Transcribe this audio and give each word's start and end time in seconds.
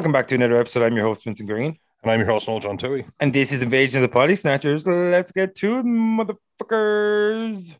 Welcome 0.00 0.12
back 0.12 0.28
to 0.28 0.34
another 0.34 0.58
episode. 0.58 0.82
I'm 0.82 0.96
your 0.96 1.04
host, 1.04 1.24
Vincent 1.24 1.46
Green. 1.46 1.76
And 2.02 2.10
I'm 2.10 2.20
your 2.20 2.28
host, 2.30 2.48
Noel 2.48 2.60
John 2.60 2.78
Tui. 2.78 3.04
And 3.20 3.34
this 3.34 3.52
is 3.52 3.60
Invasion 3.60 4.02
of 4.02 4.08
the 4.08 4.10
Potty 4.10 4.34
Snatchers. 4.34 4.86
Let's 4.86 5.30
get 5.30 5.54
to 5.56 5.80
it, 5.80 5.84
motherfuckers. 5.84 7.74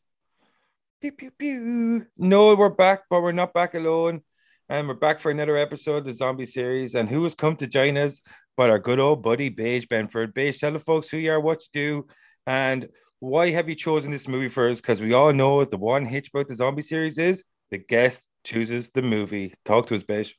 Pew, 1.01 1.13
pew, 1.13 1.31
pew. 1.31 2.07
No, 2.19 2.55
we're 2.55 2.69
back, 2.69 3.05
but 3.09 3.23
we're 3.23 3.33
not 3.33 3.55
back 3.55 3.73
alone. 3.73 4.21
And 4.69 4.87
we're 4.87 4.93
back 4.97 5.19
for 5.19 5.31
another 5.31 5.57
episode 5.57 5.97
of 5.97 6.05
the 6.05 6.13
zombie 6.13 6.45
series. 6.45 6.95
And 6.95 7.09
who 7.09 7.23
has 7.23 7.35
come 7.35 7.57
to 7.57 7.67
join 7.67 7.97
us 7.97 8.21
but 8.55 8.69
our 8.69 8.79
good 8.79 8.99
old 8.99 9.23
buddy, 9.23 9.49
Baish 9.49 9.89
Benford. 9.89 10.35
Baish, 10.35 10.59
tell 10.59 10.75
the 10.75 10.79
folks 10.79 11.09
who 11.09 11.17
you 11.17 11.33
are, 11.33 11.41
what 11.41 11.63
you 11.63 11.69
do, 11.73 12.07
and 12.47 12.87
why 13.21 13.51
have 13.51 13.71
you 13.71 13.75
chosen 13.75 14.11
this 14.11 14.29
movie 14.29 14.49
for 14.49 14.69
us? 14.69 14.83
Because 14.83 15.01
we 15.01 15.15
all 15.15 15.33
know 15.33 15.65
the 15.65 15.79
one 15.79 16.05
hitch 16.05 16.29
about 16.35 16.49
the 16.49 16.55
zombie 16.55 16.83
series 16.83 17.17
is 17.17 17.45
the 17.71 17.79
guest 17.79 18.25
chooses 18.45 18.91
the 18.91 19.01
movie. 19.01 19.55
Talk 19.65 19.87
to 19.87 19.95
us, 19.95 20.03
Baish. 20.03 20.35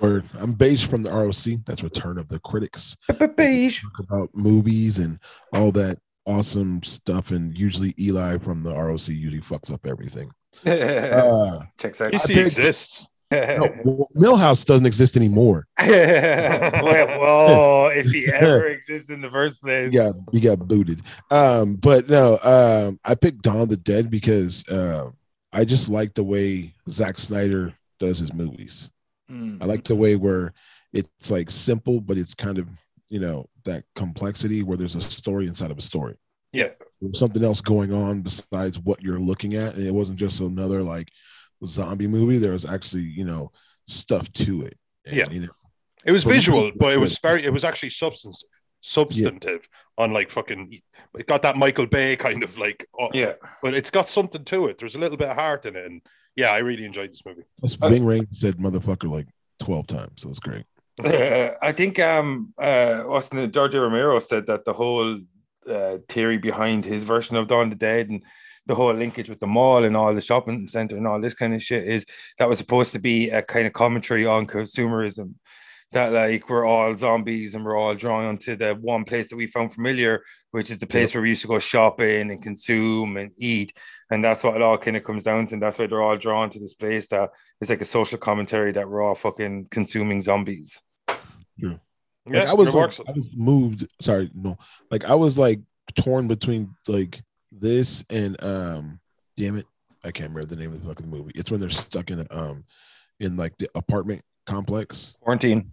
Word. 0.00 0.24
I'm 0.38 0.54
Baish 0.54 0.86
from 0.86 1.02
the 1.02 1.10
ROC. 1.10 1.62
That's 1.66 1.82
Return 1.82 2.18
of 2.18 2.28
the 2.28 2.38
Critics. 2.40 2.96
Baish. 3.10 3.82
Talk 3.82 3.98
about 3.98 4.30
movies 4.34 4.98
and 4.98 5.18
all 5.52 5.70
that 5.72 5.98
awesome 6.26 6.82
stuff. 6.82 7.30
And 7.30 7.56
usually 7.56 7.94
Eli 7.98 8.38
from 8.38 8.62
the 8.62 8.74
ROC 8.74 9.08
usually 9.08 9.40
fucks 9.40 9.72
up 9.72 9.86
everything. 9.86 10.30
Uh, 10.66 11.64
Checks 11.78 12.00
out. 12.00 12.14
He 12.26 12.40
exists. 12.40 13.08
no, 13.32 13.68
well, 13.84 14.08
Millhouse 14.16 14.64
doesn't 14.64 14.86
exist 14.86 15.16
anymore. 15.16 15.66
well, 15.78 17.18
whoa, 17.20 17.90
if 17.94 18.10
he 18.10 18.26
ever 18.32 18.66
exists 18.66 19.10
in 19.10 19.20
the 19.20 19.30
first 19.30 19.60
place. 19.60 19.92
Yeah, 19.92 20.10
we 20.32 20.40
got 20.40 20.66
booted. 20.66 21.02
Um, 21.30 21.76
but 21.76 22.08
no, 22.08 22.38
um, 22.42 22.98
I 23.04 23.14
picked 23.14 23.42
Dawn 23.42 23.60
of 23.60 23.68
the 23.68 23.76
Dead 23.76 24.10
because 24.10 24.66
uh, 24.68 25.10
I 25.52 25.64
just 25.64 25.90
like 25.90 26.14
the 26.14 26.24
way 26.24 26.74
Zack 26.88 27.18
Snyder 27.18 27.74
does 28.00 28.18
his 28.18 28.32
movies. 28.32 28.90
Mm. 29.30 29.62
I 29.62 29.66
like 29.66 29.84
the 29.84 29.94
way 29.94 30.16
where 30.16 30.52
it's 30.92 31.30
like 31.30 31.50
simple, 31.50 32.00
but 32.00 32.18
it's 32.18 32.34
kind 32.34 32.58
of 32.58 32.68
you 33.08 33.20
know 33.20 33.46
that 33.64 33.84
complexity 33.94 34.62
where 34.62 34.76
there's 34.76 34.94
a 34.96 35.00
story 35.00 35.46
inside 35.46 35.70
of 35.70 35.78
a 35.78 35.82
story. 35.82 36.16
Yeah. 36.52 36.70
Something 37.14 37.44
else 37.44 37.60
going 37.60 37.92
on 37.92 38.22
besides 38.22 38.78
what 38.78 39.02
you're 39.02 39.20
looking 39.20 39.54
at, 39.54 39.74
and 39.74 39.86
it 39.86 39.94
wasn't 39.94 40.18
just 40.18 40.40
another 40.40 40.82
like 40.82 41.08
zombie 41.64 42.06
movie. 42.08 42.38
There 42.38 42.52
was 42.52 42.64
actually 42.64 43.02
you 43.04 43.24
know 43.24 43.52
stuff 43.86 44.30
to 44.32 44.62
it. 44.62 44.76
And, 45.06 45.16
Yeah. 45.16 45.30
you 45.30 45.40
know, 45.42 45.52
It 46.04 46.12
was 46.12 46.24
visual, 46.24 46.72
but 46.76 46.92
it 46.92 46.98
was 46.98 47.18
very, 47.18 47.44
it 47.44 47.52
was 47.52 47.64
actually 47.64 47.90
substance, 47.90 48.42
substantive 48.80 49.68
on 49.98 50.12
like 50.12 50.30
fucking, 50.30 50.80
it 51.18 51.26
got 51.26 51.42
that 51.42 51.56
Michael 51.56 51.86
Bay 51.86 52.16
kind 52.16 52.42
of 52.42 52.58
like, 52.58 52.86
oh, 52.98 53.08
Yeah. 53.12 53.32
but 53.62 53.74
it's 53.74 53.90
got 53.90 54.08
something 54.08 54.44
to 54.44 54.66
it. 54.66 54.78
There's 54.78 54.94
a 54.94 54.98
little 54.98 55.16
bit 55.18 55.28
of 55.28 55.36
heart 55.36 55.66
in 55.66 55.76
it. 55.76 55.84
And 55.86 56.00
yeah, 56.36 56.50
I 56.50 56.58
really 56.58 56.84
enjoyed 56.84 57.10
this 57.10 57.24
movie. 57.26 57.42
plus 57.58 57.76
Uh, 57.80 57.88
Ving 57.88 58.04
Rhames 58.04 58.36
said 58.36 58.56
motherfucker 58.58 59.10
like 59.10 59.26
twelve 59.58 59.86
times, 59.86 60.22
so 60.22 60.30
it's 60.30 60.38
great. 60.40 60.64
Uh, 61.04 61.50
I 61.62 61.72
think 61.72 61.98
um 61.98 62.54
uh 62.60 63.04
Austin 63.08 63.50
George 63.52 63.74
Romero 63.74 64.18
said 64.20 64.46
that 64.46 64.64
the 64.64 64.72
whole 64.72 65.20
uh, 65.68 65.98
theory 66.08 66.38
behind 66.38 66.84
his 66.84 67.04
version 67.04 67.36
of 67.36 67.48
Dawn 67.48 67.64
of 67.64 67.70
the 67.70 67.76
Dead 67.76 68.08
and 68.08 68.22
the 68.66 68.74
whole 68.74 68.94
linkage 68.94 69.28
with 69.28 69.40
the 69.40 69.46
mall 69.46 69.84
and 69.84 69.96
all 69.96 70.14
the 70.14 70.20
shopping 70.20 70.68
center 70.68 70.96
and 70.96 71.06
all 71.06 71.20
this 71.20 71.34
kind 71.34 71.52
of 71.54 71.62
shit 71.62 71.86
is 71.88 72.06
that 72.38 72.48
was 72.48 72.58
supposed 72.58 72.92
to 72.92 72.98
be 72.98 73.28
a 73.30 73.42
kind 73.42 73.66
of 73.66 73.72
commentary 73.72 74.24
on 74.26 74.46
consumerism. 74.46 75.34
That 75.92 76.12
like 76.12 76.48
we're 76.48 76.64
all 76.64 76.96
zombies 76.96 77.56
and 77.56 77.64
we're 77.64 77.76
all 77.76 77.96
drawn 77.96 78.38
to 78.38 78.54
the 78.54 78.74
one 78.74 79.04
place 79.04 79.28
that 79.28 79.36
we 79.36 79.48
found 79.48 79.74
familiar, 79.74 80.22
which 80.52 80.70
is 80.70 80.78
the 80.78 80.86
place 80.86 81.12
where 81.12 81.22
we 81.22 81.30
used 81.30 81.42
to 81.42 81.48
go 81.48 81.58
shopping 81.58 82.30
and 82.30 82.40
consume 82.40 83.16
and 83.16 83.32
eat. 83.38 83.76
And 84.08 84.22
that's 84.22 84.44
what 84.44 84.54
it 84.54 84.62
all 84.62 84.78
kind 84.78 84.96
of 84.96 85.02
comes 85.02 85.24
down 85.24 85.48
to. 85.48 85.54
And 85.54 85.62
that's 85.62 85.78
why 85.78 85.88
they're 85.88 86.02
all 86.02 86.16
drawn 86.16 86.48
to 86.50 86.60
this 86.60 86.74
place 86.74 87.08
that 87.08 87.30
is 87.60 87.70
like 87.70 87.80
a 87.80 87.84
social 87.84 88.18
commentary 88.18 88.70
that 88.72 88.88
we're 88.88 89.02
all 89.02 89.16
fucking 89.16 89.66
consuming 89.72 90.20
zombies. 90.20 90.80
Yeah, 91.56 91.74
Like 92.24 92.46
I 92.46 92.54
was 92.54 92.72
like. 92.72 93.08
I 93.08 93.12
was 93.12 93.26
moved. 93.34 93.88
Sorry, 94.00 94.30
no. 94.32 94.58
Like 94.92 95.06
I 95.06 95.16
was 95.16 95.38
like 95.38 95.60
torn 95.96 96.28
between 96.28 96.74
like 96.86 97.20
this 97.50 98.04
and 98.10 98.42
um 98.44 99.00
damn 99.36 99.56
it. 99.56 99.66
I 100.04 100.12
can't 100.12 100.30
remember 100.30 100.54
the 100.54 100.60
name 100.60 100.72
of 100.72 100.80
the 100.80 100.88
fucking 100.88 101.10
movie. 101.10 101.32
It's 101.34 101.50
when 101.50 101.58
they're 101.58 101.68
stuck 101.68 102.10
in 102.12 102.24
um 102.30 102.64
in 103.18 103.36
like 103.36 103.58
the 103.58 103.68
apartment 103.74 104.22
complex. 104.46 105.16
Quarantine. 105.20 105.70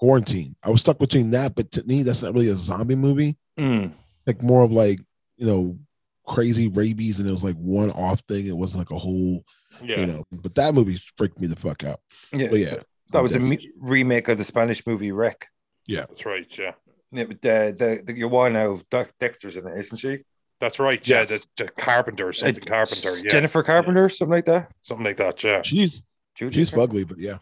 Quarantine. 0.00 0.56
I 0.64 0.70
was 0.70 0.80
stuck 0.80 0.98
between 0.98 1.30
that, 1.30 1.54
but 1.54 1.70
to 1.72 1.84
me, 1.84 2.02
that's 2.02 2.22
not 2.22 2.32
really 2.34 2.48
a 2.48 2.54
zombie 2.56 2.94
movie. 2.96 3.36
Mm. 3.58 3.92
Like 4.26 4.42
more 4.42 4.62
of 4.62 4.72
like, 4.72 4.98
you 5.36 5.46
know, 5.46 5.78
crazy 6.26 6.68
rabies, 6.68 7.20
and 7.20 7.28
it 7.28 7.32
was 7.32 7.44
like 7.44 7.56
one 7.56 7.90
off 7.90 8.20
thing. 8.28 8.46
It 8.46 8.56
wasn't 8.56 8.80
like 8.80 8.90
a 8.96 8.98
whole, 8.98 9.44
Yeah. 9.82 10.00
you 10.00 10.06
know. 10.06 10.24
But 10.32 10.54
that 10.54 10.74
movie 10.74 10.98
freaked 11.18 11.38
me 11.38 11.46
the 11.46 11.56
fuck 11.56 11.84
out. 11.84 12.00
Yeah. 12.32 12.48
But 12.48 12.58
yeah. 12.60 12.74
That 13.12 13.22
was 13.22 13.34
a 13.34 13.40
me- 13.40 13.70
remake 13.78 14.28
of 14.28 14.38
the 14.38 14.44
Spanish 14.44 14.86
movie 14.86 15.12
REC. 15.12 15.46
Yeah, 15.86 16.06
that's 16.08 16.24
right. 16.24 16.46
Yeah. 16.58 16.72
Yeah, 17.12 17.24
but 17.24 17.42
the, 17.42 17.74
the, 17.76 18.02
the 18.12 18.18
your 18.18 18.28
one 18.28 18.52
now 18.54 18.70
of 18.70 18.88
Doc 18.88 19.10
Dexter's 19.20 19.56
in 19.56 19.66
it, 19.66 19.78
isn't 19.80 19.98
she? 19.98 20.20
That's 20.60 20.78
right. 20.78 21.06
Yeah. 21.06 21.24
The, 21.24 21.44
the 21.58 21.68
Carpenter 21.68 22.28
or 22.28 22.32
something. 22.32 22.62
Carpenter. 22.62 23.18
Yeah. 23.18 23.28
Jennifer 23.28 23.62
Carpenter, 23.62 24.08
something 24.08 24.32
like 24.32 24.44
that. 24.46 24.70
Something 24.82 25.04
like 25.04 25.16
that. 25.18 25.42
Yeah. 25.44 25.62
She's 25.62 26.00
Judy 26.36 26.54
she's 26.56 26.70
fugly, 26.70 27.06
but 27.06 27.18
yeah. 27.18 27.38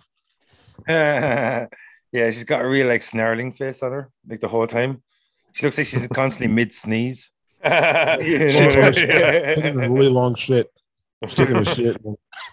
Yeah, 2.12 2.30
she's 2.30 2.44
got 2.44 2.64
a 2.64 2.68
real 2.68 2.86
like 2.86 3.02
snarling 3.02 3.52
face 3.52 3.82
on 3.82 3.92
her, 3.92 4.10
like 4.26 4.40
the 4.40 4.48
whole 4.48 4.66
time. 4.66 5.02
She 5.52 5.66
looks 5.66 5.76
like 5.78 5.86
she's 5.86 6.06
constantly 6.12 6.54
mid 6.54 6.72
sneeze. 6.72 7.30
She 7.64 7.68
Yeah. 7.68 8.90
yeah. 8.94 9.54
Taking 9.54 9.80
a 9.82 9.90
really 9.90 10.08
long 10.08 10.34
shit. 10.34 10.70
She's 11.24 11.34
taking 11.34 11.56
a 11.56 11.64
shit. 11.64 12.00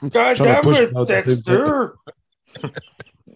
God 0.09 0.37
damn 0.37 0.67
it, 0.73 1.07
Dexter! 1.07 1.95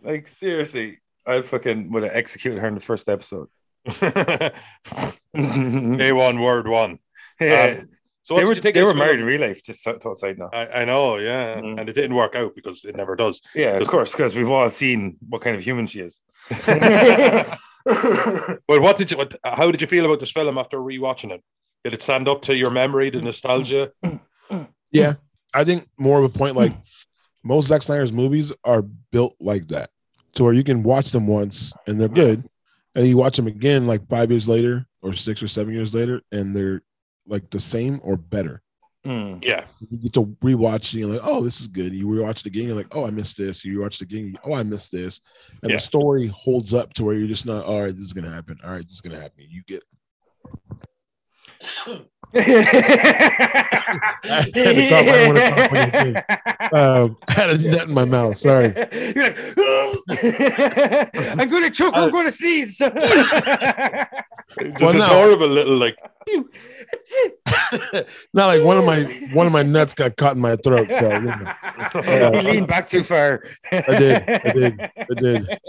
like 0.03 0.27
seriously, 0.27 0.97
I 1.25 1.41
fucking 1.41 1.91
would 1.91 2.03
have 2.03 2.13
executed 2.13 2.59
her 2.59 2.67
in 2.67 2.73
the 2.75 2.81
first 2.81 3.07
episode. 3.07 3.47
A1 5.35 6.43
word 6.43 6.67
one. 6.67 6.99
yeah. 7.39 7.77
Um, 7.81 7.89
so 8.29 8.35
they 8.35 8.45
were 8.45 8.53
you 8.53 8.61
think 8.61 8.75
they 8.75 8.83
were 8.83 8.93
married 8.93 9.19
in 9.19 9.25
real 9.25 9.41
life. 9.41 9.61
Just 9.63 9.83
to- 9.83 9.99
outside 10.07 10.37
now. 10.37 10.49
I, 10.53 10.81
I 10.81 10.85
know, 10.85 11.17
yeah, 11.17 11.59
Mm. 11.59 11.79
and 11.79 11.89
it 11.89 11.93
didn't 11.93 12.15
work 12.15 12.35
out 12.35 12.55
because 12.55 12.85
it 12.85 12.95
never 12.95 13.15
does. 13.15 13.41
Yeah, 13.55 13.77
of 13.77 13.87
course, 13.87 14.11
because 14.13 14.35
we've 14.35 14.49
all 14.49 14.69
seen 14.69 15.17
what 15.27 15.41
kind 15.41 15.55
of 15.55 15.61
human 15.61 15.85
she 15.87 15.99
is. 16.01 16.19
Well, 17.85 18.81
what 18.81 18.97
did 18.97 19.09
you? 19.11 19.17
What, 19.17 19.35
how 19.43 19.71
did 19.71 19.81
you 19.81 19.87
feel 19.87 20.05
about 20.05 20.19
this 20.19 20.31
film 20.31 20.57
after 20.57 20.77
rewatching 20.77 21.31
it? 21.31 21.41
Did 21.83 21.93
it 21.93 22.01
stand 22.01 22.27
up 22.27 22.41
to 22.43 22.55
your 22.55 22.69
memory, 22.69 23.09
the 23.09 23.21
nostalgia? 23.21 23.91
Yeah, 24.91 25.13
I 25.53 25.63
think 25.63 25.87
more 25.99 26.17
of 26.17 26.23
a 26.25 26.35
point 26.35 26.55
like 26.55 26.73
most 27.43 27.67
Zack 27.67 27.83
Snyder's 27.83 28.11
movies 28.11 28.51
are 28.63 28.81
built 29.11 29.35
like 29.39 29.67
that, 29.67 29.89
to 30.33 30.43
where 30.43 30.53
you 30.53 30.63
can 30.63 30.81
watch 30.81 31.11
them 31.11 31.27
once 31.27 31.71
and 31.85 32.01
they're 32.01 32.09
good, 32.09 32.43
and 32.95 33.05
you 33.07 33.15
watch 33.15 33.35
them 33.37 33.45
again 33.45 33.85
like 33.85 34.07
five 34.09 34.31
years 34.31 34.49
later 34.49 34.87
or 35.03 35.13
six 35.13 35.43
or 35.43 35.47
seven 35.47 35.73
years 35.75 35.93
later, 35.93 36.21
and 36.31 36.55
they're 36.55 36.81
like 37.29 37.49
the 37.49 37.59
same 37.59 37.99
or 38.03 38.17
better. 38.17 38.61
Mm. 39.05 39.41
Yeah, 39.45 39.63
You 39.89 39.97
get 39.97 40.11
to 40.13 40.25
rewatch, 40.43 40.91
and 40.91 40.99
you're 41.01 41.09
like, 41.13 41.21
oh, 41.23 41.41
this 41.41 41.61
is 41.61 41.69
good. 41.69 41.93
You 41.93 42.05
rewatch 42.05 42.43
the 42.43 42.49
game, 42.49 42.67
you're 42.67 42.75
like, 42.75 42.93
oh, 42.93 43.05
I 43.07 43.11
missed 43.11 43.37
this. 43.37 43.63
You 43.63 43.79
rewatch 43.79 43.97
the 43.99 44.05
game, 44.05 44.35
oh, 44.43 44.53
I 44.53 44.63
missed 44.63 44.91
this, 44.91 45.21
and 45.63 45.69
Yeah. 45.69 45.77
the 45.77 45.81
story 45.81 46.27
holds 46.27 46.73
up 46.73 46.93
to 46.95 47.05
where 47.05 47.15
you're 47.15 47.27
just 47.29 47.45
not, 47.45 47.63
all 47.63 47.79
right, 47.81 47.91
this 47.93 48.03
is 48.03 48.11
gonna 48.13 48.29
happen. 48.29 48.57
All 48.63 48.71
right, 48.71 48.83
this 48.83 48.91
is 48.91 48.99
gonna 49.01 49.19
happen. 49.19 49.45
You 49.49 49.61
get. 49.67 49.83
I 52.35 52.39
had 52.41 52.53
to 54.53 54.89
cough 54.89 55.07
right 55.07 55.27
it 55.27 55.55
coughed 55.55 55.71
when 55.71 55.85
you 55.85 55.91
did. 56.13 56.15
Um, 56.73 57.17
I 57.27 57.31
had 57.31 57.49
a 57.51 57.57
nut 57.71 57.87
in 57.87 57.93
my 57.93 58.05
mouth. 58.05 58.35
Sorry. 58.37 58.67
You're 59.15 59.23
like, 59.23 59.37
I'm 61.39 61.49
gonna 61.49 61.69
choke, 61.71 61.93
I'm 61.95 62.11
gonna 62.11 62.31
sneeze. 62.31 62.77
just 62.77 62.93
Well, 62.95 64.93
no. 64.93 65.05
adorable 65.05 65.47
little 65.47 65.77
like. 65.77 65.95
Not 68.33 68.47
like 68.47 68.63
one 68.63 68.77
of 68.77 68.85
my 68.85 69.03
one 69.33 69.47
of 69.47 69.53
my 69.53 69.63
nuts 69.63 69.93
got 69.93 70.15
caught 70.17 70.35
in 70.35 70.41
my 70.41 70.55
throat. 70.57 70.91
So 70.91 71.13
you 71.13 71.21
know, 71.21 72.31
you 72.33 72.41
leaned 72.41 72.67
back 72.67 72.87
too 72.87 73.03
far. 73.03 73.43
I 73.71 73.81
did, 73.81 74.29
I 74.29 74.53
did, 74.53 74.81
I 74.81 75.13
did. 75.15 75.59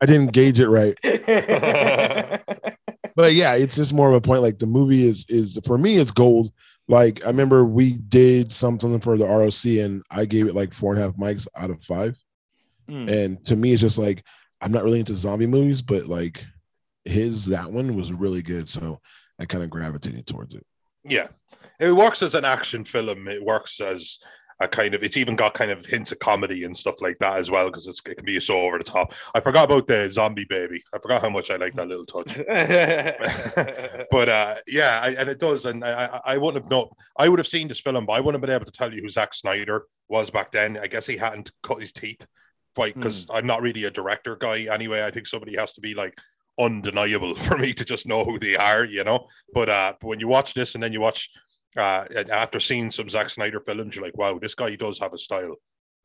I 0.00 0.06
didn't 0.06 0.32
gauge 0.32 0.60
it 0.60 0.68
right. 0.68 0.94
But 3.18 3.34
yeah, 3.34 3.56
it's 3.56 3.74
just 3.74 3.92
more 3.92 4.08
of 4.08 4.14
a 4.14 4.20
point. 4.20 4.42
Like 4.42 4.60
the 4.60 4.66
movie 4.66 5.04
is 5.04 5.28
is 5.28 5.58
for 5.66 5.76
me, 5.76 5.96
it's 5.96 6.12
gold. 6.12 6.52
Like 6.86 7.24
I 7.24 7.26
remember 7.26 7.64
we 7.64 7.94
did 7.94 8.52
something 8.52 9.00
for 9.00 9.18
the 9.18 9.26
ROC, 9.26 9.64
and 9.84 10.04
I 10.08 10.24
gave 10.24 10.46
it 10.46 10.54
like 10.54 10.72
four 10.72 10.92
and 10.94 11.02
a 11.02 11.04
half 11.04 11.16
mics 11.16 11.48
out 11.56 11.70
of 11.70 11.82
five. 11.82 12.16
Mm. 12.88 13.10
And 13.10 13.44
to 13.46 13.56
me, 13.56 13.72
it's 13.72 13.80
just 13.80 13.98
like 13.98 14.22
I'm 14.60 14.70
not 14.70 14.84
really 14.84 15.00
into 15.00 15.14
zombie 15.14 15.48
movies, 15.48 15.82
but 15.82 16.06
like 16.06 16.44
his 17.04 17.46
that 17.46 17.72
one 17.72 17.96
was 17.96 18.12
really 18.12 18.40
good, 18.40 18.68
so 18.68 19.00
I 19.40 19.46
kind 19.46 19.64
of 19.64 19.70
gravitated 19.70 20.24
towards 20.28 20.54
it. 20.54 20.64
Yeah, 21.08 21.28
it 21.80 21.92
works 21.92 22.22
as 22.22 22.34
an 22.34 22.44
action 22.44 22.84
film. 22.84 23.28
It 23.28 23.44
works 23.44 23.80
as 23.80 24.18
a 24.60 24.66
kind 24.66 24.94
of 24.94 25.04
it's 25.04 25.16
even 25.16 25.36
got 25.36 25.54
kind 25.54 25.70
of 25.70 25.86
hints 25.86 26.10
of 26.10 26.18
comedy 26.18 26.64
and 26.64 26.76
stuff 26.76 27.00
like 27.00 27.16
that 27.20 27.36
as 27.38 27.50
well 27.50 27.66
because 27.66 27.86
it 27.86 28.02
can 28.02 28.24
be 28.24 28.40
so 28.40 28.60
over 28.60 28.78
the 28.78 28.84
top. 28.84 29.14
I 29.34 29.40
forgot 29.40 29.64
about 29.64 29.86
the 29.86 30.08
zombie 30.10 30.46
baby. 30.48 30.82
I 30.92 30.98
forgot 30.98 31.22
how 31.22 31.30
much 31.30 31.50
I 31.50 31.56
like 31.56 31.74
that 31.74 31.86
little 31.86 32.04
touch. 32.04 32.36
but 34.10 34.28
uh, 34.28 34.56
yeah, 34.66 35.00
I, 35.02 35.10
and 35.10 35.28
it 35.28 35.38
does, 35.38 35.66
and 35.66 35.84
I, 35.84 36.06
I, 36.06 36.20
I 36.34 36.38
wouldn't 36.38 36.62
have 36.62 36.70
known. 36.70 36.88
I 37.16 37.28
would 37.28 37.38
have 37.38 37.46
seen 37.46 37.68
this 37.68 37.80
film, 37.80 38.06
but 38.06 38.14
I 38.14 38.20
wouldn't 38.20 38.42
have 38.42 38.46
been 38.46 38.54
able 38.54 38.66
to 38.66 38.72
tell 38.72 38.92
you 38.92 39.02
who 39.02 39.08
Zack 39.08 39.34
Snyder 39.34 39.84
was 40.08 40.30
back 40.30 40.50
then. 40.50 40.76
I 40.76 40.88
guess 40.88 41.06
he 41.06 41.16
hadn't 41.16 41.52
cut 41.62 41.78
his 41.78 41.92
teeth, 41.92 42.26
quite 42.74 42.94
because 42.94 43.26
I'm 43.32 43.46
not 43.46 43.62
really 43.62 43.84
a 43.84 43.90
director 43.90 44.34
guy 44.34 44.62
anyway. 44.62 45.04
I 45.04 45.12
think 45.12 45.28
somebody 45.28 45.56
has 45.56 45.74
to 45.74 45.80
be 45.80 45.94
like 45.94 46.18
undeniable 46.58 47.34
for 47.46 47.58
me 47.58 47.72
to 47.74 47.84
just 47.84 48.06
know 48.06 48.24
who 48.24 48.38
they 48.38 48.56
are, 48.56 48.84
you 48.84 49.04
know. 49.04 49.26
But 49.52 49.68
uh, 49.68 49.92
when 50.02 50.20
you 50.20 50.28
watch 50.28 50.54
this 50.54 50.74
and 50.74 50.82
then 50.82 50.92
you 50.92 51.00
watch 51.00 51.30
uh, 51.76 52.04
after 52.30 52.60
seeing 52.60 52.90
some 52.90 53.08
Zack 53.08 53.30
Snyder 53.30 53.60
films, 53.60 53.94
you're 53.94 54.04
like, 54.04 54.16
wow, 54.16 54.38
this 54.38 54.54
guy 54.54 54.74
does 54.74 54.98
have 54.98 55.12
a 55.12 55.18
style. 55.18 55.56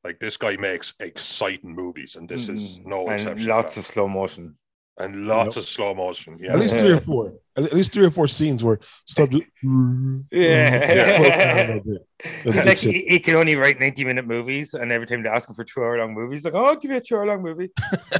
Like 0.04 0.20
this 0.20 0.36
guy 0.36 0.58
makes 0.58 0.94
exciting 1.00 1.74
movies, 1.74 2.18
and 2.18 2.28
this 2.28 2.50
is 2.50 2.80
no 2.84 3.06
and 3.06 3.14
exception. 3.14 3.48
lots 3.50 3.78
of 3.78 3.86
slow 3.86 4.08
motion. 4.08 4.58
That. 4.98 5.06
and 5.06 5.28
lots 5.28 5.56
Yep. 5.56 5.64
of 5.64 5.70
slow 5.70 5.94
motion. 5.94 6.38
Yeah, 6.40 6.54
At 6.54 6.60
least 6.60 6.78
three 6.78 6.92
or 6.92 7.02
four. 7.02 7.34
At 7.56 7.72
least 7.72 7.94
three 7.94 8.06
or 8.06 8.10
four 8.12 8.28
scenes 8.28 8.64
where 8.64 8.80
stuff. 9.06 9.30
just- 9.30 9.44
Yeah. 10.32 11.80
That's 12.46 12.58
It's 12.58 12.66
like 12.66 12.78
he, 12.80 13.06
he 13.08 13.20
can 13.20 13.36
only 13.36 13.56
write 13.56 13.80
90 13.80 14.06
minute 14.06 14.26
movies, 14.26 14.74
and 14.74 14.92
every 14.92 15.06
time 15.06 15.22
they 15.24 15.30
ask 15.30 15.48
him 15.50 15.54
for 15.56 15.64
two 15.66 15.82
hour 15.82 15.98
long 16.00 16.14
movies, 16.14 16.46
like, 16.46 16.54
oh, 16.56 16.66
I'll 16.66 16.76
give 16.78 16.90
you 16.92 16.98
a 16.98 17.02
two 17.02 17.16
hour 17.18 17.26
long 17.28 17.42
movie. 17.44 17.70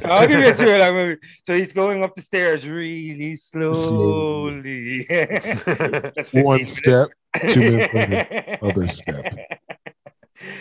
I'll 0.04 0.28
give 0.28 0.38
you 0.40 0.48
a 0.50 0.54
two 0.54 0.70
hour 0.70 0.78
long 0.78 0.94
movie. 0.94 1.18
So 1.44 1.54
he's 1.56 1.72
going 1.72 2.04
up 2.04 2.14
the 2.14 2.22
stairs 2.22 2.68
really 2.68 3.34
slowly. 3.36 5.04
That's 5.08 6.32
One 6.34 6.56
minutes. 6.58 6.76
step, 6.76 7.08
two 7.50 7.60
minutes 7.60 7.94
later, 7.94 8.58
other 8.62 8.88
step. 8.88 9.34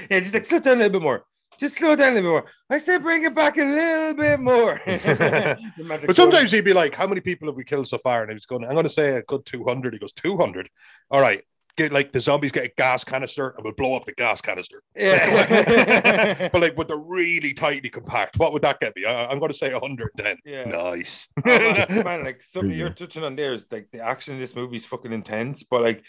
Yeah, 0.10 0.20
just 0.20 0.34
like 0.34 0.46
slow 0.46 0.60
down 0.60 0.76
a 0.76 0.84
little 0.84 0.92
bit 1.00 1.02
more. 1.04 1.26
Just 1.58 1.76
slow 1.76 1.96
down 1.96 2.14
a 2.14 2.16
little 2.16 2.40
bit 2.40 2.44
more. 2.44 2.46
I 2.70 2.78
said 2.78 3.04
bring 3.04 3.24
it 3.24 3.36
back 3.36 3.58
a 3.58 3.64
little 3.64 4.14
bit 4.16 4.40
more. 4.40 4.80
But 6.06 6.16
sometimes 6.16 6.52
he'd 6.52 6.66
be 6.66 6.74
like, 6.74 6.96
"How 6.96 7.08
many 7.08 7.22
people 7.22 7.48
have 7.48 7.56
we 7.56 7.64
killed 7.64 7.88
so 7.88 7.98
far?" 7.98 8.22
And 8.22 8.32
he 8.32 8.36
was 8.36 8.46
going, 8.46 8.64
"I'm 8.64 8.74
going 8.74 8.84
to 8.84 8.90
say 8.90 9.18
a 9.18 9.24
good 9.24 9.46
200." 9.46 9.94
He 9.94 10.00
goes, 10.00 10.14
"200." 10.14 10.68
All 11.12 11.22
right, 11.22 11.44
get 11.76 11.92
like 11.92 12.12
the 12.12 12.20
zombies 12.20 12.52
get 12.52 12.66
a 12.66 12.72
gas 12.78 13.04
canister 13.04 13.50
and 13.50 13.64
we'll 13.64 13.74
blow 13.74 13.96
up 13.96 14.06
the 14.06 14.14
gas 14.14 14.42
canister. 14.42 14.84
yeah. 14.96 16.50
but 16.54 16.62
like, 16.62 16.78
with 16.78 16.88
the 16.88 16.96
really 16.96 17.54
tightly 17.54 17.90
compact, 17.90 18.38
what 18.38 18.54
would 18.54 18.62
that 18.62 18.80
get 18.80 18.96
me? 18.96 19.06
I, 19.06 19.28
I'm 19.28 19.40
going 19.40 19.52
to 19.52 19.58
say 19.58 19.72
110. 19.72 20.38
Yeah. 20.46 20.66
Nice. 20.66 21.28
Oh, 21.38 21.42
man, 21.46 22.04
man, 22.04 22.24
like 22.24 22.42
something 22.42 22.72
you 22.72 22.78
you're 22.78 22.90
touching 22.90 23.24
on 23.24 23.36
there 23.36 23.54
is 23.54 23.66
like 23.72 23.90
the 23.92 24.00
action 24.00 24.36
in 24.36 24.40
this 24.40 24.56
movie 24.56 24.78
is 24.78 24.86
fucking 24.86 25.12
intense, 25.12 25.64
but 25.64 25.82
like 25.82 26.06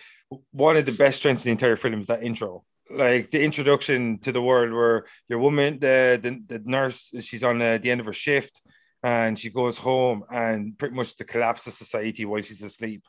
one 0.50 0.76
of 0.76 0.84
the 0.84 0.92
best 0.92 1.18
strengths 1.18 1.44
in 1.44 1.50
the 1.50 1.52
entire 1.52 1.76
film 1.76 2.00
is 2.00 2.08
that 2.08 2.22
intro. 2.22 2.64
Like 2.90 3.30
the 3.30 3.42
introduction 3.42 4.18
to 4.20 4.32
the 4.32 4.42
world 4.42 4.72
where 4.72 5.06
your 5.28 5.38
woman, 5.38 5.78
the 5.80 6.20
the, 6.22 6.42
the 6.46 6.62
nurse, 6.64 7.10
she's 7.20 7.42
on 7.42 7.60
uh, 7.62 7.78
the 7.78 7.90
end 7.90 8.00
of 8.00 8.06
her 8.06 8.12
shift 8.12 8.60
and 9.02 9.38
she 9.38 9.50
goes 9.50 9.78
home 9.78 10.24
and 10.30 10.76
pretty 10.78 10.94
much 10.94 11.16
the 11.16 11.24
collapse 11.24 11.66
of 11.66 11.72
society 11.72 12.24
while 12.24 12.42
she's 12.42 12.62
asleep 12.62 13.02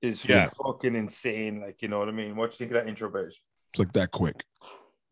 is 0.00 0.24
Yeah. 0.26 0.48
fucking 0.64 0.94
insane. 0.94 1.60
Like, 1.60 1.82
you 1.82 1.88
know 1.88 1.98
what 1.98 2.08
I 2.08 2.12
mean? 2.12 2.36
What 2.36 2.50
do 2.50 2.54
you 2.54 2.58
think 2.58 2.70
of 2.70 2.74
that 2.84 2.88
intro, 2.88 3.10
Baish? 3.10 3.34
It's 3.72 3.78
like 3.78 3.92
that 3.92 4.10
quick. 4.12 4.44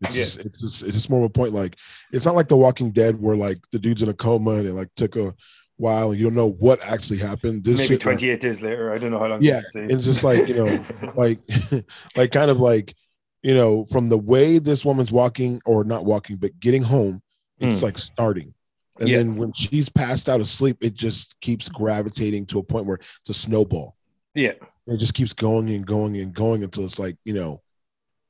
It's 0.03 0.17
Yeah. 0.17 0.23
just, 0.25 0.39
it's 0.47 0.61
just, 0.61 0.83
it's 0.83 0.93
just 0.93 1.11
more 1.11 1.21
of 1.21 1.27
a 1.27 1.31
point. 1.31 1.53
Like, 1.53 1.77
it's 2.13 2.25
not 2.25 2.35
like 2.35 2.49
The 2.49 2.57
Walking 2.57 2.93
Dead 2.93 3.21
where 3.21 3.37
like 3.37 3.59
the 3.73 3.79
dude's 3.79 4.03
in 4.03 4.09
a 4.09 4.15
coma 4.15 4.53
and 4.53 4.67
it 4.67 4.73
like 4.73 4.89
took 4.97 5.17
a 5.17 5.35
while 5.77 6.11
and 6.11 6.19
you 6.19 6.25
don't 6.27 6.35
know 6.35 6.53
what 6.53 6.83
actually 6.85 7.19
happened. 7.19 7.65
This 7.65 7.77
Maybe 7.77 7.89
shit, 7.89 8.07
like, 8.07 8.19
28 8.19 8.41
days 8.41 8.63
later. 8.63 8.93
I 8.95 8.99
don't 8.99 9.11
know 9.11 9.19
how 9.19 9.27
long. 9.27 9.43
Yeah, 9.43 9.61
it's 9.75 10.05
just 10.07 10.25
like 10.25 10.49
you 10.49 10.55
know, 10.55 10.85
like, 11.17 11.39
like 12.17 12.31
kind 12.31 12.51
of 12.51 12.61
like 12.61 12.95
you 13.43 13.55
know, 13.55 13.85
from 13.87 14.09
the 14.09 14.19
way 14.19 14.59
this 14.59 14.85
woman's 14.85 15.13
walking 15.13 15.61
or 15.67 15.85
not 15.85 16.05
walking, 16.05 16.37
but 16.37 16.59
getting 16.61 16.83
home, 16.83 17.23
it's 17.59 17.81
Mm. 17.81 17.83
like 17.85 17.99
starting. 17.99 18.53
And 18.99 19.09
Yeah. 19.09 19.19
then 19.19 19.37
when 19.37 19.53
she's 19.53 19.89
passed 19.89 20.29
out 20.29 20.41
asleep, 20.41 20.79
it 20.81 20.95
just 20.95 21.39
keeps 21.41 21.69
gravitating 21.69 22.47
to 22.47 22.59
a 22.59 22.63
point 22.63 22.87
where 22.87 22.97
it's 22.97 23.31
a 23.31 23.35
snowball. 23.35 23.97
yeah. 24.35 24.53
It 24.87 24.99
just 24.99 25.15
keeps 25.15 25.33
going 25.33 25.69
and 25.71 25.85
going 25.87 26.17
and 26.19 26.33
going 26.35 26.63
until 26.63 26.85
it's 26.85 26.99
like, 26.99 27.17
you 27.25 27.33
know, 27.33 27.63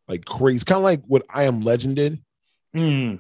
like 0.09 0.25
crazy. 0.25 0.65
Kind 0.65 0.79
of 0.79 0.85
like 0.85 1.03
what 1.07 1.25
I 1.29 1.43
Am 1.45 1.61
Legend 1.63 1.97
did, 1.97 2.23
Mm. 2.75 3.19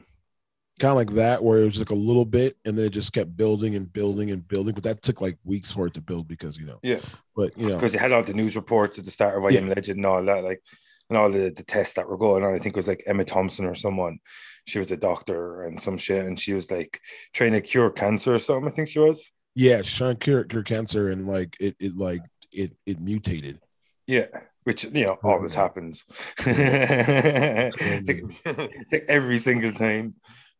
kind 0.78 0.90
of 0.92 0.96
like 0.96 1.10
that, 1.14 1.42
where 1.42 1.58
it 1.60 1.66
was 1.66 1.78
like 1.78 1.90
a 1.90 1.94
little 1.94 2.24
bit 2.24 2.54
and 2.64 2.78
then 2.78 2.86
it 2.86 2.90
just 2.90 3.12
kept 3.12 3.36
building 3.36 3.74
and 3.74 3.92
building 3.92 4.30
and 4.30 4.46
building. 4.46 4.72
But 4.74 4.84
that 4.84 5.02
took 5.02 5.20
like 5.20 5.36
weeks 5.44 5.70
for 5.72 5.86
it 5.86 5.94
to 5.94 6.00
build 6.00 6.28
because, 6.28 6.56
you 6.58 6.66
know, 6.66 6.78
Yeah. 6.82 7.00
but 7.34 7.56
you 7.58 7.68
know, 7.68 7.74
because 7.76 7.94
it 7.94 8.00
had 8.00 8.12
all 8.12 8.22
the 8.22 8.32
news 8.34 8.54
reports 8.56 8.98
at 8.98 9.04
the 9.04 9.10
start 9.10 9.36
of 9.36 9.44
I 9.44 9.50
Am 9.58 9.68
Legend 9.68 9.96
and 9.98 10.06
all 10.06 10.24
that, 10.24 10.44
like, 10.44 10.62
and 11.08 11.18
all 11.18 11.30
the, 11.30 11.50
the 11.50 11.62
tests 11.62 11.94
that 11.94 12.08
were 12.08 12.16
going 12.16 12.44
on. 12.44 12.54
I 12.54 12.58
think 12.58 12.74
it 12.74 12.76
was 12.76 12.88
like 12.88 13.04
Emma 13.06 13.24
Thompson 13.24 13.66
or 13.66 13.74
someone. 13.74 14.18
She 14.66 14.78
was 14.78 14.90
a 14.90 14.96
doctor 14.96 15.62
and 15.62 15.80
some 15.80 15.96
shit, 15.96 16.24
and 16.24 16.38
she 16.38 16.52
was 16.52 16.70
like 16.70 17.00
trying 17.32 17.52
to 17.52 17.60
cure 17.60 17.90
cancer 17.90 18.34
or 18.34 18.38
something. 18.38 18.68
I 18.68 18.74
think 18.74 18.88
she 18.88 18.98
was. 18.98 19.30
yeah, 19.54 19.82
she's 19.82 19.94
trying 19.94 20.16
to 20.16 20.16
cure, 20.16 20.44
cure 20.44 20.62
cancer 20.62 21.10
and 21.10 21.26
like 21.26 21.56
it, 21.60 21.76
it 21.80 21.96
like 21.96 22.20
it, 22.52 22.76
it 22.86 23.00
mutated. 23.00 23.60
Yeah, 24.06 24.26
which 24.64 24.84
you 24.84 25.04
know 25.04 25.18
oh, 25.22 25.30
always 25.30 25.54
happens. 25.54 26.04
it's, 26.38 28.08
like, 28.08 28.22
it's 28.44 28.92
like 28.92 29.04
every 29.08 29.38
single 29.38 29.72
time. 29.72 30.14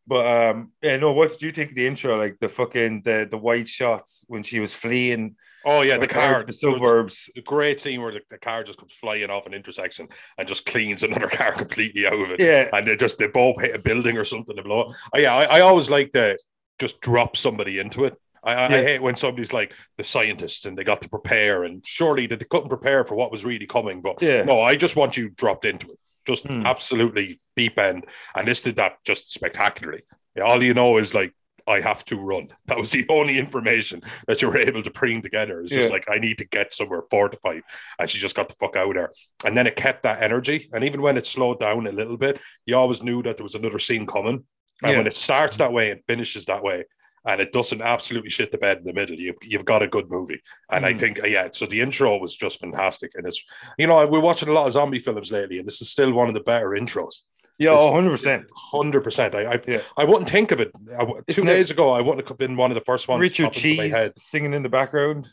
But 0.07 0.25
um, 0.25 0.71
yeah, 0.81 0.97
no. 0.97 1.11
What 1.11 1.31
did 1.31 1.41
you 1.41 1.51
think 1.51 1.71
of 1.71 1.75
the 1.75 1.85
intro? 1.85 2.17
Like 2.17 2.37
the 2.39 2.47
fucking 2.47 3.01
the 3.03 3.27
the 3.29 3.37
wide 3.37 3.67
shots 3.67 4.23
when 4.27 4.43
she 4.43 4.59
was 4.59 4.73
fleeing 4.73 5.35
Oh 5.67 5.81
yeah, 5.81 5.97
the 5.97 6.07
car, 6.07 6.45
the 6.45 6.53
suburbs. 6.53 7.29
The 7.35 7.41
great 7.41 7.81
scene 7.81 8.01
where 8.01 8.13
the, 8.13 8.21
the 8.29 8.37
car 8.37 8.63
just 8.63 8.79
comes 8.79 8.93
flying 8.93 9.29
off 9.29 9.45
an 9.47 9.53
intersection 9.53 10.07
and 10.37 10.47
just 10.47 10.65
cleans 10.65 11.03
another 11.03 11.27
car 11.31 11.51
completely 11.51 12.07
out 12.07 12.13
of 12.13 12.31
it. 12.31 12.39
Yeah, 12.39 12.69
and 12.71 12.87
they 12.87 12.95
just 12.95 13.17
they 13.17 13.27
both 13.27 13.59
hit 13.59 13.75
a 13.75 13.79
building 13.79 14.17
or 14.17 14.23
something 14.23 14.55
to 14.55 14.63
blow 14.63 14.83
up. 14.83 14.91
Oh, 15.13 15.19
yeah, 15.19 15.35
I, 15.35 15.57
I 15.57 15.59
always 15.59 15.89
like 15.89 16.13
to 16.13 16.37
just 16.79 17.01
drop 17.01 17.35
somebody 17.35 17.79
into 17.79 18.05
it. 18.05 18.15
I, 18.43 18.53
I, 18.53 18.65
I 18.65 18.83
hate 18.83 19.01
when 19.01 19.17
somebody's 19.17 19.51
like 19.51 19.73
the 19.97 20.05
scientists 20.05 20.65
and 20.65 20.77
they 20.77 20.85
got 20.85 21.01
to 21.01 21.09
prepare, 21.09 21.65
and 21.65 21.85
surely 21.85 22.27
that 22.27 22.39
they 22.39 22.45
couldn't 22.45 22.69
prepare 22.69 23.03
for 23.03 23.15
what 23.15 23.31
was 23.31 23.43
really 23.43 23.67
coming. 23.67 24.01
But 24.01 24.21
yeah. 24.21 24.43
no, 24.43 24.61
I 24.61 24.77
just 24.77 24.95
want 24.95 25.17
you 25.17 25.31
dropped 25.31 25.65
into 25.65 25.91
it, 25.91 25.99
just 26.27 26.45
Hmm. 26.45 26.65
absolutely 26.65 27.39
deep 27.55 27.79
end. 27.79 28.05
And 28.35 28.47
this 28.47 28.61
did 28.61 28.75
that 28.75 28.97
just 29.05 29.31
spectacularly. 29.33 30.03
All 30.43 30.61
you 30.63 30.73
know 30.73 30.97
is 30.97 31.13
like 31.15 31.33
I 31.69 31.81
have 31.81 32.05
to 32.05 32.15
run. 32.15 32.47
That 32.67 32.77
was 32.77 32.91
the 32.91 33.05
only 33.09 33.37
information 33.37 34.01
that 34.27 34.41
you 34.41 34.47
were 34.49 34.57
able 34.57 34.83
to 34.83 34.91
bring 34.91 35.21
together. 35.21 35.59
It's 35.61 35.71
just 35.71 35.87
Yeah. 35.89 35.93
like 35.93 36.05
I 36.09 36.17
need 36.19 36.37
to 36.37 36.45
get 36.45 36.71
somewhere 36.73 37.01
fortified, 37.09 37.63
and 37.99 38.09
she 38.09 38.19
just 38.19 38.35
got 38.35 38.47
the 38.49 38.55
fuck 38.59 38.75
out 38.77 38.89
of 38.89 38.93
there. 38.95 39.11
And 39.45 39.57
then 39.57 39.67
it 39.67 39.75
kept 39.75 40.03
that 40.03 40.21
energy. 40.23 40.69
And 40.73 40.83
even 40.83 41.01
when 41.01 41.17
it 41.17 41.25
slowed 41.25 41.59
down 41.59 41.87
a 41.87 41.91
little 41.91 42.17
bit, 42.17 42.39
you 42.65 42.77
always 42.77 43.01
knew 43.03 43.21
that 43.23 43.35
there 43.37 43.43
was 43.43 43.55
another 43.55 43.79
scene 43.79 44.05
coming. 44.05 44.45
And 44.83 44.91
Yeah. 44.91 44.97
when 44.97 45.07
it 45.07 45.13
starts 45.13 45.57
that 45.57 45.73
way 45.73 45.89
and 45.91 46.01
finishes 46.07 46.45
that 46.45 46.63
way, 46.63 46.85
and 47.27 47.41
it 47.41 47.51
doesn't 47.51 47.81
absolutely 47.81 48.29
shit 48.31 48.51
the 48.51 48.57
bed 48.57 48.77
in 48.79 48.83
the 48.85 48.93
middle, 48.93 49.15
you've, 49.15 49.35
you've 49.43 49.65
got 49.65 49.83
a 49.83 49.87
good 49.87 50.09
movie. 50.09 50.41
And 50.71 50.85
I 50.85 50.93
Mm. 50.93 50.99
think, 50.99 51.23
uh, 51.23 51.27
yeah, 51.27 51.49
so 51.51 51.65
the 51.67 51.81
intro 51.81 52.17
was 52.17 52.35
just 52.35 52.59
fantastic. 52.61 53.11
And 53.15 53.27
it's, 53.27 53.43
you 53.77 53.85
know, 53.87 54.07
we're 54.07 54.19
watching 54.21 54.49
a 54.49 54.53
lot 54.53 54.65
of 54.67 54.73
zombie 54.73 54.99
films 54.99 55.31
lately, 55.31 55.59
and 55.59 55.67
this 55.67 55.81
is 55.81 55.89
still 55.91 56.13
one 56.13 56.29
of 56.29 56.33
the 56.33 56.39
better 56.39 56.69
intros. 56.69 57.15
Yeah, 57.59 57.71
oh, 57.71 57.91
100%. 57.91 58.45
Hundred 58.71 59.01
percent. 59.03 59.33
I, 59.35 59.53
I, 59.55 59.61
Yeah. 59.67 59.81
I 59.97 60.03
wouldn't 60.05 60.29
think 60.29 60.51
of 60.51 60.59
it. 60.59 60.71
I 60.97 61.03
2 61.05 61.23
Isn't 61.27 61.47
it- 61.47 61.51
days 61.53 61.71
ago, 61.71 61.91
I 61.91 62.01
wouldn't 62.01 62.27
have 62.27 62.37
been 62.37 62.55
one 62.55 62.71
of 62.71 62.75
the 62.75 62.81
first 62.85 63.07
ones. 63.07 63.19
Richard 63.19 63.51
Cheese 63.51 63.93
head. 63.93 64.13
singing 64.17 64.53
in 64.53 64.63
the 64.63 64.69
background. 64.69 65.27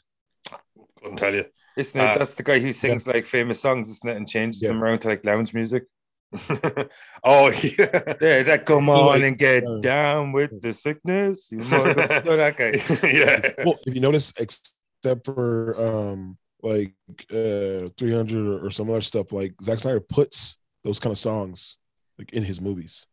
Couldn't 1.02 1.18
tell 1.18 1.34
you. 1.34 1.44
Isn't 1.76 2.00
it? 2.00 2.04
Uh, 2.04 2.18
That's 2.18 2.34
the 2.34 2.42
guy 2.42 2.60
who 2.60 2.72
sings 2.72 3.06
like 3.06 3.26
famous 3.26 3.60
songs, 3.60 3.90
isn't 3.90 4.08
it? 4.08 4.16
And 4.16 4.28
changes 4.28 4.62
Yeah. 4.62 4.68
them 4.70 4.82
around 4.82 5.00
to 5.00 5.08
like 5.08 5.24
lounge 5.24 5.52
music. 5.54 5.84
oh 7.24 7.48
yeah, 7.50 8.14
Yeah, 8.20 8.42
that 8.42 8.62
come 8.66 8.88
on 8.88 9.06
like, 9.06 9.22
and 9.22 9.38
get 9.38 9.64
uh, 9.64 9.78
down 9.78 10.32
with 10.32 10.60
the 10.60 10.72
sickness. 10.72 11.50
You 11.50 11.58
motherfucker. 11.58 12.24
No, 12.24 12.36
that 12.36 12.56
guy. 12.56 13.08
yeah. 13.08 13.64
Well, 13.64 13.78
if 13.86 13.94
you 13.94 14.00
notice, 14.00 14.32
except 14.38 15.24
for 15.24 15.74
um 15.78 16.38
like 16.62 16.94
uh 17.30 17.88
300 17.96 18.32
or, 18.34 18.66
or 18.66 18.70
some 18.70 18.90
other 18.90 19.00
stuff, 19.00 19.32
like 19.32 19.54
Zack 19.62 19.80
Snyder 19.80 20.00
puts 20.00 20.56
those 20.82 20.98
kind 20.98 21.12
of 21.12 21.18
songs 21.18 21.78
like 22.18 22.32
in 22.32 22.42
his 22.42 22.60
movies. 22.60 23.06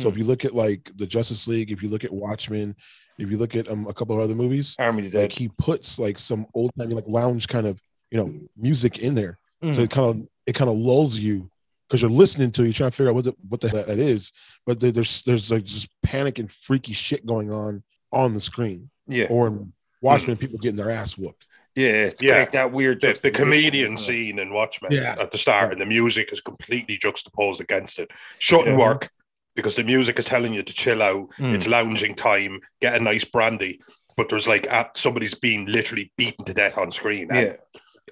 So 0.00 0.08
if 0.08 0.16
you 0.16 0.24
look 0.24 0.44
at 0.44 0.54
like 0.54 0.90
the 0.96 1.06
Justice 1.06 1.46
League, 1.46 1.70
if 1.70 1.82
you 1.82 1.90
look 1.90 2.04
at 2.04 2.12
Watchmen, 2.12 2.74
if 3.18 3.30
you 3.30 3.36
look 3.36 3.54
at 3.54 3.68
um, 3.68 3.86
a 3.86 3.92
couple 3.92 4.16
of 4.16 4.22
other 4.22 4.34
movies, 4.34 4.74
Army 4.78 5.02
like 5.02 5.12
Dead. 5.12 5.32
he 5.32 5.50
puts 5.58 5.98
like 5.98 6.18
some 6.18 6.46
old 6.54 6.70
timey 6.78 6.94
like 6.94 7.06
lounge 7.06 7.46
kind 7.46 7.66
of 7.66 7.78
you 8.10 8.18
know 8.18 8.32
music 8.56 9.00
in 9.00 9.14
there. 9.14 9.38
Mm. 9.62 9.74
So 9.74 9.82
it 9.82 9.90
kind 9.90 10.08
of 10.08 10.28
it 10.46 10.54
kind 10.54 10.70
of 10.70 10.76
lulls 10.76 11.18
you 11.18 11.50
because 11.92 12.00
you're 12.00 12.10
listening 12.10 12.50
to 12.50 12.62
it, 12.62 12.64
you're 12.64 12.72
trying 12.72 12.90
to 12.90 12.96
figure 12.96 13.10
out 13.10 13.14
what 13.16 13.24
the 13.24 13.34
what 13.50 13.60
the 13.60 13.68
hell 13.68 13.84
that 13.86 13.98
is. 13.98 14.32
But 14.64 14.80
there's 14.80 15.22
there's 15.24 15.50
like 15.50 15.64
just 15.64 15.90
panic 16.02 16.38
and 16.38 16.50
freaky 16.50 16.94
shit 16.94 17.26
going 17.26 17.52
on 17.52 17.82
on 18.10 18.32
the 18.32 18.40
screen 18.40 18.88
yeah, 19.06 19.26
or 19.28 19.46
in 19.48 19.74
Watchmen, 20.00 20.38
people 20.38 20.58
getting 20.58 20.76
their 20.78 20.90
ass 20.90 21.18
whooped. 21.18 21.46
yeah, 21.76 21.88
it's 22.08 22.22
Yeah. 22.22 22.38
like 22.38 22.52
that 22.52 22.72
weird. 22.72 23.02
The, 23.02 23.18
the 23.22 23.30
comedian 23.30 23.98
scene 23.98 24.38
in 24.38 24.54
Watchmen 24.54 24.90
Yeah. 24.92 25.16
at 25.20 25.30
the 25.32 25.38
start, 25.38 25.72
and 25.72 25.80
the 25.82 25.86
music 25.86 26.32
is 26.32 26.40
completely 26.40 26.96
juxtaposed 26.96 27.60
against 27.60 27.98
it. 27.98 28.10
Shouldn't 28.38 28.68
Yeah. 28.68 28.78
work 28.78 29.10
because 29.54 29.76
the 29.76 29.84
music 29.84 30.18
is 30.18 30.24
telling 30.24 30.54
you 30.54 30.62
to 30.62 30.72
chill 30.72 31.02
out. 31.02 31.28
Mm. 31.38 31.54
It's 31.54 31.66
lounging 31.68 32.14
time. 32.14 32.60
Get 32.80 32.94
a 32.94 33.00
nice 33.00 33.24
brandy. 33.24 33.82
But 34.16 34.30
there's 34.30 34.48
like 34.48 34.66
at, 34.66 34.96
somebody's 34.96 35.34
being 35.34 35.66
literally 35.66 36.10
beaten 36.16 36.44
to 36.46 36.54
death 36.54 36.78
on 36.78 36.90
screen. 36.90 37.30
And, 37.30 37.46
Yeah, 37.48 37.56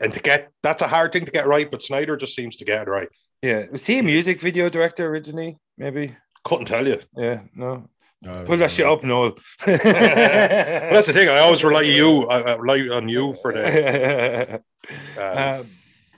and 0.03 0.13
to 0.13 0.21
get 0.21 0.51
that's 0.63 0.83
a 0.83 0.89
hard 0.89 1.13
thing 1.13 1.25
to 1.25 1.31
get 1.33 1.47
right. 1.47 1.71
But 1.71 1.83
Snyder 1.83 2.17
just 2.19 2.35
seems 2.35 2.57
to 2.59 2.65
get 2.67 2.87
it 2.87 2.91
right. 2.91 3.09
Yeah, 3.43 3.67
was 3.71 3.87
he 3.87 3.99
a 3.99 4.03
music 4.03 4.41
video 4.41 4.69
director 4.69 5.07
originally? 5.07 5.59
Maybe. 5.79 6.17
Couldn't 6.45 6.67
tell 6.67 6.87
you. 6.87 7.01
Yeah, 7.17 7.41
no. 7.55 7.89
Uh, 8.27 8.45
Pull 8.45 8.59
that 8.59 8.71
shit 8.71 8.87
up, 8.87 9.03
Noel. 9.03 9.33
Well, 9.67 9.79
that's 10.95 11.07
the 11.07 11.13
thing. 11.15 11.29
I 11.29 11.39
always 11.39 11.65
rely 11.65 11.81
on 11.81 11.87
you. 11.87 12.25
I, 12.25 12.41
I 12.41 12.55
rely 12.57 12.95
on 12.95 13.09
you 13.09 13.35
for 13.35 13.53
that. 13.53 14.63
Uh, 15.17 15.61
um, 15.61 15.71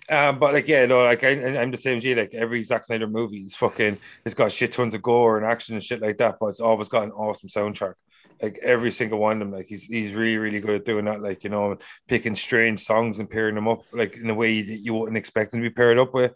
um, 0.09 0.39
but 0.39 0.55
like, 0.55 0.69
yeah, 0.69 0.87
no, 0.87 1.03
like 1.05 1.25
I, 1.25 1.61
I'm 1.61 1.73
the 1.73 1.77
same 1.77 1.97
as 1.97 2.05
you. 2.05 2.15
Like 2.15 2.33
every 2.33 2.63
Zack 2.63 2.85
Snyder 2.85 3.07
movie 3.09 3.41
is 3.41 3.57
fucking, 3.57 3.99
it's 4.25 4.35
got 4.35 4.53
shit 4.53 4.73
tons 4.73 4.95
of 4.95 5.03
gore 5.03 5.37
and 5.37 5.45
action 5.45 5.75
and 5.75 5.83
shit 5.83 6.01
like 6.01 6.19
that. 6.19 6.37
But 6.39 6.47
it's 6.47 6.61
always 6.61 6.89
got 6.89 7.03
an 7.03 7.11
awesome 7.11 7.49
soundtrack. 7.49 7.95
Like 8.41 8.59
every 8.63 8.91
single 8.91 9.19
one 9.19 9.35
of 9.35 9.39
them, 9.41 9.53
like 9.53 9.67
he's 9.67 9.85
he's 9.85 10.15
really 10.15 10.37
really 10.37 10.61
good 10.61 10.77
at 10.77 10.85
doing 10.85 11.05
that. 11.07 11.23
Like 11.23 11.45
you 11.45 11.51
know, 11.51 11.77
picking 12.09 12.37
strange 12.37 12.81
songs 12.81 13.21
and 13.21 13.29
pairing 13.29 13.55
them 13.57 13.69
up 13.69 13.83
like 13.93 14.17
in 14.17 14.31
a 14.31 14.35
way 14.35 14.63
that 14.63 14.79
you 14.79 14.95
wouldn't 14.95 15.19
expect 15.19 15.51
them 15.51 15.61
to 15.61 15.69
be 15.69 15.75
paired 15.75 15.99
up 15.99 16.15
with. 16.15 16.33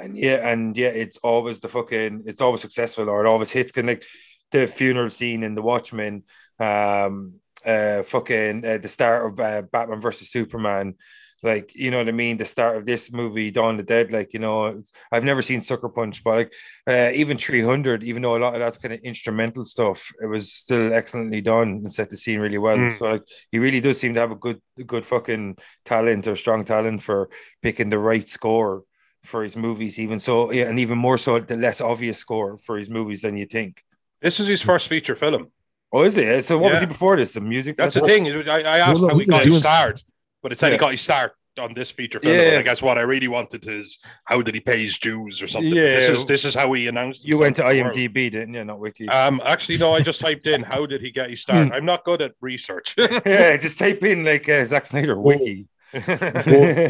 And 0.00 0.16
yeah, 0.16 0.48
and 0.48 0.76
yeah, 0.76 0.88
it's 0.88 1.18
always 1.18 1.60
the 1.60 1.68
fucking, 1.68 2.24
it's 2.26 2.40
always 2.40 2.60
successful 2.60 3.08
or 3.08 3.24
it 3.24 3.28
always 3.28 3.50
hits. 3.50 3.72
Kind 3.72 3.90
of 3.90 3.96
like 3.96 4.04
the 4.50 4.66
funeral 4.66 5.10
scene 5.10 5.42
in 5.42 5.54
The 5.54 5.62
Watchmen, 5.62 6.24
um, 6.58 7.34
uh, 7.64 8.02
fucking 8.02 8.64
uh, 8.64 8.78
the 8.78 8.88
start 8.88 9.32
of 9.32 9.40
uh, 9.40 9.62
Batman 9.62 10.00
versus 10.00 10.30
Superman 10.30 10.94
like 11.42 11.72
you 11.74 11.90
know 11.90 11.98
what 11.98 12.08
I 12.08 12.12
mean. 12.12 12.36
The 12.36 12.44
start 12.44 12.76
of 12.76 12.84
this 12.84 13.12
movie, 13.12 13.50
Dawn 13.50 13.72
of 13.72 13.76
the 13.78 13.82
Dead, 13.84 14.12
like 14.12 14.32
you 14.32 14.40
know, 14.40 14.80
I've 15.12 15.24
never 15.24 15.42
seen 15.42 15.60
Sucker 15.60 15.88
Punch, 15.88 16.24
but 16.24 16.30
like 16.36 16.52
uh, 16.86 17.12
even 17.14 17.38
300, 17.38 18.02
even 18.02 18.22
though 18.22 18.36
a 18.36 18.38
lot 18.38 18.54
of 18.54 18.60
that's 18.60 18.78
kind 18.78 18.94
of 18.94 19.00
instrumental 19.00 19.64
stuff, 19.64 20.10
it 20.20 20.26
was 20.26 20.52
still 20.52 20.92
excellently 20.92 21.40
done 21.40 21.68
and 21.68 21.92
set 21.92 22.10
the 22.10 22.16
scene 22.16 22.40
really 22.40 22.58
well. 22.58 22.76
Mm. 22.76 22.98
So 22.98 23.06
like 23.06 23.22
he 23.52 23.58
really 23.58 23.80
does 23.80 24.00
seem 24.00 24.14
to 24.14 24.20
have 24.20 24.32
a 24.32 24.36
good, 24.36 24.60
good 24.84 25.06
fucking 25.06 25.58
talent 25.84 26.26
or 26.26 26.34
strong 26.34 26.64
talent 26.64 27.02
for 27.02 27.30
picking 27.62 27.88
the 27.88 27.98
right 27.98 28.26
score 28.26 28.82
for 29.24 29.42
his 29.42 29.56
movies. 29.56 29.98
Even 29.98 30.18
so, 30.20 30.50
yeah, 30.52 30.64
and 30.68 30.78
even 30.78 30.98
more 30.98 31.18
so 31.18 31.38
the 31.40 31.56
less 31.56 31.80
obvious 31.80 32.18
score 32.18 32.56
for 32.58 32.76
his 32.78 32.88
movies 32.90 33.22
than 33.22 33.36
you 33.36 33.46
think. 33.46 33.82
this 34.20 34.40
is 34.40 34.46
his 34.48 34.62
first 34.62 34.88
feature 34.88 35.14
film. 35.14 35.50
Oh, 35.92 36.02
is 36.02 36.16
it? 36.16 36.44
So 36.44 36.58
what 36.58 36.72
was 36.72 36.80
he 36.80 36.86
before 36.86 37.16
this? 37.16 37.32
The 37.32 37.40
music. 37.40 37.76
That's 37.76 37.94
the 37.94 38.00
thing. 38.00 38.26
Is 38.26 38.48
I, 38.48 38.58
I 38.60 38.78
asked 38.78 39.00
Well, 39.00 39.02
no, 39.02 39.08
how 39.08 39.14
he 39.14 39.20
he's 39.20 39.28
got 39.30 39.42
doing- 39.42 39.52
his 39.52 39.60
start, 39.60 40.04
but 40.42 40.52
it 40.52 40.58
said 40.58 40.72
he 40.72 40.78
got 40.78 40.90
his 40.92 41.00
start 41.00 41.32
on 41.58 41.74
this 41.74 41.90
feature 41.90 42.20
film. 42.20 42.34
Yeah. 42.36 42.42
And 42.50 42.58
I 42.58 42.62
guess 42.62 42.80
what 42.82 42.98
I 42.98 43.00
really 43.00 43.26
wanted 43.26 43.66
is 43.66 43.98
how 44.26 44.42
did 44.42 44.54
he 44.54 44.60
pay 44.60 44.82
his 44.82 44.96
dues 44.98 45.42
or 45.42 45.48
something. 45.48 45.74
This 45.74 46.08
Yeah. 46.08 46.14
is 46.14 46.26
this 46.26 46.44
is 46.44 46.54
how 46.54 46.72
he 46.74 46.86
announced. 46.88 47.24
You 47.26 47.38
went 47.38 47.56
to 47.56 47.62
himself 47.64 47.84
world. 47.86 47.96
IMDb, 47.96 48.30
didn't 48.30 48.54
you? 48.54 48.64
Not 48.64 48.78
Wiki. 48.78 49.08
Um, 49.08 49.40
actually, 49.44 49.78
no. 49.78 49.92
I 49.94 50.00
just 50.00 50.20
typed 50.26 50.46
in 50.46 50.62
how 50.62 50.84
did 50.86 51.00
he 51.00 51.10
get 51.10 51.30
his 51.30 51.40
Hmm. 51.40 51.50
start. 51.52 51.72
I'm 51.72 51.84
not 51.86 52.04
good 52.04 52.20
at 52.22 52.32
research. 52.40 52.94
yeah, 52.98 53.56
just 53.66 53.78
type 53.78 54.02
in 54.04 54.24
like 54.24 54.48
uh, 54.48 54.64
Zack 54.66 54.86
Snyder 54.86 55.18
Well, 55.18 55.38
Wiki. 55.38 55.66
well, 55.94 56.02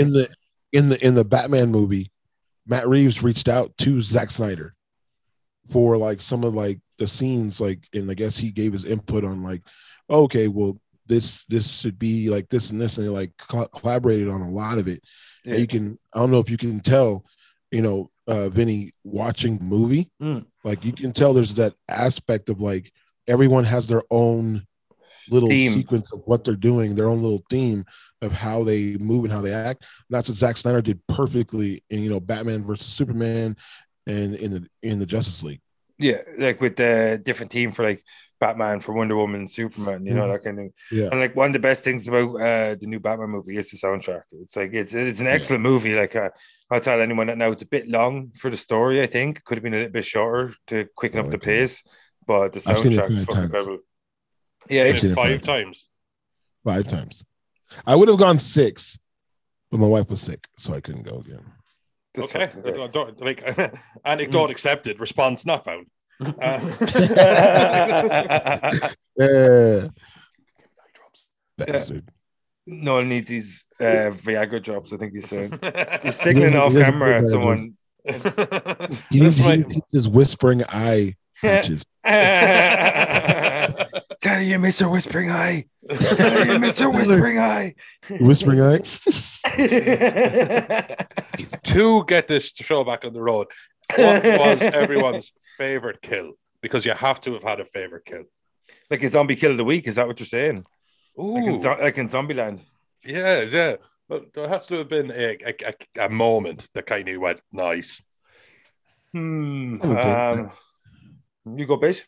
in 0.02 0.12
the 0.12 0.28
in 0.72 0.88
the 0.90 0.98
in 1.06 1.14
the 1.14 1.24
Batman 1.24 1.70
movie, 1.70 2.10
Matt 2.68 2.86
Reeves 2.86 3.22
reached 3.22 3.48
out 3.48 3.76
to 3.78 4.00
Zack 4.00 4.30
Snyder 4.30 4.72
for 5.70 5.96
like 5.96 6.20
some 6.20 6.44
of 6.44 6.54
like 6.54 6.78
the 6.98 7.06
scenes, 7.06 7.60
like, 7.60 7.80
and 7.94 8.10
I 8.10 8.14
guess 8.14 8.36
he 8.36 8.50
gave 8.50 8.72
his 8.72 8.84
input 8.84 9.24
on 9.24 9.42
like, 9.42 9.62
okay, 10.10 10.48
well, 10.48 10.78
this 11.06 11.44
this 11.46 11.70
should 11.80 11.98
be 11.98 12.28
like 12.28 12.48
this 12.50 12.70
and 12.70 12.80
this, 12.80 12.98
and 12.98 13.06
they 13.06 13.10
like 13.10 13.32
co- 13.38 13.66
collaborated 13.66 14.28
on 14.28 14.42
a 14.42 14.50
lot 14.50 14.78
of 14.78 14.86
it. 14.88 15.00
Yeah. 15.44 15.52
And 15.52 15.60
you 15.60 15.66
can, 15.66 15.98
I 16.14 16.18
don't 16.18 16.30
know 16.30 16.40
if 16.40 16.50
you 16.50 16.58
can 16.58 16.80
tell, 16.80 17.24
you 17.70 17.80
know, 17.82 18.10
uh, 18.26 18.50
Vinnie 18.50 18.90
watching 19.04 19.56
the 19.58 19.64
movie, 19.64 20.10
Mm. 20.22 20.44
like 20.64 20.84
you 20.84 20.92
can 20.92 21.12
tell 21.12 21.32
there's 21.32 21.54
that 21.54 21.74
aspect 21.88 22.50
of 22.50 22.60
like 22.60 22.92
everyone 23.26 23.64
has 23.64 23.86
their 23.86 24.02
own 24.10 24.66
little 25.30 25.48
Theme. 25.48 25.72
sequence 25.72 26.12
of 26.12 26.20
what 26.26 26.44
they're 26.44 26.56
doing, 26.56 26.94
their 26.94 27.08
own 27.08 27.22
little 27.22 27.42
theme 27.50 27.84
of 28.22 28.32
how 28.32 28.64
they 28.64 28.96
move 28.98 29.24
and 29.24 29.32
how 29.32 29.40
they 29.40 29.52
act. 29.52 29.82
And 29.82 30.16
that's 30.16 30.28
what 30.28 30.38
Zack 30.38 30.56
Snyder 30.56 30.82
did 30.82 31.00
perfectly 31.06 31.82
in 31.90 32.02
you 32.02 32.10
know 32.10 32.20
Batman 32.20 32.64
versus 32.66 32.86
Superman 32.86 33.56
and 34.06 34.34
in 34.34 34.50
the 34.50 34.66
in 34.82 34.98
the 34.98 35.06
Justice 35.06 35.42
League. 35.42 35.60
Yeah, 35.98 36.18
like 36.38 36.60
with 36.60 36.76
the 36.76 37.20
different 37.22 37.50
team 37.50 37.72
for 37.72 37.84
like 37.84 38.02
Batman, 38.40 38.78
for 38.78 38.92
Wonder 38.92 39.16
Woman, 39.16 39.48
Superman, 39.48 40.06
you 40.06 40.14
know 40.14 40.22
Mhm. 40.28 40.32
that 40.32 40.44
kind 40.44 40.58
of 40.58 40.62
thing. 40.62 40.72
Yeah. 40.92 41.08
And 41.10 41.18
like 41.20 41.34
one 41.34 41.48
of 41.48 41.52
the 41.54 41.58
best 41.58 41.82
things 41.82 42.06
about 42.06 42.36
uh, 42.36 42.76
the 42.80 42.86
new 42.86 43.00
Batman 43.00 43.30
movie 43.30 43.56
is 43.56 43.70
the 43.70 43.76
soundtrack. 43.78 44.22
It's 44.40 44.54
like 44.56 44.72
it's 44.74 44.94
it's 44.94 45.18
an 45.20 45.26
excellent 45.26 45.62
movie. 45.64 45.94
Like 45.96 46.14
uh, 46.14 46.30
I'll 46.70 46.80
tell 46.80 47.00
anyone 47.00 47.26
that 47.28 47.38
now 47.38 47.50
it's 47.50 47.64
a 47.64 47.66
bit 47.66 47.88
long 47.88 48.30
for 48.36 48.48
the 48.48 48.56
story. 48.56 49.02
I 49.02 49.06
think 49.06 49.42
could 49.44 49.58
have 49.58 49.64
been 49.64 49.74
a 49.74 49.78
little 49.78 49.92
bit 49.92 50.04
shorter 50.04 50.54
to 50.68 50.86
quicken 50.94 51.18
Oh, 51.20 51.24
up 51.24 51.30
the 51.30 51.38
pace, 51.38 51.82
but 52.26 52.52
the 52.52 52.60
soundtrack 52.60 53.10
is 53.10 53.24
fucking 53.24 53.42
incredible. 53.44 53.78
Yeah, 54.68 54.84
it's, 54.84 55.02
five 55.02 55.14
five 55.14 55.42
times. 55.42 55.88
Five 56.64 56.86
times. 56.88 57.24
I 57.86 57.94
would 57.96 58.08
have 58.08 58.18
gone 58.18 58.38
six, 58.38 58.98
but 59.70 59.78
my 59.80 59.86
wife 59.86 60.08
was 60.10 60.20
sick, 60.20 60.46
so 60.56 60.74
I 60.74 60.80
couldn't 60.80 61.02
go 61.04 61.18
again. 61.18 61.44
it's 62.14 62.34
Okay, 62.34 62.46
fucking 62.46 62.62
great. 62.62 62.74
Don't- 62.76 62.92
don't- 62.92 63.20
like 63.20 63.74
anecdote 64.04 64.50
accepted, 64.50 65.00
response 65.00 65.44
not 65.46 65.64
found. 65.64 65.86
Uh, 69.20 69.88
Yeah. 71.58 71.66
Bastard. 71.66 72.04
no 72.66 72.94
one 72.94 73.08
needs 73.08 73.28
these 73.28 73.64
uh, 73.80 74.10
Viagra 74.14 74.62
drops. 74.62 74.92
I 74.92 74.96
think 74.96 75.12
he's 75.12 75.28
saying 75.28 75.50
he's 75.62 76.02
He 76.02 76.10
signaling 76.24 76.52
doesn't- 76.52 76.60
off 76.60 76.72
he 76.72 76.78
camera 76.80 77.18
at 77.20 77.26
someone. 77.28 77.76
He 78.04 78.12
needs, 79.20 79.38
That's 79.38 79.38
he 79.38 79.56
needs 79.56 79.92
his 79.92 80.08
whispering 80.08 80.62
eye 80.68 81.16
patches. 81.42 81.84
Tell 84.20 84.42
you, 84.42 84.58
Mr. 84.58 84.90
Whispering 84.90 85.30
Eye. 85.30 85.66
Tell 85.88 86.46
you, 86.46 86.54
Mr. 86.58 86.92
Whispering 86.94 87.38
Eye. 87.38 87.74
whispering 88.20 88.60
eye. 88.60 88.80
to 91.64 92.04
get 92.06 92.28
this 92.28 92.52
show 92.54 92.84
back 92.84 93.04
on 93.04 93.12
the 93.12 93.20
road, 93.22 93.46
what 93.94 94.24
was 94.24 94.60
everyone's 94.62 95.32
favorite 95.56 96.02
kill? 96.02 96.32
Because 96.60 96.84
you 96.84 96.92
have 96.94 97.20
to 97.22 97.32
have 97.34 97.42
had 97.44 97.60
a 97.60 97.64
favorite 97.64 98.04
kill. 98.04 98.24
like 98.90 99.02
a 99.04 99.08
zombie 99.08 99.36
kill 99.36 99.52
of 99.52 99.56
the 99.56 99.64
week? 99.64 99.86
Is 99.86 99.94
that 99.96 100.06
what 100.08 100.18
you're 100.18 100.26
saying? 100.26 100.64
Like 101.16 101.44
in, 101.44 101.54
Ooh, 101.54 101.58
zo- 101.58 101.78
like 101.80 101.98
in 101.98 102.08
Zombieland. 102.08 102.60
yeah, 103.04 103.42
yeah. 103.42 103.76
But 104.08 104.32
there 104.34 104.48
has 104.48 104.66
to 104.66 104.76
have 104.78 104.88
been 104.88 105.10
a, 105.10 105.36
a, 105.44 105.54
a, 106.00 106.06
a 106.06 106.08
moment 106.08 106.66
that 106.74 106.86
kind 106.86 107.08
of 107.08 107.20
went 107.20 107.40
nice. 107.52 108.02
Hmm. 109.12 109.76
I 109.82 109.86
would 109.86 110.02
think 110.02 110.52
Um, 111.46 111.58
you 111.58 111.66
go, 111.66 111.78
bitch. 111.78 112.02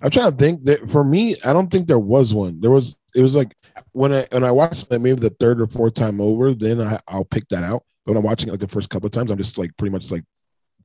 I'm 0.00 0.10
trying 0.10 0.30
to 0.30 0.36
think 0.36 0.64
that 0.64 0.88
for 0.90 1.04
me, 1.04 1.36
I 1.44 1.52
don't 1.52 1.70
think 1.70 1.86
there 1.86 1.98
was 1.98 2.34
one. 2.34 2.60
There 2.60 2.70
was 2.70 2.96
it 3.14 3.22
was 3.22 3.36
like 3.36 3.54
when 3.92 4.12
I 4.12 4.26
when 4.30 4.44
I 4.44 4.50
watched 4.50 4.86
it 4.90 4.98
maybe 5.00 5.20
the 5.20 5.30
third 5.30 5.60
or 5.60 5.66
fourth 5.66 5.94
time 5.94 6.20
over, 6.20 6.54
then 6.54 6.80
I, 6.80 6.98
I'll 7.08 7.24
pick 7.24 7.48
that 7.48 7.62
out. 7.62 7.84
But 8.04 8.12
when 8.12 8.18
I'm 8.18 8.24
watching 8.24 8.48
it 8.48 8.52
like 8.52 8.60
the 8.60 8.68
first 8.68 8.90
couple 8.90 9.06
of 9.06 9.12
times, 9.12 9.30
I'm 9.30 9.38
just 9.38 9.58
like 9.58 9.76
pretty 9.76 9.92
much 9.92 10.10
like 10.10 10.24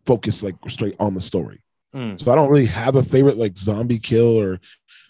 focused 0.05 0.43
like 0.43 0.55
straight 0.67 0.95
on 0.99 1.13
the 1.13 1.21
story. 1.21 1.61
Hmm. 1.93 2.17
So 2.17 2.31
I 2.31 2.35
don't 2.35 2.49
really 2.49 2.67
have 2.67 2.95
a 2.95 3.03
favorite 3.03 3.37
like 3.37 3.57
zombie 3.57 3.99
kill 3.99 4.39
or 4.39 4.59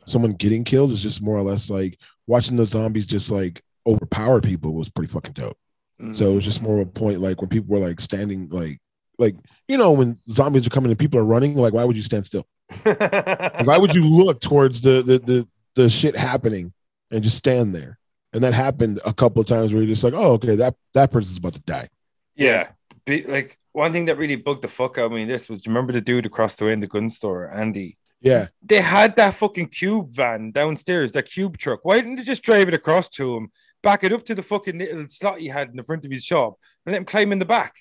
someone 0.06 0.34
getting 0.34 0.64
killed. 0.64 0.92
It's 0.92 1.02
just 1.02 1.22
more 1.22 1.38
or 1.38 1.44
less 1.44 1.70
like 1.70 2.00
watching 2.26 2.56
the 2.56 2.66
zombies 2.66 3.06
just 3.06 3.32
like 3.32 3.62
overpower 3.86 4.42
people 4.42 4.74
was 4.74 4.90
pretty 4.90 5.12
fucking 5.12 5.34
dope. 5.34 5.58
Hmm. 6.00 6.14
So 6.14 6.32
it 6.32 6.36
was 6.36 6.46
just 6.46 6.62
more 6.62 6.80
of 6.80 6.88
a 6.88 6.92
point 6.92 7.20
like 7.20 7.42
when 7.42 7.50
people 7.50 7.76
were 7.76 7.86
like 7.86 8.00
standing 8.00 8.50
like 8.50 8.80
like 9.18 9.36
you 9.68 9.78
know 9.78 9.92
when 9.92 10.18
zombies 10.32 10.66
are 10.66 10.72
coming 10.72 10.90
and 10.90 11.00
people 11.00 11.20
are 11.20 11.26
running, 11.26 11.56
like 11.56 11.74
why 11.74 11.84
would 11.84 11.98
you 11.98 12.04
stand 12.04 12.26
still? 12.26 12.48
Why 12.84 13.78
would 13.78 13.94
you 13.94 14.06
look 14.06 14.42
towards 14.42 14.82
the, 14.82 15.02
the 15.02 15.20
the 15.20 15.48
the 15.76 15.90
shit 15.90 16.16
happening 16.16 16.74
and 17.12 17.24
just 17.24 17.38
stand 17.38 17.74
there? 17.76 17.98
And 18.34 18.44
that 18.44 18.54
happened 18.54 19.00
a 19.06 19.14
couple 19.14 19.42
of 19.42 19.48
times 19.48 19.74
where 19.74 19.82
you're 19.82 19.90
just 19.90 20.04
like, 20.04 20.14
oh, 20.14 20.34
okay, 20.34 20.56
that 20.58 20.76
that 20.94 21.12
person's 21.12 21.38
about 21.38 21.54
to 21.54 21.62
die. 21.62 21.88
yeah. 22.36 22.70
Be, 23.06 23.24
like 23.24 23.58
one 23.72 23.92
thing 23.92 24.06
that 24.06 24.18
really 24.18 24.36
bugged 24.36 24.62
the 24.62 24.68
fuck 24.68 24.98
out 24.98 25.06
of 25.06 25.12
me 25.14 25.26
this 25.26 25.50
was 25.50 25.62
do 25.62 25.70
you 25.70 25.74
remember 25.74 25.94
the 25.94 26.02
dude 26.02 26.26
across 26.26 26.56
the 26.56 26.66
way 26.66 26.74
in 26.74 26.80
the 26.80 26.88
gun 26.88 27.10
store, 27.10 27.50
Andy? 27.52 27.98
Yeah, 28.22 28.48
They 28.62 28.82
had 28.82 29.16
that 29.16 29.36
fucking 29.36 29.68
cube 29.70 30.12
van 30.12 30.52
downstairs, 30.52 31.14
that 31.14 31.32
cube 31.32 31.58
truck. 31.58 31.80
Why 31.84 32.02
didn't 32.02 32.16
they 32.18 32.24
just 32.24 32.44
drive 32.44 32.68
it 32.68 32.74
across 32.74 33.08
to 33.12 33.38
him, 33.38 33.52
back 33.82 34.04
it 34.04 34.12
up 34.12 34.26
to 34.26 34.36
the 34.36 34.44
fucking 34.44 34.78
little 34.78 35.08
slot 35.08 35.40
he 35.40 35.48
had 35.48 35.70
in 35.70 35.78
the 35.78 35.84
front 35.84 36.04
of 36.04 36.12
his 36.12 36.26
shop, 36.26 36.56
and 36.86 36.92
let 36.92 36.98
him 37.00 37.06
climb 37.06 37.32
in 37.32 37.40
the 37.40 37.46
back? 37.46 37.76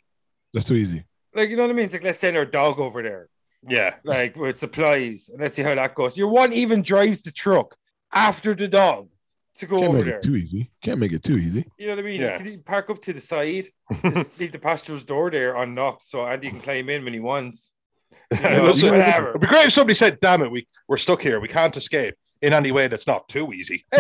that's 0.55 0.67
too 0.67 0.75
easy. 0.77 1.05
Like, 1.35 1.51
you 1.51 1.57
know 1.57 1.63
what 1.65 1.71
I 1.71 1.75
mean? 1.75 1.87
It's 1.87 1.95
like, 1.95 2.05
let's 2.05 2.21
send 2.21 2.37
our 2.37 2.47
dog 2.47 2.79
over 2.79 3.03
there, 3.03 3.29
yeah. 3.67 3.95
like 4.05 4.37
with 4.37 4.57
supplies, 4.57 5.29
and 5.31 5.41
let's 5.41 5.57
see 5.57 5.63
how 5.63 5.75
that 5.75 5.95
goes. 5.95 6.17
Your 6.17 6.29
one 6.29 6.53
even 6.53 6.83
drives 6.83 7.23
the 7.23 7.31
truck 7.33 7.77
after 8.13 8.55
the 8.55 8.69
dog 8.69 9.09
to 9.57 9.67
go 9.67 9.79
Can't 9.79 9.89
over 9.89 9.99
make 9.99 10.07
there. 10.07 10.19
it 10.19 10.23
too 10.23 10.37
easy. 10.37 10.71
Can't 10.83 11.01
make 11.01 11.13
it 11.13 11.23
too 11.23 11.37
easy. 11.37 11.65
You 11.79 11.87
know 11.89 11.97
what 11.97 12.05
I 12.05 12.07
mean? 12.07 12.21
Yeah. 12.21 12.43
You 12.43 12.59
park 12.59 12.91
up 12.91 13.03
to 13.03 13.13
the 13.13 13.21
side, 13.21 13.69
just 14.15 14.39
leave 14.39 14.53
the 14.53 14.59
pastor's 14.59 15.05
door 15.05 15.31
there 15.31 15.57
unlocked 15.57 16.03
so 16.03 16.25
Andy 16.27 16.51
can 16.51 16.61
climb 16.61 16.89
in 16.89 17.05
when 17.05 17.13
he 17.13 17.21
wants. 17.21 17.73
You 18.31 18.51
know, 18.51 18.65
Listen, 18.67 18.91
whatever. 18.91 19.31
It'd 19.31 19.41
be 19.41 19.47
great 19.47 19.67
if 19.67 19.73
somebody 19.73 19.95
said, 19.95 20.21
"Damn 20.21 20.43
it, 20.43 20.51
we 20.51 20.67
we're 20.87 20.99
stuck 20.99 21.23
here. 21.23 21.41
We 21.41 21.49
can't 21.49 21.75
escape 21.75 22.15
in 22.43 22.53
any 22.53 22.71
way 22.73 22.89
that's 22.89 23.07
not 23.07 23.29
too 23.29 23.53
easy." 23.53 23.85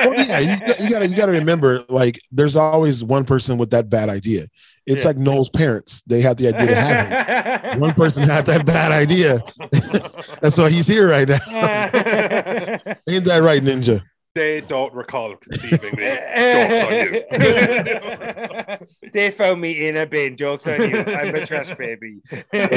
Well, 0.00 0.14
yeah, 0.26 0.38
you, 0.38 0.56
got- 0.60 0.80
you 0.80 0.90
gotta 0.90 1.08
you 1.08 1.16
gotta 1.16 1.32
remember, 1.32 1.84
like, 1.88 2.18
there's 2.32 2.56
always 2.56 3.04
one 3.04 3.24
person 3.24 3.58
with 3.58 3.70
that 3.70 3.90
bad 3.90 4.08
idea. 4.08 4.46
It's 4.86 5.02
Yeah. 5.02 5.08
like 5.08 5.16
Noel's 5.18 5.50
parents; 5.50 6.02
they 6.06 6.20
had 6.22 6.38
the 6.38 6.48
idea 6.48 6.66
to 6.66 6.74
have 6.74 7.64
it. 7.74 7.78
One 7.80 7.92
person 7.92 8.22
had 8.24 8.46
that 8.46 8.64
bad 8.64 8.92
idea. 8.92 9.40
That's 10.40 10.56
why 10.56 10.70
he's 10.70 10.86
here 10.86 11.08
right 11.10 11.28
now. 11.28 11.36
Ain't 13.06 13.24
that 13.24 13.40
right, 13.42 13.62
Ninja? 13.62 14.02
They 14.34 14.60
don't 14.62 14.94
recall 14.94 15.34
conceiving 15.36 15.94
me. 15.96 16.04
Jokes 16.06 16.84
on 16.84 16.92
you. 19.02 19.10
they 19.12 19.30
found 19.30 19.60
me 19.60 19.88
in 19.88 19.96
a 19.96 20.06
bin. 20.06 20.36
Jokes 20.36 20.66
on 20.68 20.80
you. 20.88 20.98
I'm 20.98 21.34
a 21.34 21.46
trash 21.46 21.74
baby. 21.74 22.20
you're, 22.52 22.70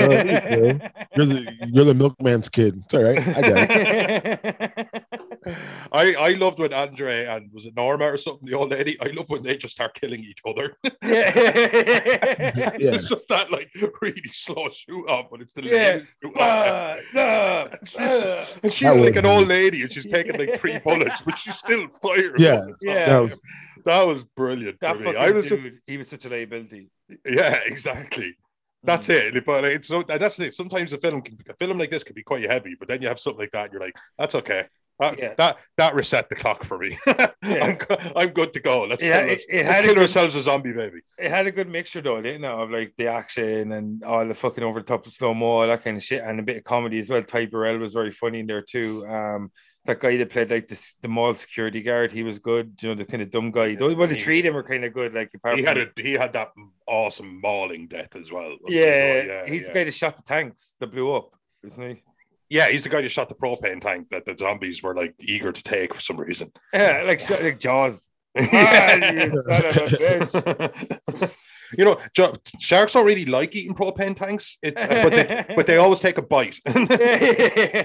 the, 1.25 1.69
you're 1.71 1.85
the 1.85 1.93
milkman's 1.93 2.49
kid. 2.49 2.75
It's 2.85 2.93
all 2.93 3.03
right. 3.03 3.19
I 3.19 3.41
got 3.41 3.69
it. 3.69 5.19
I, 5.91 6.13
I 6.15 6.29
loved 6.33 6.59
when 6.59 6.73
Andre 6.73 7.25
and 7.25 7.49
was 7.53 7.65
it 7.65 7.75
Norma 7.75 8.05
or 8.05 8.17
something, 8.17 8.47
the 8.49 8.55
old 8.55 8.71
lady. 8.71 8.97
I 9.01 9.07
love 9.07 9.25
when 9.29 9.43
they 9.43 9.57
just 9.57 9.73
start 9.73 9.93
killing 9.99 10.23
each 10.23 10.39
other. 10.45 10.75
Yeah. 11.03 12.71
It's 12.75 13.09
just 13.09 13.27
that 13.29 13.51
like 13.51 13.69
really 14.01 14.21
slow 14.31 14.69
shoot 14.69 15.07
up, 15.09 15.29
but 15.31 15.41
it's 15.41 15.53
the 15.53 15.63
Yeah. 15.63 15.71
lady 15.71 16.05
shoot. 16.23 16.37
Uh, 16.37 16.97
uh, 17.15 17.67
uh. 17.99 18.45
And 18.63 18.71
she's 18.73 18.87
That 18.87 18.97
like 18.99 19.15
an 19.15 19.25
old 19.25 19.47
lady 19.47 19.81
and 19.83 19.91
she's 19.91 20.07
taking 20.07 20.37
like 20.37 20.59
three 20.59 20.79
bullets, 20.85 21.21
but 21.21 21.37
she's 21.37 21.55
still 21.57 21.87
firing. 22.01 22.33
Yeah. 22.37 22.61
Yeah. 22.81 23.05
That 23.05 23.19
was 23.21 23.41
That 23.85 24.03
was 24.07 24.25
brilliant 24.25 24.79
That 24.79 24.97
for 24.97 25.03
me. 25.03 25.15
I 25.15 25.31
was 25.31 25.45
just, 25.45 25.61
dude, 25.61 25.79
he 25.87 25.97
was 25.97 26.07
such 26.07 26.25
a 26.25 26.29
liability. 26.29 26.89
yeah, 27.25 27.59
exactly. 27.65 28.35
That's 28.83 29.07
Mm. 29.07 29.35
it. 29.37 29.45
But 29.45 29.63
it's 29.65 29.87
so 29.87 30.03
that's 30.03 30.39
it. 30.39 30.55
Sometimes 30.55 30.91
a 30.93 30.97
film 30.97 31.21
can, 31.21 31.37
a 31.49 31.53
film 31.55 31.77
like 31.77 31.89
this 31.89 32.03
can 32.03 32.15
be 32.15 32.23
quite 32.23 32.43
heavy, 32.49 32.75
but 32.77 32.87
then 32.87 33.01
you 33.01 33.07
have 33.07 33.19
something 33.19 33.39
like 33.39 33.51
that, 33.51 33.65
and 33.65 33.73
you're 33.73 33.81
like, 33.81 33.95
that's 34.17 34.35
okay. 34.35 34.65
That, 34.99 35.17
Yeah. 35.17 35.33
that 35.37 35.57
that 35.77 35.95
reset 35.95 36.29
the 36.29 36.35
clock 36.35 36.63
for 36.63 36.77
me. 36.77 36.97
I'm, 37.41 37.77
I'm 38.15 38.29
good 38.29 38.53
to 38.53 38.59
go. 38.59 38.83
Let's 38.83 39.01
Yeah, 39.03 39.19
kill, 39.21 39.29
it- 39.29 39.45
it 39.49 39.65
Let's 39.65 39.75
had 39.75 39.83
a 39.83 39.87
kill 39.87 39.95
good- 39.95 40.01
ourselves 40.03 40.35
a 40.35 40.41
zombie 40.43 40.71
baby. 40.71 40.99
It 41.17 41.29
had 41.31 41.47
a 41.47 41.51
good 41.51 41.67
mixture 41.67 42.01
though, 42.01 42.21
didn't 42.21 42.43
it? 42.43 42.47
Of 42.51 42.69
like 42.69 42.93
the 42.97 43.07
action 43.07 43.71
and 43.71 44.03
all 44.03 44.25
the 44.27 44.33
fucking 44.35 44.63
over 44.63 44.79
the 44.79 44.85
top 44.85 45.05
of 45.07 45.13
slow 45.13 45.33
mo, 45.33 45.45
all 45.45 45.67
that 45.67 45.83
kind 45.83 45.97
of 45.97 46.03
shit, 46.03 46.23
and 46.23 46.39
a 46.39 46.43
bit 46.43 46.57
of 46.57 46.63
comedy 46.63 46.99
as 46.99 47.09
well. 47.09 47.23
Ty 47.23 47.47
Burrell 47.47 47.79
was 47.79 47.93
very 47.93 48.11
funny 48.11 48.39
in 48.41 48.47
there 48.47 48.61
too. 48.61 49.05
Um, 49.07 49.51
that 49.85 49.99
guy 49.99 50.15
that 50.15 50.29
played 50.29 50.49
like 50.51 50.67
this 50.69 50.95
the 51.01 51.07
mall 51.09 51.33
security 51.33 51.81
guard, 51.81 52.11
he 52.13 52.23
was 52.23 52.39
good. 52.39 52.75
You 52.81 52.89
know, 52.89 52.95
the 52.95 53.03
kind 53.05 53.21
of 53.23 53.31
dumb 53.31 53.51
guy. 53.51 53.75
Those 53.75 53.95
well, 53.95 54.07
the 54.07 54.15
He- 54.15 54.21
three 54.21 54.39
of 54.39 54.43
them 54.45 54.53
were 54.53 54.63
kind 54.63 54.85
of 54.85 54.93
good. 54.93 55.13
Like 55.13 55.31
He 55.55 55.63
had 55.63 55.77
a 55.77 55.87
he 55.97 56.13
had 56.13 56.33
that 56.33 56.51
awesome 56.87 57.41
mauling 57.41 57.87
death 57.87 58.15
as 58.15 58.31
well. 58.31 58.55
yeah, 58.67 59.23
yeah, 59.23 59.45
he's 59.47 59.63
yeah. 59.63 59.67
the 59.69 59.73
guy 59.73 59.83
that 59.85 59.93
shot 59.93 60.15
the 60.17 60.23
tanks 60.23 60.75
that 60.79 60.87
blew 60.91 61.11
up, 61.13 61.31
isn't 61.65 61.89
he? 61.95 62.03
Yeah, 62.53 62.69
he's 62.69 62.83
the 62.83 62.89
guy 62.89 63.01
that 63.01 63.09
shot 63.09 63.29
the 63.29 63.35
propane 63.35 63.81
tank 63.81 64.09
that 64.09 64.25
the 64.25 64.37
zombies 64.37 64.83
were 64.83 64.93
like 64.93 65.15
eager 65.19 65.51
to 65.51 65.63
take 65.63 65.91
for 65.91 65.99
some 65.99 66.19
reason. 66.19 66.51
Yeah, 66.71 67.03
like 67.07 67.19
shot- 67.19 67.41
like 67.41 67.59
Jaws. 67.59 68.09
Ah, 68.39 68.95
you 68.95 69.31
son 69.31 69.65
of 69.65 69.77
a 69.77 69.87
bitch. 69.89 71.33
you 71.77 71.85
know, 71.85 71.97
jo- 72.15 72.35
sharks 72.59 72.93
don't 72.93 73.07
really 73.07 73.25
like 73.25 73.55
eating 73.55 73.73
propane 73.73 74.15
tanks. 74.15 74.59
It's 74.61 74.85
but 74.85 75.09
they 75.09 75.45
but 75.55 75.65
they 75.65 75.77
always 75.77 75.99
take 75.99 76.19
a 76.19 76.21
bite. 76.21 76.59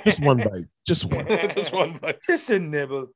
just 0.05 0.21
one 0.21 0.37
bite. 0.39 0.67
Just 0.87 1.07
one. 1.07 1.27
Just 1.27 1.73
one 1.73 1.93
bite. 2.03 2.19
Just 2.27 2.51
a 2.51 2.59
nibble. 2.59 3.07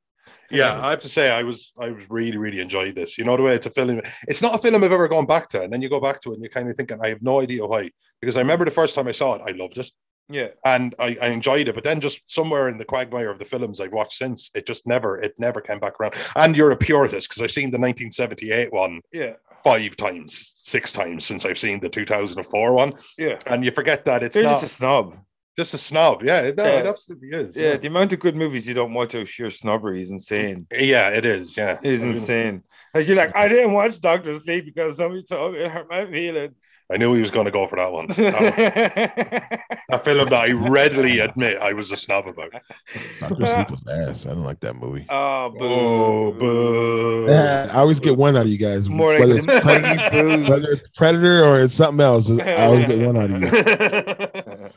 Yeah, 0.49 0.79
I 0.83 0.89
have 0.91 1.01
to 1.01 1.09
say, 1.09 1.29
I 1.29 1.43
was 1.43 1.71
I 1.79 1.89
was 1.89 2.09
really 2.09 2.37
really 2.37 2.61
enjoyed 2.61 2.95
this. 2.95 3.17
You 3.19 3.25
know 3.25 3.37
the 3.37 3.43
way 3.43 3.53
it's 3.53 3.67
a 3.67 3.71
film. 3.71 4.01
It's 4.27 4.41
not 4.41 4.55
a 4.55 4.57
film 4.57 4.83
I've 4.83 4.91
ever 4.91 5.07
gone 5.07 5.27
back 5.27 5.49
to, 5.49 5.61
and 5.61 5.71
then 5.71 5.83
you 5.83 5.89
go 5.89 5.99
back 5.99 6.19
to 6.21 6.31
it 6.31 6.35
and 6.35 6.43
you're 6.43 6.49
kind 6.49 6.67
of 6.69 6.75
thinking, 6.75 6.97
I 7.01 7.09
have 7.09 7.21
no 7.21 7.41
idea 7.41 7.63
why. 7.65 7.91
Because 8.21 8.37
I 8.37 8.41
remember 8.41 8.65
the 8.65 8.71
first 8.71 8.95
time 8.95 9.07
I 9.07 9.11
saw 9.11 9.35
it, 9.35 9.43
I 9.45 9.51
loved 9.51 9.77
it 9.77 9.91
Yeah. 10.29 10.47
and 10.65 10.95
I, 10.99 11.17
I 11.21 11.27
enjoyed 11.27 11.67
it. 11.67 11.75
But 11.75 11.83
then 11.83 11.99
just 11.99 12.29
somewhere 12.29 12.69
in 12.69 12.77
the 12.77 12.85
quagmire 12.85 13.29
of 13.29 13.39
the 13.39 13.45
films 13.45 13.79
I've 13.79 13.91
watched 13.91 14.17
since, 14.17 14.49
it 14.55 14.65
just 14.65 14.87
never 14.87 15.17
it 15.19 15.33
never 15.39 15.61
came 15.61 15.79
back 15.79 15.99
around. 15.99 16.13
And 16.35 16.55
you're 16.55 16.71
a 16.71 16.77
purist 16.77 17.29
because 17.29 17.41
I've 17.41 17.51
seen 17.51 17.71
the 17.71 17.77
1978 17.79 18.71
one 18.71 19.01
Yeah. 19.11 19.33
five 19.63 19.95
times, 19.97 20.53
six 20.55 20.93
times 20.93 21.25
since 21.25 21.45
I've 21.45 21.57
seen 21.57 21.79
the 21.79 21.89
2004 21.89 22.73
one, 22.73 22.93
Yeah. 23.17 23.37
and 23.47 23.63
you 23.65 23.71
forget 23.71 24.05
that 24.05 24.23
it's 24.23 24.33
They're 24.33 24.43
not 24.43 24.61
just 24.61 24.63
a 24.65 24.67
snob. 24.69 25.17
Just 25.57 25.73
a 25.73 25.77
snob. 25.77 26.23
Yeah, 26.23 26.51
no, 26.57 26.63
Yeah. 26.65 26.79
it 26.79 26.85
absolutely 26.87 27.29
is. 27.29 27.55
Yeah, 27.55 27.77
the 27.77 27.87
amount 27.87 28.11
of 28.13 28.19
good 28.19 28.35
movies 28.35 28.67
you 28.67 28.73
don't 28.73 28.93
watch 28.93 29.13
out 29.15 29.21
of 29.21 29.29
sheer 29.29 29.49
snobbery 29.49 30.01
is 30.01 30.09
insane. 30.09 30.65
yeah, 30.71 31.09
it 31.09 31.25
is. 31.25 31.55
Yeah, 31.55 31.79
It 31.83 31.93
is 31.93 32.01
I 32.01 32.05
mean, 32.07 32.15
insane. 32.15 32.63
Like 32.93 33.07
you're 33.07 33.15
like, 33.17 33.35
I 33.35 33.47
didn't 33.47 33.71
watch 33.73 33.99
Doctor 33.99 34.35
Sleep 34.37 34.65
because 34.65 34.97
somebody 34.97 35.23
told 35.23 35.53
me 35.53 35.59
it 35.61 35.71
hurt 35.71 35.89
my 35.89 36.05
feelings. 36.05 36.53
I 36.91 36.97
knew 36.97 37.13
he 37.15 37.21
was 37.21 37.31
going 37.31 37.45
to 37.45 37.51
go 37.51 37.65
for 37.65 37.77
that 37.77 37.91
one. 37.91 38.05
That, 38.07 39.59
a 39.89 39.99
film 40.03 40.29
that 40.29 40.33
I 40.41 40.51
readily 40.51 41.17
admit 41.19 41.57
I 41.59 41.73
was 41.73 41.91
a 41.91 41.97
snob 41.97 42.27
about. 42.27 42.51
Doctor 43.19 43.47
Sleep 43.47 43.71
was 43.71 43.81
ass. 43.91 44.25
I 44.27 44.29
don't 44.29 44.43
like 44.43 44.59
that 44.59 44.75
movie. 44.75 45.05
oh, 45.09 45.49
boo. 45.57 45.65
Oh, 45.65 46.31
boo. 46.33 47.25
Yeah, 47.29 47.67
I 47.71 47.77
always 47.77 47.99
get 47.99 48.15
one 48.15 48.35
out 48.37 48.45
of 48.45 48.51
you 48.51 48.59
guys. 48.59 48.87
More 48.87 49.17
whether, 49.19 49.37
it's 49.37 49.45
Predator, 49.61 50.51
whether 50.51 50.67
it's 50.71 50.87
Predator 50.89 51.43
or 51.45 51.59
it's 51.61 51.73
something 51.73 52.03
else, 52.03 52.29
I 52.39 52.65
always 52.65 52.85
get 52.85 53.07
one 53.07 53.17
out 53.17 53.31
of 53.31 53.41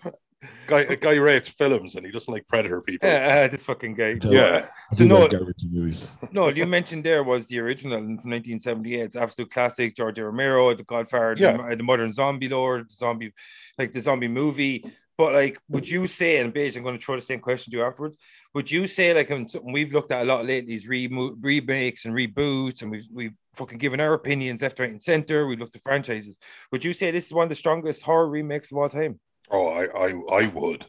you. 0.04 0.10
guy, 0.66 0.80
a 0.80 0.96
guy 0.96 1.14
rates 1.16 1.48
films 1.48 1.94
and 1.96 2.04
he 2.04 2.12
doesn't 2.12 2.32
like 2.32 2.46
predator 2.46 2.80
people. 2.80 3.08
Uh, 3.08 3.48
this 3.48 3.62
fucking 3.62 3.94
guy. 3.94 4.16
Yeah. 4.22 4.68
So 4.92 5.04
no- 5.04 5.20
like 5.26 5.32
movies. 5.70 6.10
No, 6.32 6.48
you 6.48 6.66
mentioned 6.66 7.04
there 7.04 7.24
was 7.24 7.46
the 7.46 7.58
original 7.60 7.98
from 7.98 8.08
1978. 8.30 9.00
It's 9.00 9.16
absolute 9.16 9.50
classic. 9.50 9.96
George 9.96 10.18
Romero, 10.18 10.74
The 10.74 10.84
Godfather, 10.84 11.34
Yeah. 11.38 11.56
the, 11.70 11.76
the 11.76 11.82
modern 11.82 12.12
zombie 12.12 12.48
lord, 12.48 12.90
the 12.90 12.94
zombie, 12.94 13.32
like 13.78 13.92
the 13.92 14.00
zombie 14.00 14.28
movie. 14.28 14.84
But 15.18 15.32
like, 15.32 15.58
would 15.70 15.88
you 15.88 16.06
say, 16.06 16.36
and 16.40 16.52
Baish, 16.52 16.76
I'm 16.76 16.82
going 16.82 16.98
to 16.98 17.02
throw 17.02 17.16
the 17.16 17.22
same 17.22 17.40
question 17.40 17.70
to 17.70 17.78
you 17.78 17.84
afterwards. 17.84 18.18
Would 18.54 18.70
you 18.70 18.86
say, 18.86 19.14
like, 19.14 19.30
um, 19.30 19.48
something 19.48 19.72
we've 19.72 19.94
looked 19.94 20.12
at 20.12 20.20
a 20.22 20.24
lot 20.26 20.44
lately 20.44 20.74
is 20.74 20.86
remo- 20.86 21.34
remakes 21.40 22.04
and 22.04 22.14
reboots, 22.14 22.82
and 22.82 22.90
we've 22.90 23.06
we've 23.10 23.32
fucking 23.54 23.78
given 23.78 23.98
our 23.98 24.12
opinions 24.12 24.60
left, 24.60 24.78
right, 24.78 24.90
and 24.90 25.00
center. 25.00 25.46
We 25.46 25.56
looked 25.56 25.74
at 25.74 25.82
franchises. 25.82 26.38
Would 26.70 26.84
you 26.84 26.92
say 26.92 27.10
this 27.10 27.24
is 27.26 27.32
one 27.32 27.44
of 27.44 27.48
the 27.48 27.54
strongest 27.54 28.02
horror 28.02 28.28
remakes 28.28 28.70
of 28.72 28.76
all 28.76 28.90
time? 28.90 29.18
Oh, 29.50 29.68
I, 29.68 30.08
I, 30.08 30.42
I 30.42 30.46
would. 30.48 30.86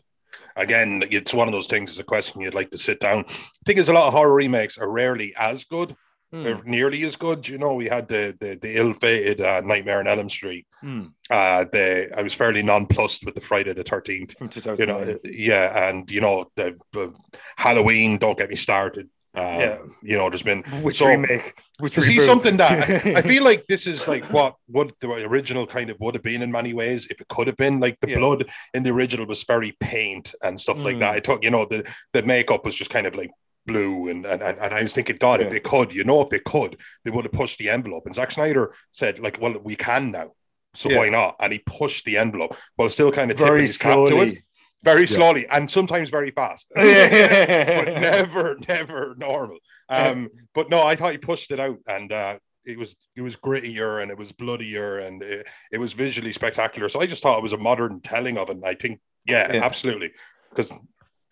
Again, 0.56 1.04
it's 1.12 1.34
one 1.34 1.48
of 1.48 1.52
those 1.52 1.68
things. 1.68 1.92
It's 1.92 2.00
a 2.00 2.04
question 2.04 2.42
you'd 2.42 2.56
like 2.56 2.72
to 2.72 2.78
sit 2.78 3.00
down. 3.00 3.26
I 3.28 3.34
think 3.66 3.78
is, 3.78 3.90
a 3.90 3.94
lot 3.94 4.08
of 4.08 4.14
horror 4.14 4.34
remakes 4.34 4.78
are 4.78 4.90
rarely 4.90 5.34
as 5.38 5.66
good. 5.66 5.96
They're 6.30 6.62
nearly 6.66 7.04
as 7.04 7.16
good. 7.16 7.48
You 7.48 7.58
know, 7.58 7.74
we 7.76 7.86
had 7.86 8.10
the 8.10 8.36
the, 8.40 8.60
the 8.62 8.76
ill-fated 8.76 9.40
uh, 9.40 9.62
Nightmare 9.62 10.00
on 10.00 10.08
Elm 10.08 10.30
Street. 10.30 10.68
Hmm. 10.82 11.06
Uh, 11.30 11.64
the 11.72 12.10
I 12.18 12.22
was 12.22 12.34
fairly 12.34 12.62
nonplussed 12.62 13.24
with 13.26 13.34
the 13.34 13.40
Friday 13.40 13.72
the 13.72 13.84
Thirteenth. 13.84 14.36
You 14.78 14.88
know, 14.88 15.18
yeah, 15.24 15.88
and 15.88 16.12
you 16.12 16.20
know 16.20 16.52
the, 16.58 16.78
the 16.92 17.16
Halloween. 17.56 18.18
Don't 18.18 18.38
get 18.38 18.50
me 18.50 18.58
started. 18.58 19.10
Uh, 19.36 19.40
Yeah. 19.42 19.78
you 20.02 20.18
know, 20.18 20.30
there's 20.30 20.44
been 20.44 20.64
which 20.82 20.98
so- 20.98 21.08
remake? 21.08 21.54
Which 21.80 21.94
to 21.96 22.02
see 22.02 22.20
something 22.20 22.58
that 22.58 22.90
I 23.20 23.22
feel 23.22 23.44
like 23.44 23.66
this 23.68 23.86
is 23.86 24.08
like 24.08 24.24
what 24.32 24.56
what 24.68 24.92
the 25.00 25.10
original 25.12 25.68
kind 25.68 25.90
of 25.90 25.98
would 26.00 26.16
have 26.16 26.24
been 26.24 26.42
in 26.42 26.52
many 26.52 26.74
ways 26.74 27.08
if 27.12 27.22
it 27.22 27.28
could 27.28 27.48
have 27.48 27.58
been 27.58 27.80
like 27.80 27.98
the 28.02 28.10
Yeah. 28.10 28.18
blood 28.18 28.50
in 28.74 28.84
the 28.84 28.92
original 28.92 29.26
was 29.28 29.44
very 29.44 29.74
paint 29.80 30.34
and 30.44 30.60
stuff 30.60 30.80
like 30.84 30.96
Mm. 30.96 31.00
that. 31.02 31.16
I 31.16 31.20
thought 31.20 31.44
you 31.44 31.52
know 31.52 31.66
the 31.66 31.84
the 32.14 32.24
makeup 32.24 32.66
was 32.66 32.74
just 32.76 32.90
kind 32.90 33.06
of 33.08 33.16
like 33.16 33.32
blue 33.66 34.08
and 34.10 34.26
and, 34.26 34.42
and 34.42 34.58
and 34.60 34.74
I 34.74 34.82
was 34.82 34.94
thinking 34.94 35.18
God 35.18 35.40
Yeah. 35.40 35.48
if 35.48 35.52
they 35.52 35.60
could 35.60 35.94
you 35.94 36.04
know 36.04 36.22
if 36.22 36.30
they 36.30 36.40
could 36.40 36.78
they 37.04 37.12
would 37.12 37.26
have 37.26 37.34
pushed 37.34 37.58
the 37.60 37.70
envelope 37.70 38.06
and 38.06 38.16
Zack 38.16 38.32
Snyder 38.32 38.74
said 38.92 39.20
like 39.20 39.40
well 39.42 39.56
we 39.62 39.76
can 39.76 40.12
now 40.12 40.32
so 40.74 40.90
Yeah. 40.90 40.98
why 41.00 41.10
not 41.10 41.36
and 41.40 41.52
he 41.54 41.60
pushed 41.60 42.06
the 42.06 42.18
envelope 42.18 42.56
while 42.78 42.90
still 42.90 43.12
kind 43.12 43.30
of 43.30 43.38
tipping 43.38 43.52
very 43.54 43.62
his 43.62 43.78
cap 43.78 43.96
to 43.96 44.04
it 44.06 44.08
slowly. 44.10 44.44
Very 44.84 45.02
Yeah. 45.02 45.08
slowly 45.18 45.48
and 45.48 45.70
sometimes 45.70 46.10
very 46.10 46.32
fast 46.32 46.72
but 46.76 46.84
never, 46.86 48.58
never 48.68 49.16
normal. 49.18 49.58
Um, 49.90 50.30
but 50.54 50.70
no, 50.70 50.84
I 50.84 50.96
thought 50.96 51.12
he 51.12 51.18
pushed 51.18 51.52
it 51.52 51.60
out, 51.60 51.78
and 51.88 52.12
uh, 52.12 52.38
it 52.66 52.78
was 52.78 52.96
it 53.16 53.22
was 53.22 53.38
grittier 53.38 54.02
and 54.02 54.12
it 54.12 54.18
was 54.18 54.32
bloodier 54.34 55.00
and 55.00 55.24
it, 55.24 55.48
it 55.72 55.78
was 55.80 55.94
visually 55.94 56.34
spectacular. 56.34 56.90
So 56.90 57.00
I 57.02 57.06
just 57.06 57.24
thought 57.24 57.38
it 57.38 57.44
was 57.44 57.54
a 57.54 57.58
modern 57.58 58.02
telling 58.02 58.38
of 58.38 58.50
it. 58.50 58.58
And 58.58 58.66
I 58.66 58.76
think, 58.76 59.00
yeah, 59.26 59.54
Yeah. 59.54 59.64
absolutely, 59.64 60.12
because 60.50 60.70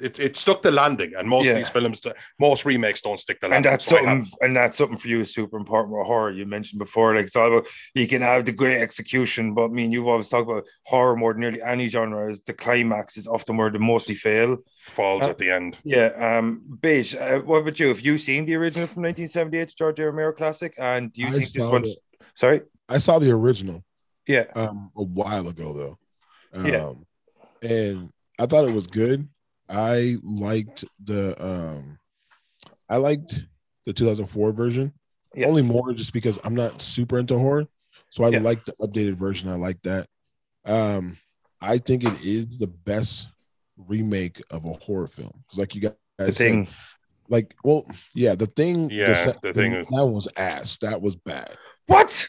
it, 0.01 0.19
it 0.19 0.35
stuck 0.35 0.61
the 0.61 0.71
landing, 0.71 1.13
and 1.17 1.27
most 1.27 1.45
Yeah. 1.45 1.51
of 1.51 1.57
these 1.57 1.69
films, 1.69 2.01
most 2.39 2.65
remakes 2.65 3.01
don't 3.01 3.19
stick 3.19 3.39
the 3.39 3.47
landing. 3.47 3.65
and 3.65 3.73
that's 3.73 3.85
So 3.85 3.95
something 3.95 4.25
and 4.41 4.55
that's 4.55 4.77
something 4.77 4.97
for 4.97 5.07
you 5.07 5.21
is 5.21 5.33
super 5.33 5.57
important 5.57 5.95
with 5.97 6.05
horror 6.07 6.31
you 6.31 6.45
mentioned 6.45 6.79
before 6.79 7.15
like 7.15 7.25
it's 7.25 7.35
all 7.35 7.47
about 7.47 7.67
you 7.93 8.07
can 8.07 8.21
have 8.21 8.43
the 8.45 8.51
great 8.51 8.81
execution 8.81 9.53
but 9.53 9.65
I 9.65 9.67
mean 9.69 9.91
you've 9.93 10.07
always 10.07 10.27
talked 10.29 10.49
about 10.49 10.65
horror 10.85 11.15
more 11.15 11.31
than 11.33 11.41
nearly 11.41 11.61
any 11.61 11.87
genre 11.87 12.29
is 12.29 12.41
the 12.41 12.53
climax 12.53 13.15
is 13.17 13.25
often 13.27 13.55
where 13.57 13.69
they 13.69 13.77
mostly 13.79 14.15
fail 14.15 14.57
falls 14.97 15.23
Uh, 15.23 15.29
at 15.29 15.37
the 15.37 15.49
end. 15.51 15.77
yeah 15.85 16.07
um 16.37 16.61
Baish 16.83 17.15
uh, 17.15 17.39
what 17.41 17.59
about 17.59 17.79
you 17.79 17.87
have 17.87 18.01
you 18.01 18.17
seen 18.17 18.45
the 18.45 18.55
original 18.55 18.87
from 18.87 19.03
1978 19.03 19.73
George 19.77 19.99
A. 20.01 20.05
Romero 20.05 20.33
classic 20.33 20.73
and 20.77 21.13
do 21.13 21.21
you 21.21 21.27
I 21.29 21.31
think 21.31 21.53
this 21.53 21.63
saw 21.65 21.71
one's 21.71 21.93
it. 21.93 21.99
sorry 22.35 22.61
I 22.89 22.97
saw 22.99 23.17
the 23.19 23.31
original 23.31 23.83
yeah 24.27 24.45
um 24.55 24.91
a 24.97 25.03
while 25.03 25.47
ago 25.47 25.71
though. 25.73 25.97
Um 26.53 26.65
Yeah. 26.67 26.93
and 27.61 28.09
I 28.37 28.45
thought 28.45 28.67
it 28.67 28.73
was 28.73 28.87
good. 28.87 29.29
I 29.69 30.15
liked 30.23 30.85
the 31.03 31.35
um 31.43 31.97
I 32.89 32.97
liked 32.97 33.45
the 33.85 33.93
2004 33.93 34.51
version. 34.51 34.93
Yeah. 35.33 35.47
Only 35.47 35.61
more 35.63 35.93
just 35.93 36.13
because 36.13 36.39
I'm 36.43 36.55
not 36.55 36.81
super 36.81 37.17
into 37.17 37.37
horror. 37.37 37.67
So 38.11 38.23
I 38.23 38.29
Yeah. 38.29 38.39
like 38.39 38.63
the 38.63 38.73
updated 38.73 39.15
version. 39.17 39.49
I 39.49 39.55
like 39.55 39.81
that. 39.83 40.07
Um 40.65 41.17
I 41.61 41.77
think 41.79 42.03
it 42.03 42.23
is 42.25 42.57
the 42.59 42.67
best 42.67 43.29
remake 43.77 44.41
of 44.51 44.65
a 44.65 44.73
horror 44.73 45.07
film. 45.07 45.31
Because 45.41 45.59
like 45.59 45.75
you 45.75 45.81
guys 45.81 45.93
the 46.17 46.31
said, 46.31 46.35
thing 46.37 46.67
like 47.27 47.55
well, 47.63 47.85
yeah, 48.13 48.35
the 48.35 48.45
thing 48.45 48.89
Yeah, 48.91 49.13
se- 49.15 49.33
the 49.41 49.53
thing 49.53 49.71
that 49.73 50.05
was 50.05 50.27
ass. 50.37 50.77
That 50.79 51.01
was 51.01 51.15
bad. 51.15 51.55
what 51.87 52.27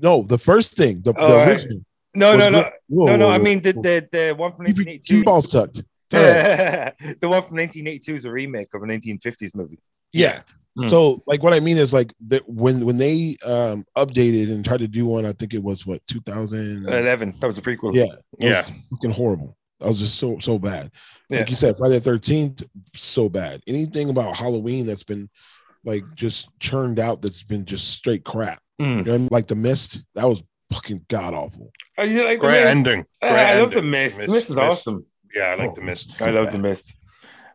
No, 0.00 0.22
the 0.22 0.38
first 0.38 0.76
thing, 0.76 1.00
the, 1.04 1.12
Oh, 1.16 1.26
the 1.28 1.32
all 1.34 1.38
right. 1.40 1.48
original. 1.56 1.80
no 2.14 2.36
was 2.36 2.46
no 2.46 2.50
no 2.50 2.70
no 3.06 3.16
no 3.16 3.30
I 3.30 3.38
mean 3.38 3.62
the 3.62 3.72
the, 3.72 4.08
the 4.12 4.34
one 4.36 4.52
from 4.54 4.66
Keep 4.66 4.76
your- 4.76 4.86
1982 4.86 5.14
keep 5.16 5.24
balls 5.26 5.48
tucked. 5.48 5.82
It's 6.10 6.14
all 6.14 6.20
right. 6.22 7.20
the 7.20 7.28
one 7.28 7.42
from 7.42 7.56
1982 7.56 8.14
is 8.14 8.24
a 8.24 8.30
remake 8.32 8.72
of 8.74 8.82
a 8.82 8.86
1950s 8.86 9.54
movie 9.54 9.78
Yeah. 10.12 10.42
Mm. 10.78 10.88
So 10.90 11.22
like 11.26 11.42
what 11.42 11.52
I 11.54 11.60
mean 11.60 11.76
is 11.76 11.92
like 11.92 12.12
that 12.28 12.48
when 12.48 12.84
when 12.86 12.98
they 12.98 13.36
um 13.44 13.84
updated 13.96 14.50
and 14.52 14.64
tried 14.64 14.78
to 14.80 14.88
do 14.88 15.06
one, 15.06 15.26
I 15.26 15.32
think 15.32 15.52
it 15.54 15.62
was 15.62 15.84
what 15.86 16.00
2011. 16.06 17.34
That 17.40 17.46
was 17.46 17.58
a 17.58 17.62
prequel. 17.62 17.94
Yeah. 17.94 18.06
Yeah. 18.38 18.60
was 18.62 18.72
fucking 18.92 19.10
horrible. 19.10 19.56
That 19.80 19.88
was 19.88 19.98
just 19.98 20.18
so 20.18 20.38
so 20.38 20.58
bad. 20.58 20.90
Yeah. 21.28 21.38
Like 21.40 21.50
you 21.50 21.56
said, 21.56 21.76
Friday 21.78 21.94
the 21.94 22.00
Thirteenth, 22.00 22.62
so 22.94 23.28
bad. 23.28 23.62
Anything 23.66 24.08
about 24.10 24.36
Halloween 24.36 24.86
that's 24.86 25.04
been 25.04 25.28
like 25.84 26.04
just 26.14 26.48
churned 26.60 26.98
out 26.98 27.22
that's 27.22 27.42
been 27.44 27.64
just 27.64 27.88
straight 27.88 28.24
crap. 28.24 28.60
Mm. 28.80 28.98
You 28.98 29.04
know 29.04 29.14
I 29.14 29.18
mean? 29.18 29.28
Like 29.30 29.46
the 29.48 29.56
Mist, 29.56 30.02
that 30.14 30.28
was 30.28 30.42
fucking 30.72 31.06
god 31.08 31.34
awful. 31.34 31.72
Oh, 31.96 32.02
you 32.04 32.24
like 32.24 32.38
the 32.40 32.46
Great 32.46 32.64
Mist? 32.64 32.76
ending. 32.76 33.00
Uh, 33.22 33.28
Great 33.30 33.44
I 33.46 33.60
love 33.60 33.70
the 33.70 33.76
ending. 33.78 33.90
mist. 33.90 34.18
The 34.18 34.28
mist 34.28 34.50
is 34.50 34.58
awesome. 34.58 35.06
Yeah, 35.34 35.44
I 35.44 35.54
like 35.54 35.70
Oh. 35.70 35.74
the 35.74 35.82
mist. 35.82 36.20
I 36.22 36.30
love 36.30 36.52
the 36.52 36.58
mist. 36.58 36.94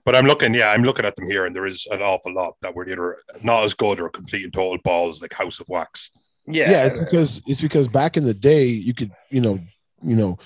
But 0.05 0.15
I'm 0.15 0.25
looking, 0.25 0.53
yeah, 0.53 0.71
I'm 0.71 0.83
looking 0.83 1.05
at 1.05 1.15
them 1.15 1.29
here, 1.29 1.45
and 1.45 1.55
there 1.55 1.65
is 1.65 1.87
an 1.89 2.01
awful 2.01 2.33
lot 2.33 2.55
that 2.61 2.75
were 2.75 2.87
either 2.89 3.19
not 3.41 3.63
as 3.63 3.73
good 3.73 3.99
or 4.01 4.09
complete 4.09 4.43
and 4.43 4.53
total 4.53 4.77
balls, 4.83 5.21
like 5.21 5.33
House 5.33 5.59
of 5.61 5.69
Wax. 5.69 6.11
Yeah. 6.45 6.69
Yeah, 6.69 6.85
it's 6.87 6.97
because 6.97 7.41
it's 7.47 7.61
because 7.61 7.87
back 7.87 8.17
in 8.17 8.25
the 8.25 8.33
day 8.33 8.65
you 8.65 8.93
could, 8.93 9.11
you 9.29 9.39
know, 9.39 9.59
you 10.01 10.15
know, 10.17 10.37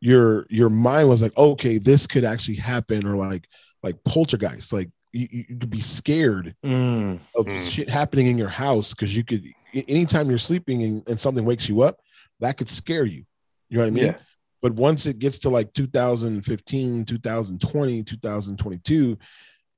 your 0.00 0.46
your 0.48 0.70
mind 0.70 1.08
was 1.10 1.20
like, 1.22 1.36
okay, 1.36 1.76
this 1.78 2.06
could 2.06 2.24
actually 2.24 2.56
happen, 2.56 3.06
or 3.06 3.16
like 3.16 3.46
like 3.82 4.02
poltergeist, 4.04 4.72
like 4.72 4.88
you, 5.12 5.28
you 5.30 5.44
you 5.50 5.56
could 5.58 5.68
be 5.70 5.80
scared 5.82 6.54
Mm. 6.64 7.18
of 7.36 7.44
Mm. 7.46 7.70
shit 7.70 7.90
happening 7.90 8.28
in 8.28 8.38
your 8.38 8.48
house 8.48 8.94
because 8.94 9.14
you 9.14 9.22
could 9.24 9.44
a- 9.74 9.84
anytime 9.90 10.30
you're 10.30 10.38
sleeping 10.38 10.82
and, 10.84 11.06
and 11.08 11.20
something 11.20 11.44
wakes 11.44 11.68
you 11.68 11.82
up, 11.82 12.00
that 12.40 12.56
could 12.56 12.68
scare 12.70 13.04
you. 13.04 13.24
You 13.68 13.76
know 13.78 13.84
what 13.84 13.88
I 13.88 13.90
mean? 13.90 14.04
Yeah. 14.06 14.14
But 14.62 14.72
once 14.74 15.06
it 15.06 15.18
gets 15.18 15.40
to 15.40 15.50
like 15.50 15.72
2015, 15.74 17.04
2020, 17.04 18.02
2022, 18.04 19.18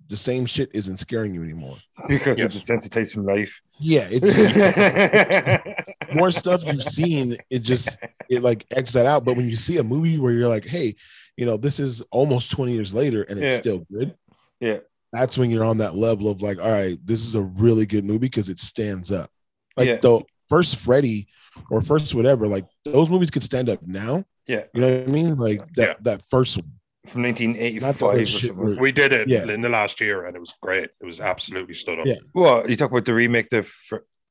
the 0.08 0.16
same 0.16 0.44
shit 0.44 0.70
isn't 0.74 0.98
scaring 0.98 1.32
you 1.34 1.42
anymore. 1.42 1.76
Because 2.06 2.38
Yes. 2.38 2.54
it's 2.54 2.68
desensitized 2.68 3.14
from 3.14 3.24
life. 3.24 3.62
Yeah, 3.80 4.06
it's 4.10 4.36
just 4.36 6.14
more 6.14 6.30
stuff 6.30 6.62
you've 6.64 6.82
seen. 6.82 7.38
It 7.48 7.60
just 7.60 7.96
it 8.28 8.42
like 8.42 8.66
X 8.70 8.92
that 8.92 9.06
out. 9.06 9.24
But 9.24 9.36
when 9.36 9.48
you 9.48 9.56
see 9.56 9.78
a 9.78 9.82
movie 9.82 10.18
where 10.18 10.32
you're 10.32 10.48
like, 10.50 10.66
hey, 10.66 10.94
you 11.36 11.46
know, 11.46 11.56
this 11.56 11.80
is 11.80 12.02
almost 12.10 12.50
20 12.50 12.72
years 12.74 12.92
later 12.94 13.22
and 13.22 13.38
it's 13.38 13.52
Yeah. 13.54 13.58
still 13.58 13.86
good. 13.90 14.14
Yeah. 14.60 14.78
That's 15.12 15.38
when 15.38 15.48
you're 15.50 15.64
on 15.64 15.78
that 15.78 15.94
level 15.94 16.28
of 16.28 16.42
like, 16.42 16.60
all 16.60 16.70
right, 16.70 16.98
this 17.04 17.26
is 17.26 17.34
a 17.34 17.42
really 17.42 17.86
good 17.86 18.04
movie 18.04 18.18
because 18.18 18.48
it 18.50 18.58
stands 18.60 19.10
up. 19.10 19.30
Like 19.76 19.86
Yeah. 19.88 19.96
the 20.02 20.22
first 20.50 20.76
Freddy 20.76 21.28
or 21.70 21.80
first 21.80 22.14
whatever, 22.14 22.46
like 22.46 22.66
those 22.84 23.08
movies 23.08 23.30
could 23.30 23.42
stand 23.44 23.70
up 23.70 23.80
now. 23.86 24.24
Yeah. 24.46 24.64
You 24.74 24.80
know 24.80 24.98
what 25.00 25.08
I 25.08 25.12
mean? 25.12 25.34
Like 25.36 25.60
that 25.76 25.88
Yeah. 25.88 25.94
that 26.02 26.22
first 26.30 26.56
one. 26.58 26.66
From 27.06 27.20
Not 27.22 27.28
1985 27.40 28.02
other 28.02 28.22
or 28.22 28.26
shit 28.26 28.40
something. 28.48 28.66
where- 28.66 28.76
We 28.78 28.92
did 28.92 29.12
it 29.12 29.28
Yeah. 29.28 29.50
in 29.52 29.60
the 29.60 29.68
last 29.68 30.00
year, 30.00 30.24
and 30.24 30.34
it 30.34 30.40
was 30.40 30.54
great. 30.62 30.88
It 31.00 31.04
was 31.04 31.20
absolutely 31.20 31.74
stood 31.74 31.98
up. 31.98 32.06
Yeah. 32.06 32.14
Well, 32.34 32.68
you 32.68 32.76
talk 32.76 32.90
about 32.90 33.04
the 33.04 33.12
remake. 33.14 33.50
The 33.50 33.66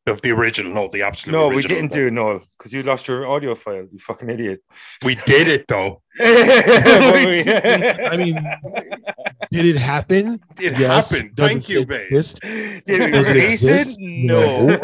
Of 0.06 0.22
the 0.22 0.32
original, 0.32 0.74
no, 0.74 0.90
the 0.92 1.02
absolute. 1.04 1.32
no, 1.38 1.48
we 1.48 1.62
didn't 1.62 1.92
one. 1.92 1.98
do 1.98 2.08
it, 2.08 2.12
Noel, 2.12 2.42
because 2.58 2.74
you 2.74 2.84
lost 2.84 3.08
your 3.08 3.26
audio 3.26 3.56
file. 3.56 3.88
You 3.90 3.98
fucking 4.00 4.30
idiot. 4.30 4.62
We 5.06 5.16
did 5.16 5.48
it 5.48 5.66
though. 5.66 6.02
I 6.20 8.18
mean, 8.18 8.36
did 9.50 9.66
it 9.66 9.78
happen? 9.78 10.42
It 10.60 10.78
Yes. 10.78 11.10
happened. 11.12 11.36
Does 11.36 11.48
Thank 11.48 11.64
it 11.64 11.70
you, 11.70 11.86
babe. 11.86 12.02
exist? 12.02 12.42
Did 12.42 12.86
we 12.88 13.12
Does 13.12 13.30
it 13.30 13.34
release 13.34 13.64
it? 13.64 13.72
exist? 13.80 13.98
No. 14.02 14.66
No. 14.66 14.78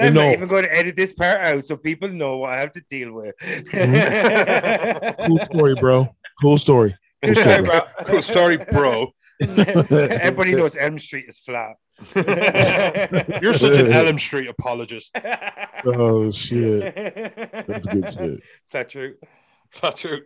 I'm 0.00 0.14
No. 0.14 0.22
not 0.26 0.32
even 0.34 0.48
going 0.48 0.62
to 0.64 0.72
edit 0.76 0.94
this 0.94 1.12
part 1.12 1.40
out 1.40 1.64
so 1.64 1.76
people 1.76 2.08
know 2.10 2.36
what 2.38 2.50
I 2.56 2.60
have 2.60 2.70
to 2.72 2.80
deal 2.88 3.12
with. 3.12 3.34
Mm-hmm. 3.42 5.26
Cool 5.26 5.38
story, 5.52 5.74
bro. 5.74 6.14
Cool 6.40 6.58
story. 6.58 6.94
Cool 7.24 7.34
story. 7.34 7.62
bro. 7.62 7.80
cool 8.04 8.22
story, 8.22 8.56
bro. 8.56 9.12
Everybody 9.42 10.52
knows 10.54 10.76
Elm 10.76 10.98
Street 10.98 11.24
is 11.28 11.38
flat. 11.38 11.74
You're 13.42 13.54
such 13.54 13.78
an 13.78 13.92
Elm 13.92 14.18
Street 14.18 14.48
apologist. 14.48 15.16
Oh 15.82 16.30
shit. 16.30 16.94
That's 17.66 17.86
good 17.86 18.12
shit. 18.12 18.40
Flat 18.68 18.90
true. 18.90 19.14
That's 19.80 19.98
true. 19.98 20.20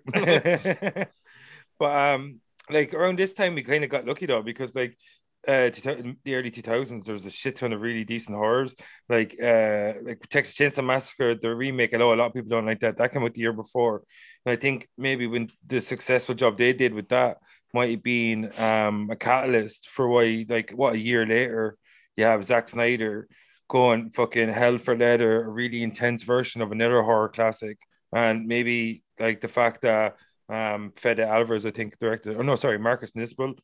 but 1.79 1.97
um, 2.13 2.41
like 2.69 2.93
around 2.93 3.21
this 3.21 3.35
time, 3.35 3.55
we 3.55 3.63
kind 3.63 3.85
of 3.85 3.91
got 3.91 4.05
lucky 4.05 4.27
though 4.27 4.43
because 4.43 4.75
like 4.75 4.99
uh, 5.47 5.71
2000 5.71 6.17
the 6.25 6.35
early 6.35 6.51
two 6.51 6.63
thousands, 6.63 7.05
there 7.05 7.13
was 7.13 7.25
a 7.25 7.31
shit 7.31 7.55
ton 7.55 7.73
of 7.73 7.83
really 7.83 8.03
decent 8.03 8.37
horrors, 8.37 8.75
like 9.09 9.37
uh, 9.41 9.93
like 10.03 10.29
Texas 10.29 10.57
Chainsaw 10.57 10.85
Massacre, 10.85 11.37
the 11.37 11.55
remake. 11.55 11.95
I 11.95 11.99
know 11.99 12.13
a 12.13 12.17
lot 12.17 12.27
of 12.27 12.35
people 12.35 12.49
don't 12.49 12.67
like 12.67 12.81
that. 12.81 12.97
That 12.97 13.13
came 13.13 13.23
out 13.23 13.35
the 13.35 13.41
year 13.41 13.53
before, 13.53 14.03
and 14.45 14.53
I 14.53 14.57
think 14.57 14.89
maybe 14.99 15.29
when 15.29 15.49
the 15.67 15.81
successful 15.81 16.35
job 16.35 16.59
they 16.59 16.73
did 16.73 16.95
with 16.95 17.09
that 17.11 17.37
might 17.75 17.91
have 17.91 18.03
been 18.03 18.53
um 18.59 19.11
a 19.11 19.17
catalyst 19.17 19.89
for 19.89 20.09
why, 20.09 20.47
like, 20.49 20.71
what 20.71 20.95
a 20.95 20.99
year 20.99 21.27
later, 21.27 21.77
you 22.17 22.25
have 22.25 22.45
Zack 22.45 22.69
Snyder 22.69 23.29
going 23.69 24.11
fucking 24.11 24.51
hell 24.51 24.79
for 24.79 24.97
leather, 24.97 25.45
a 25.45 25.49
really 25.49 25.83
intense 25.83 26.23
version 26.23 26.63
of 26.63 26.73
another 26.73 27.03
horror 27.03 27.29
classic 27.29 27.79
and 28.13 28.47
maybe 28.47 29.03
like 29.19 29.41
the 29.41 29.49
fact 29.49 29.83
that 29.83 30.17
um 30.49 30.93
Fede 30.97 31.21
Alvarez, 31.21 31.67
I 31.67 31.71
think, 31.71 31.99
directed, 31.99 32.37
or 32.37 32.45
no, 32.45 32.57
sorry, 32.57 32.79
Marcus 32.79 33.13
Nispel, 33.13 33.59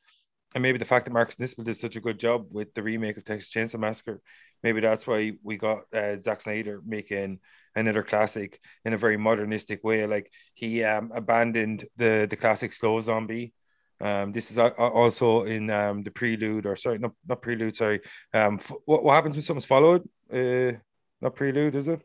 and 0.55 0.63
maybe 0.63 0.79
the 0.79 0.85
fact 0.85 1.05
that 1.05 1.13
Marcus 1.13 1.37
Nispel 1.37 1.65
did 1.65 1.77
such 1.77 1.97
a 1.97 2.01
good 2.01 2.19
job 2.19 2.47
with 2.51 2.75
the 2.75 2.83
remake 2.83 3.17
of 3.17 3.25
Texas 3.25 3.53
Chainsaw 3.53 3.79
Massacre, 3.79 4.21
maybe 4.63 4.81
that's 4.81 5.07
why 5.07 5.33
we 5.43 5.57
got 5.57 5.81
uh, 5.95 6.19
Zack 6.19 6.41
Snyder 6.41 6.81
making 6.85 7.39
another 7.77 8.03
classic 8.03 8.59
in 8.85 8.93
a 8.93 8.99
very 8.99 9.17
modernistic 9.17 9.85
way. 9.85 10.07
Like 10.07 10.33
he 10.55 10.83
um 10.85 11.13
abandoned 11.15 11.85
the 11.97 12.27
the 12.29 12.37
classic 12.37 12.73
slow 12.73 13.01
zombie. 13.01 13.53
Um, 14.01 14.33
this 14.33 14.51
is 14.51 14.59
al- 14.59 14.75
al- 14.79 14.93
also 14.93 15.45
in 15.45 15.69
um 15.71 16.03
the 16.03 16.11
prelude, 16.11 16.67
or 16.67 16.77
sorry, 16.77 16.99
not 16.99 17.13
not 17.29 17.43
prelude, 17.43 17.77
sorry. 17.77 18.01
Um, 18.33 18.55
f- 18.61 18.73
what 18.85 19.05
what 19.05 19.15
happens 19.15 19.35
when 19.37 19.43
something's 19.43 19.67
followed? 19.67 20.03
Uh, 20.33 20.73
not 21.21 21.35
prelude, 21.35 21.75
is 21.75 21.89
it? 21.89 22.01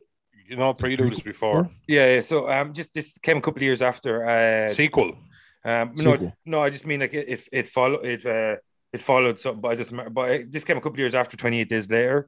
You 0.49 0.57
know, 0.57 0.73
prelude 0.73 1.13
is 1.13 1.21
before 1.21 1.69
Yeah, 1.87 2.15
yeah. 2.15 2.21
So 2.21 2.49
um, 2.49 2.73
just 2.73 2.93
this 2.93 3.17
came 3.17 3.37
a 3.37 3.41
couple 3.41 3.59
of 3.59 3.63
years 3.63 3.81
after. 3.81 4.25
Uh, 4.27 4.69
sequel. 4.69 5.17
um, 5.63 5.93
no, 5.97 6.11
Sequel. 6.11 6.33
no, 6.45 6.61
I 6.61 6.69
just 6.69 6.85
mean 6.85 6.99
like 6.99 7.13
it 7.13 7.27
it, 7.29 7.47
it 7.51 7.67
followed 7.69 8.05
it 8.05 8.25
uh 8.25 8.55
it 8.93 9.01
followed 9.01 9.39
something, 9.39 9.61
but 9.61 9.73
it 9.73 9.77
doesn't 9.77 9.95
matter. 9.97 10.09
But 10.09 10.29
it, 10.31 10.51
this 10.51 10.63
came 10.63 10.77
a 10.77 10.81
couple 10.81 10.95
of 10.95 10.99
years 10.99 11.15
after 11.15 11.35
Twenty 11.37 11.61
Eight 11.61 11.69
Days 11.69 11.89
Later. 11.89 12.27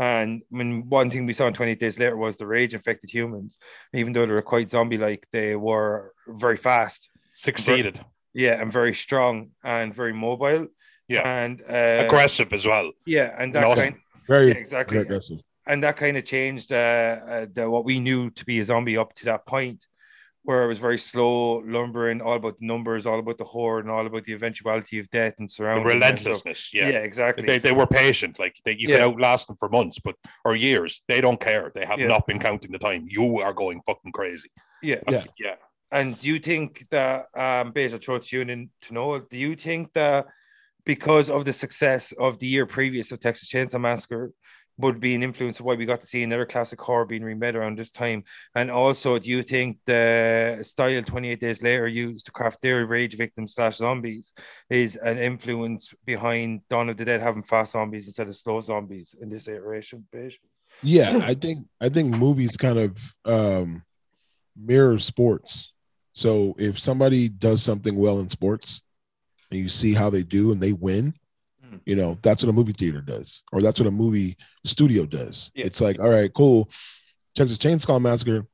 And 0.00 0.42
when 0.48 0.88
one 0.88 1.10
thing 1.10 1.26
we 1.26 1.32
saw 1.32 1.48
in 1.48 1.54
28 1.54 1.80
Days 1.80 1.98
Later 1.98 2.16
was 2.16 2.36
the 2.36 2.46
rage 2.46 2.72
infected 2.72 3.10
humans, 3.10 3.58
even 3.92 4.12
though 4.12 4.26
they 4.26 4.32
were 4.32 4.42
quite 4.42 4.70
zombie 4.70 4.96
like, 4.96 5.26
they 5.32 5.56
were 5.56 6.12
very 6.28 6.56
fast. 6.56 7.10
Succeeded. 7.32 8.00
Yeah, 8.34 8.60
and 8.60 8.72
very 8.72 8.94
strong 8.94 9.50
and 9.64 9.92
very 9.92 10.12
mobile. 10.12 10.68
Yeah. 11.08 11.22
And 11.26 11.62
uh, 11.62 12.04
Aggressive 12.06 12.52
as 12.52 12.66
well. 12.66 12.92
Yeah, 13.06 13.34
and 13.38 13.52
that 13.54 13.64
Awesome. 13.64 13.84
kind 13.84 13.96
Very 14.28 14.48
yeah, 14.48 14.54
exactly. 14.54 14.98
aggressive. 14.98 15.40
and 15.66 15.82
that 15.82 15.96
kind 15.96 16.16
of 16.16 16.24
changed 16.24 16.70
uh, 16.72 16.76
uh, 16.76 17.46
the, 17.52 17.68
what 17.68 17.84
we 17.84 17.98
knew 18.00 18.30
to 18.30 18.44
be 18.44 18.58
a 18.60 18.64
zombie 18.64 18.96
up 18.98 19.14
to 19.14 19.24
that 19.26 19.46
point, 19.46 19.84
where 20.42 20.62
it 20.64 20.66
was 20.68 20.78
very 20.78 20.98
slow, 20.98 21.58
lumbering, 21.66 22.20
all 22.20 22.34
about 22.34 22.58
the 22.58 22.66
numbers, 22.66 23.06
all 23.06 23.18
about 23.18 23.38
the 23.38 23.44
horde, 23.44 23.84
and 23.84 23.90
all 23.92 24.06
about 24.06 24.24
the 24.24 24.32
eventuality 24.34 24.98
of 24.98 25.08
death 25.10 25.34
and 25.38 25.48
The 25.48 25.52
surrounding. 25.52 25.90
and 25.90 26.00
stuff. 26.00 26.02
relentlessness. 26.26 26.74
Yeah, 26.74 26.88
Yeah. 26.90 26.98
exactly. 26.98 27.46
They, 27.46 27.58
they 27.58 27.72
were 27.72 27.86
patient. 27.86 28.38
Like 28.38 28.56
they, 28.64 28.72
you 28.72 28.88
Yeah. 28.88 28.96
could 28.96 29.04
outlast 29.04 29.48
them 29.48 29.56
for 29.58 29.68
months, 29.70 29.98
but 29.98 30.14
or 30.44 30.54
years. 30.56 31.02
They 31.08 31.20
don't 31.22 31.40
care. 31.40 31.72
They 31.74 31.84
have 31.86 31.98
Yeah. 32.00 32.06
not 32.08 32.26
been 32.26 32.38
counting 32.38 32.72
the 32.72 32.78
time. 32.78 33.06
You 33.08 33.40
are 33.40 33.52
going 33.54 33.80
fucking 33.86 34.12
crazy. 34.12 34.50
yeah. 34.82 35.00
Yeah. 35.10 35.24
Yeah. 35.38 35.54
And 35.90 36.18
do 36.18 36.28
you 36.28 36.38
think 36.38 36.86
that, 36.90 37.26
um, 37.34 37.72
based 37.72 37.94
on 37.94 38.00
throw 38.00 38.18
to 38.18 38.44
to 38.44 38.94
know, 38.94 39.18
do 39.20 39.36
you 39.36 39.56
think 39.56 39.92
that 39.94 40.26
because 40.84 41.30
of 41.30 41.44
the 41.44 41.52
success 41.52 42.12
of 42.18 42.38
the 42.38 42.46
year 42.46 42.66
previous 42.66 43.12
of 43.12 43.20
Texas 43.20 43.50
Chainsaw 43.50 43.80
Massacre 43.80 44.32
would 44.78 45.00
be 45.00 45.14
an 45.14 45.22
influence 45.22 45.58
of 45.58 45.66
why 45.66 45.74
we 45.74 45.84
got 45.84 46.00
to 46.00 46.06
see 46.06 46.22
another 46.22 46.46
classic 46.46 46.80
horror 46.80 47.04
being 47.04 47.24
remade 47.24 47.56
around 47.56 47.76
this 47.76 47.90
time? 47.90 48.22
And 48.54 48.70
also, 48.70 49.18
do 49.18 49.28
you 49.28 49.42
think 49.42 49.78
the 49.86 50.60
style 50.62 51.02
28 51.02 51.40
Days 51.40 51.62
Later 51.62 51.88
used 51.88 52.26
to 52.26 52.32
craft 52.32 52.62
their 52.62 52.86
rage 52.86 53.16
victims 53.16 53.54
slash 53.54 53.76
zombies 53.76 54.32
is 54.70 54.96
an 54.96 55.18
influence 55.18 55.92
behind 56.06 56.60
Dawn 56.68 56.88
of 56.88 56.96
the 56.96 57.04
Dead 57.04 57.20
having 57.20 57.42
fast 57.42 57.72
zombies 57.72 58.06
instead 58.06 58.28
of 58.28 58.36
slow 58.36 58.60
zombies 58.60 59.14
in 59.20 59.28
this 59.28 59.48
iteration, 59.48 60.06
Baish? 60.14 60.34
Yeah, 60.82 61.20
I 61.24 61.34
think 61.34 61.66
I 61.80 61.88
think 61.88 62.16
movies 62.16 62.56
kind 62.56 62.78
of 62.78 63.14
um 63.24 63.82
mirror 64.56 64.98
sports. 65.00 65.72
So 66.18 66.56
if 66.58 66.80
somebody 66.80 67.28
does 67.28 67.62
something 67.62 67.96
well 67.96 68.18
in 68.18 68.28
sports 68.28 68.82
and 69.52 69.60
you 69.60 69.68
see 69.68 69.94
how 69.94 70.10
they 70.10 70.24
do 70.24 70.50
and 70.50 70.60
they 70.60 70.72
win, 70.72 71.14
Mm. 71.64 71.80
you 71.86 71.94
know, 71.94 72.18
that's 72.22 72.42
what 72.42 72.48
a 72.48 72.52
movie 72.52 72.72
theater 72.72 73.00
does, 73.02 73.42
or 73.52 73.60
that's 73.62 73.78
what 73.78 73.86
a 73.86 73.90
movie 73.92 74.36
studio 74.64 75.04
does. 75.06 75.52
Yeah. 75.54 75.66
It's 75.66 75.80
like, 75.80 76.00
all 76.00 76.08
right, 76.10 76.32
cool. 76.32 76.68
Texas 77.36 77.58
Chainsaw 77.58 78.00
Massacre 78.00 78.46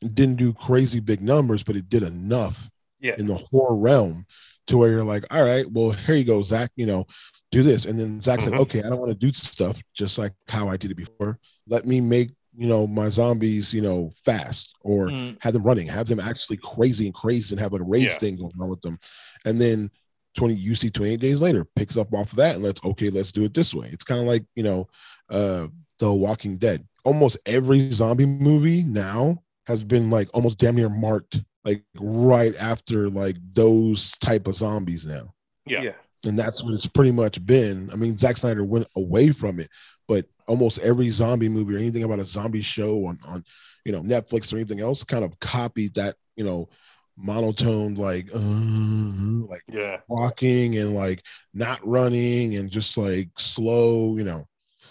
didn't 0.00 0.36
do 0.36 0.54
crazy 0.54 1.00
big 1.00 1.20
numbers, 1.22 1.62
but 1.64 1.76
it 1.76 1.90
did 1.90 2.02
enough 2.02 2.70
Yeah. 3.00 3.16
in 3.18 3.26
the 3.26 3.34
horror 3.34 3.76
realm 3.76 4.24
to 4.68 4.78
where 4.78 4.90
you're 4.90 5.04
like, 5.04 5.26
all 5.30 5.44
right, 5.44 5.70
well, 5.70 5.90
here 5.90 6.14
you 6.14 6.24
go, 6.24 6.40
Zack, 6.40 6.70
you 6.76 6.86
know, 6.86 7.04
do 7.50 7.62
this. 7.62 7.84
And 7.84 7.98
then 7.98 8.20
Zack 8.22 8.40
said, 8.40 8.52
Mhm. 8.54 8.60
okay, 8.60 8.78
I 8.82 8.88
don't 8.88 9.00
want 9.00 9.10
to 9.10 9.26
do 9.26 9.32
stuff 9.34 9.78
just 9.92 10.16
like 10.16 10.32
how 10.48 10.68
I 10.68 10.76
did 10.78 10.90
it 10.92 10.96
before. 10.96 11.38
Let 11.68 11.84
me 11.84 12.00
make, 12.00 12.30
you 12.56 12.66
know, 12.66 12.86
my 12.86 13.08
zombies, 13.10 13.72
you 13.74 13.82
know, 13.82 14.12
fast 14.24 14.74
or 14.80 15.08
Mm. 15.10 15.36
have 15.40 15.52
them 15.52 15.62
running, 15.62 15.86
have 15.88 16.06
them 16.08 16.20
actually 16.20 16.56
crazy 16.58 17.06
and 17.06 17.14
crazy 17.14 17.54
and 17.54 17.60
have 17.60 17.72
a 17.74 17.82
rage 17.82 18.04
Yeah. 18.04 18.18
thing 18.18 18.36
going 18.36 18.52
on 18.60 18.68
with 18.70 18.80
them. 18.82 18.98
And 19.44 19.60
then 19.60 19.90
20 20.36 20.54
you 20.54 20.74
see 20.74 20.90
28 20.90 21.18
days 21.20 21.40
later 21.40 21.64
picks 21.76 21.96
up 21.96 22.12
off 22.12 22.30
of 22.32 22.36
that 22.36 22.56
and 22.56 22.62
let's 22.64 22.78
okay 22.84 23.08
let's 23.08 23.32
do 23.32 23.44
it 23.44 23.54
this 23.54 23.72
way 23.72 23.88
it's 23.90 24.04
kind 24.04 24.20
of 24.20 24.26
like 24.26 24.44
you 24.54 24.62
know 24.62 24.86
uh 25.30 25.66
the 25.98 26.12
walking 26.12 26.58
dead 26.58 26.86
almost 27.06 27.38
every 27.46 27.90
zombie 27.90 28.26
movie 28.26 28.82
now 28.82 29.42
has 29.66 29.82
been 29.82 30.10
like 30.10 30.28
almost 30.34 30.58
damn 30.58 30.76
near 30.76 30.90
marked 30.90 31.40
like 31.64 31.82
right 31.98 32.52
after 32.60 33.08
like 33.08 33.36
those 33.54 34.12
type 34.18 34.46
of 34.46 34.54
zombies 34.54 35.06
now 35.06 35.32
Yeah. 35.64 35.80
yeah. 35.80 35.92
and 36.26 36.38
that's 36.38 36.62
what 36.62 36.74
it's 36.74 36.86
pretty 36.86 37.12
much 37.12 37.44
been. 37.46 37.88
I 37.90 37.96
mean, 37.96 38.16
Zack 38.18 38.36
Snyder 38.36 38.62
went 38.64 38.86
away 38.94 39.30
from 39.30 39.58
it, 39.58 39.70
but 40.08 40.24
almost 40.46 40.78
every 40.80 41.10
zombie 41.10 41.48
movie 41.48 41.74
or 41.74 41.78
anything 41.78 42.04
about 42.04 42.18
a 42.20 42.24
zombie 42.24 42.60
show 42.62 43.06
on 43.06 43.18
on 43.26 43.42
you 43.84 43.92
know 43.92 44.00
Netflix 44.00 44.52
or 44.52 44.56
anything 44.56 44.80
else 44.80 45.04
kind 45.04 45.24
of 45.24 45.38
copied 45.40 45.94
that 45.94 46.14
you 46.36 46.44
know 46.44 46.68
monotone 47.16 47.94
like 47.94 48.28
uh, 48.34 49.46
like 49.48 49.62
Yeah. 49.72 50.00
walking 50.08 50.76
and 50.76 50.94
like 50.94 51.22
not 51.54 51.80
running 51.86 52.56
and 52.56 52.70
just 52.70 52.96
like 52.98 53.30
slow, 53.38 54.16
you 54.16 54.24
know, 54.24 54.46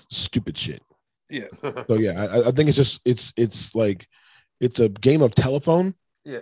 stupid 0.09 0.57
shit. 0.57 0.81
Yeah. 1.29 1.47
So 1.87 1.95
yeah, 1.95 2.27
I, 2.31 2.47
I 2.47 2.51
think 2.51 2.67
it's 2.69 2.77
just 2.77 2.99
it's 3.05 3.31
it's 3.37 3.75
like 3.75 4.07
it's 4.59 4.79
a 4.79 4.89
game 4.89 5.21
of 5.21 5.35
telephone, 5.35 5.93
Yeah. 6.23 6.39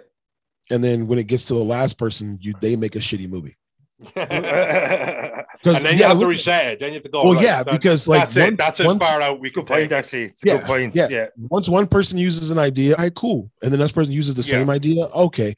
and 0.72 0.84
then 0.84 1.08
when 1.08 1.20
it 1.20 1.28
gets 1.28 1.46
to 1.46 1.54
the 1.54 1.64
last 1.64 1.98
person, 1.98 2.38
you 2.42 2.54
they 2.62 2.76
make 2.76 2.96
a 2.96 3.00
shitty 3.00 3.30
movie. 3.30 3.58
and 4.16 5.46
Because 5.64 5.84
then 5.84 5.98
you 5.98 6.04
have 6.04 6.20
to 6.20 6.26
reset 6.28 6.68
it. 6.74 6.80
Then 6.80 6.90
you 6.90 6.94
have 6.96 7.04
to 7.04 7.10
go. 7.10 7.24
Well, 7.24 7.34
right, 7.36 7.44
yeah, 7.44 7.64
that- 7.64 7.72
because 7.72 8.08
like 8.08 8.22
that's 8.22 8.36
one- 8.36 8.54
it. 8.54 8.58
That's 8.58 8.80
as 8.80 8.86
one- 8.88 9.00
far 9.00 9.22
out 9.22 9.40
we 9.40 9.50
can 9.50 9.62
good 9.64 9.68
point, 9.68 9.92
it. 9.92 9.96
actually. 9.96 10.24
It's 10.26 10.44
a 10.46 10.48
Yeah, 10.48 10.58
good 10.58 10.66
point. 10.66 10.96
yeah. 10.96 11.08
Yeah. 11.10 11.26
once 11.50 11.70
one 11.70 11.88
person 11.88 12.18
uses 12.18 12.52
an 12.52 12.60
idea, 12.60 12.96
all 12.96 13.04
right, 13.04 13.14
cool. 13.16 13.50
And 13.62 13.72
the 13.72 13.78
next 13.78 13.94
person 13.94 14.12
uses 14.12 14.36
the 14.36 14.42
Yeah. 14.44 14.60
same 14.60 14.70
idea, 14.70 15.06
okay. 15.06 15.54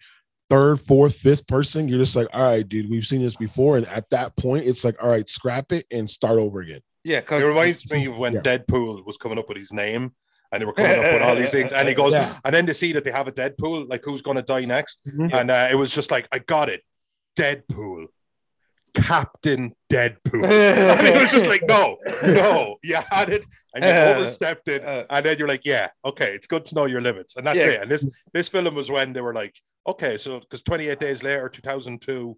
Third, 0.49 0.79
fourth, 0.81 1.15
fifth 1.15 1.47
person, 1.47 1.87
you're 1.87 1.97
just 1.99 2.15
like, 2.15 2.27
all 2.33 2.43
right, 2.43 2.67
dude, 2.67 2.89
we've 2.89 3.05
seen 3.05 3.21
this 3.21 3.35
before. 3.35 3.77
And 3.77 3.87
at 3.87 4.09
that 4.11 4.35
point, 4.37 4.65
it's 4.65 4.83
like, 4.83 4.95
all 5.01 5.09
right, 5.09 5.27
scrap 5.27 5.71
it 5.71 5.85
and 5.91 6.09
start 6.09 6.37
over 6.37 6.61
again. 6.61 6.81
Yeah. 7.03 7.21
because 7.21 7.43
It 7.43 7.47
reminds 7.47 7.89
me 7.89 8.05
of 8.05 8.17
when 8.17 8.33
Yeah. 8.33 8.41
Deadpool 8.41 9.05
was 9.05 9.17
coming 9.17 9.37
up 9.39 9.47
with 9.49 9.57
his 9.57 9.73
name. 9.73 10.11
And 10.51 10.61
they 10.61 10.65
were 10.65 10.73
coming 10.73 10.99
up 11.03 11.11
with 11.11 11.21
all 11.23 11.35
these 11.35 11.49
things, 11.49 11.73
and 11.73 11.85
he 11.89 11.95
goes, 11.95 12.13
Yeah. 12.13 12.33
and 12.45 12.53
then 12.55 12.65
they 12.67 12.71
see 12.73 12.93
that 12.93 13.03
they 13.03 13.11
have 13.11 13.27
a 13.27 13.31
Deadpool, 13.31 13.89
like 13.89 14.03
who's 14.05 14.21
going 14.21 14.37
to 14.37 14.43
die 14.43 14.63
next, 14.63 14.99
Mhm. 15.05 15.33
and 15.33 15.51
uh, 15.51 15.67
it 15.69 15.75
was 15.75 15.91
just 15.91 16.11
like, 16.11 16.27
I 16.31 16.39
got 16.39 16.69
it, 16.69 16.81
Deadpool, 17.35 18.05
Captain 18.95 19.73
Deadpool, 19.91 20.43
and 20.97 21.07
it 21.07 21.19
was 21.19 21.31
just 21.31 21.45
like, 21.47 21.63
no, 21.67 21.97
no, 22.23 22.77
you 22.83 22.95
had 23.09 23.29
it, 23.29 23.45
and 23.73 23.83
you 23.83 23.89
Uh, 23.89 24.15
overstepped 24.17 24.67
it, 24.67 24.83
uh, 24.85 25.05
and 25.09 25.25
then 25.25 25.37
you're 25.37 25.47
like, 25.47 25.65
yeah, 25.65 25.89
okay, 26.03 26.33
it's 26.33 26.47
good 26.47 26.65
to 26.65 26.75
know 26.75 26.85
your 26.85 27.01
limits, 27.01 27.35
and 27.35 27.45
that's 27.45 27.57
Yeah. 27.57 27.67
it. 27.67 27.81
And 27.83 27.91
this 27.91 28.05
this 28.33 28.47
film 28.49 28.73
was 28.75 28.89
when 28.89 29.13
they 29.13 29.21
were 29.21 29.33
like, 29.33 29.55
okay, 29.87 30.17
so 30.17 30.39
because 30.39 30.63
28 30.63 30.99
days 30.99 31.21
later, 31.23 31.47
2002, 31.49 32.37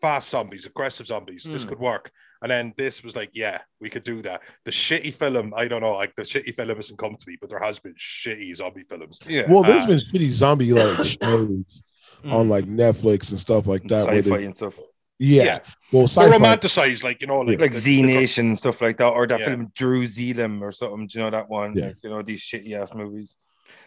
fast 0.00 0.30
zombies, 0.30 0.66
aggressive 0.66 1.06
zombies, 1.06 1.44
this 1.44 1.64
Mm. 1.64 1.68
could 1.68 1.78
work. 1.78 2.10
And 2.42 2.50
then 2.50 2.74
this 2.76 3.04
was 3.04 3.14
like, 3.14 3.30
yeah, 3.34 3.58
we 3.80 3.88
could 3.88 4.02
do 4.02 4.20
that. 4.22 4.40
The 4.64 4.72
shitty 4.72 5.14
film, 5.14 5.52
I 5.56 5.68
don't 5.68 5.80
know, 5.80 5.92
like 5.92 6.12
the 6.16 6.22
shitty 6.22 6.56
film 6.56 6.74
hasn't 6.74 6.98
come 6.98 7.14
to 7.14 7.24
me, 7.28 7.36
but 7.40 7.50
there 7.50 7.60
has 7.60 7.78
been 7.78 7.94
shitty 7.94 8.56
zombie 8.56 8.82
films. 8.88 9.20
yeah. 9.28 9.44
Well, 9.48 9.62
there's 9.62 9.84
Uh, 9.84 9.86
been 9.86 10.00
shitty 10.00 10.30
zombie 10.30 10.72
like 10.72 10.96
shows 11.22 11.82
Mm. 12.24 12.32
on 12.32 12.48
like 12.48 12.64
Netflix 12.66 13.30
and 13.30 13.38
stuff 13.38 13.66
like 13.66 13.82
that. 13.88 14.06
sci-fi 14.08 14.38
they- 14.38 14.44
and 14.44 14.56
stuff. 14.56 14.76
Yeah. 15.22 15.42
Yeah. 15.44 15.58
Well, 15.92 16.06
They're 16.06 16.24
sci-fi. 16.32 16.36
romanticized, 16.38 17.04
like 17.04 17.20
you 17.20 17.26
know, 17.26 17.40
like, 17.40 17.60
Like 17.60 17.74
Z 17.74 18.02
the- 18.02 18.06
Nation 18.06 18.46
and 18.48 18.58
stuff 18.58 18.80
like 18.80 18.96
that, 18.98 19.08
or 19.08 19.26
that 19.26 19.40
Yeah. 19.40 19.46
film 19.46 19.72
Drew 19.74 20.06
Zealand 20.06 20.62
or 20.62 20.72
something. 20.72 21.06
Do 21.06 21.18
you 21.18 21.24
know 21.24 21.30
that 21.30 21.48
one? 21.48 21.74
Yeah. 21.76 21.92
You 22.02 22.10
know, 22.10 22.22
these 22.22 22.42
shitty 22.42 22.72
ass 22.80 22.92
movies. 22.94 23.36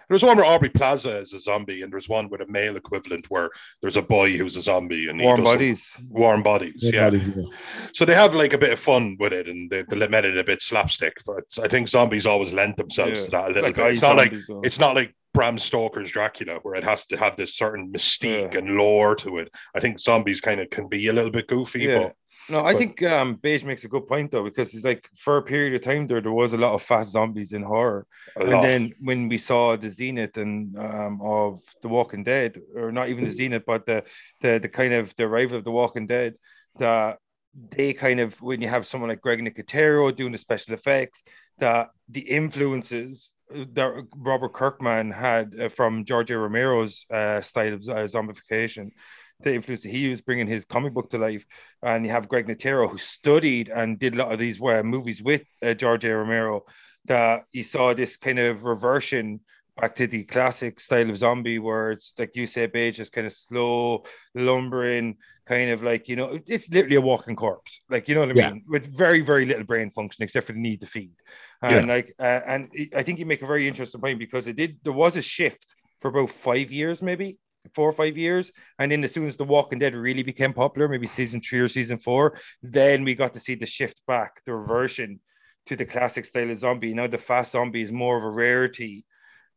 There's 0.07 0.23
one 0.23 0.37
where 0.37 0.45
Aubrey 0.45 0.69
Plaza 0.69 1.17
is 1.17 1.33
a 1.33 1.39
zombie, 1.39 1.81
and 1.81 1.91
there's 1.91 2.07
one 2.07 2.29
with 2.29 2.41
a 2.41 2.47
male 2.47 2.75
equivalent 2.75 3.25
where 3.29 3.49
there's 3.81 3.97
a 3.97 4.01
boy 4.03 4.37
who's 4.37 4.55
a 4.55 4.61
zombie 4.61 5.07
and 5.09 5.19
Warm 5.19 5.41
does 5.43 5.53
Bodies. 5.53 5.91
Warm 6.09 6.43
bodies, 6.43 6.75
yeah. 6.77 7.09
Nobody- 7.09 7.31
yeah. 7.35 7.43
So 7.93 8.05
they 8.05 8.13
have 8.13 8.35
like 8.35 8.53
a 8.53 8.57
bit 8.59 8.71
of 8.73 8.79
fun 8.79 9.17
with 9.19 9.33
it, 9.33 9.47
and 9.47 9.69
they, 9.69 9.81
they 9.83 10.07
made 10.07 10.25
it 10.25 10.37
a 10.37 10.43
bit 10.43 10.61
slapstick. 10.61 11.17
But 11.25 11.45
I 11.61 11.67
think 11.67 11.87
zombies 11.89 12.25
always 12.27 12.53
lend 12.53 12.77
themselves 12.77 13.19
Yeah. 13.21 13.25
to 13.25 13.31
that 13.31 13.43
a 13.45 13.47
little 13.47 13.63
Like 13.63 13.75
bit. 13.75 13.87
It's 13.93 14.03
eye 14.03 14.07
not 14.09 14.17
like 14.17 14.29
zombies, 14.31 14.47
though. 14.47 14.61
it's 14.63 14.79
not 14.79 14.95
like 14.95 15.15
Bram 15.35 15.57
Stoker's 15.59 16.11
Dracula, 16.11 16.55
where 16.63 16.75
it 16.75 16.83
has 16.83 17.05
to 17.07 17.17
have 17.17 17.35
this 17.35 17.55
certain 17.55 17.91
mystique 17.91 18.53
Yeah. 18.53 18.59
and 18.59 18.69
lore 18.77 19.15
to 19.17 19.37
it. 19.39 19.49
I 19.75 19.79
think 19.81 19.99
zombies 19.99 20.41
kind 20.41 20.59
of 20.61 20.69
can 20.69 20.87
be 20.87 21.07
a 21.09 21.13
little 21.13 21.31
bit 21.31 21.47
goofy, 21.47 21.81
Yeah. 21.83 22.11
No, 22.47 22.59
I 22.63 22.73
But- 22.73 22.79
think 22.79 23.01
um 23.03 23.29
Baish 23.43 23.63
makes 23.63 23.85
a 23.85 23.87
good 23.95 24.07
point 24.07 24.27
though, 24.31 24.43
because 24.49 24.73
it's 24.75 24.85
like 24.91 25.03
for 25.23 25.37
a 25.37 25.41
period 25.53 25.73
of 25.75 25.81
time 25.81 26.05
there, 26.07 26.21
there 26.21 26.31
was 26.43 26.53
a 26.53 26.57
lot 26.65 26.73
of 26.75 26.81
fast 26.83 27.09
zombies 27.11 27.51
in 27.57 27.63
horror. 27.63 28.05
And 28.35 28.49
lot. 28.51 28.61
then 28.61 28.81
when 29.07 29.19
we 29.29 29.39
saw 29.49 29.63
the 29.75 29.89
zenith 29.89 30.37
and 30.43 30.53
um, 30.77 31.19
of 31.23 31.61
The 31.81 31.89
Walking 31.95 32.23
Dead, 32.23 32.51
or 32.79 32.91
not 32.91 33.09
even 33.09 33.23
the 33.25 33.31
zenith, 33.39 33.65
but 33.65 33.85
the 33.89 33.99
the 34.41 34.51
the 34.65 34.69
kind 34.79 34.93
of 34.93 35.05
the 35.17 35.23
arrival 35.29 35.57
of 35.57 35.63
The 35.63 35.71
Walking 35.81 36.05
Dead, 36.15 36.31
that 36.83 37.17
they 37.75 37.93
kind 37.93 38.19
of 38.19 38.39
when 38.47 38.61
you 38.61 38.67
have 38.75 38.85
someone 38.85 39.09
like 39.09 39.21
Greg 39.25 39.39
Nicotero 39.41 40.15
doing 40.15 40.33
the 40.33 40.37
special 40.47 40.73
effects, 40.79 41.23
that 41.63 41.89
the 42.15 42.21
influences 42.39 43.31
that 43.49 44.07
Robert 44.15 44.53
Kirkman 44.53 45.11
had 45.11 45.53
uh, 45.59 45.69
from 45.69 46.05
George. 46.05 46.31
Romero's 46.31 47.05
uh, 47.11 47.41
style 47.41 47.73
of 47.73 47.87
uh, 47.87 48.05
zombification. 48.05 48.91
The 49.41 49.53
influence 49.53 49.83
he 49.83 50.09
was 50.09 50.21
bringing 50.21 50.47
his 50.47 50.63
comic 50.65 50.93
book 50.93 51.09
to 51.09 51.17
life, 51.17 51.45
and 51.83 52.05
you 52.05 52.11
have 52.11 52.29
Greg 52.29 52.47
Nicotero 52.47 52.89
who 52.89 52.97
studied 52.97 53.69
and 53.69 53.99
did 53.99 54.15
a 54.15 54.17
lot 54.17 54.31
of 54.31 54.39
these 54.39 54.61
uh, 54.61 54.81
movies 54.83 55.21
with 55.21 55.43
uh, 55.61 55.73
George. 55.73 56.05
Romero, 56.05 56.63
that 57.05 57.43
he 57.51 57.61
saw 57.61 57.93
this 57.93 58.17
kind 58.17 58.39
of 58.39 58.63
reversion 58.63 59.41
back 59.79 59.95
to 59.95 60.07
the 60.07 60.23
classic 60.23 60.79
style 60.79 61.09
of 61.09 61.17
zombie 61.17 61.59
where 61.59 61.91
it's 61.91 62.13
like 62.17 62.35
you 62.35 62.47
say, 62.47 62.67
Baish, 62.67 62.95
just 62.95 63.11
kind 63.11 63.27
of 63.27 63.33
slow, 63.33 64.03
lumbering, 64.33 65.17
kind 65.45 65.69
of 65.69 65.83
like, 65.83 66.07
you 66.07 66.15
know, 66.15 66.39
it's 66.47 66.69
literally 66.69 66.95
a 66.95 67.01
walking 67.01 67.35
corpse. 67.35 67.81
Like, 67.89 68.07
you 68.07 68.15
know 68.15 68.21
what 68.21 68.29
I 68.29 68.33
Yeah. 68.33 68.49
mean? 68.51 68.63
With 68.67 68.85
very, 68.85 69.21
very 69.21 69.45
little 69.45 69.65
brain 69.65 69.91
function 69.91 70.23
except 70.23 70.47
for 70.47 70.53
the 70.53 70.59
need 70.59 70.81
to 70.81 70.87
feed. 70.87 71.11
And 71.61 71.87
like, 71.87 72.13
uh, 72.19 72.41
and 72.45 72.69
I 72.95 73.03
think 73.03 73.19
you 73.19 73.25
make 73.25 73.41
a 73.41 73.47
very 73.47 73.67
interesting 73.67 74.01
point 74.01 74.19
because 74.19 74.47
it 74.47 74.55
did, 74.55 74.77
there 74.83 74.93
was 74.93 75.17
a 75.17 75.21
shift 75.21 75.75
for 75.99 76.07
about 76.09 76.29
five 76.29 76.71
years, 76.71 77.01
maybe 77.01 77.37
four 77.73 77.89
or 77.89 77.93
five 77.93 78.15
years. 78.15 78.51
And 78.79 78.91
then 78.91 79.03
as 79.03 79.11
soon 79.11 79.27
as 79.27 79.35
The 79.35 79.43
Walking 79.43 79.79
Dead 79.79 79.93
really 79.93 80.23
became 80.23 80.53
popular, 80.53 80.87
maybe 80.87 81.07
season 81.07 81.41
three 81.41 81.59
or 81.59 81.67
season 81.67 81.97
four, 81.97 82.37
then 82.61 83.03
we 83.03 83.13
got 83.13 83.33
to 83.33 83.39
see 83.39 83.55
the 83.55 83.65
shift 83.65 84.01
back, 84.07 84.41
the 84.45 84.53
reversion 84.53 85.19
to 85.65 85.75
the 85.75 85.85
classic 85.85 86.23
style 86.25 86.49
of 86.49 86.57
zombie. 86.59 86.93
Now 86.93 87.07
the 87.07 87.17
fast 87.17 87.51
zombie 87.51 87.81
is 87.81 87.91
more 87.91 88.17
of 88.17 88.23
a 88.23 88.29
rarity. 88.29 89.03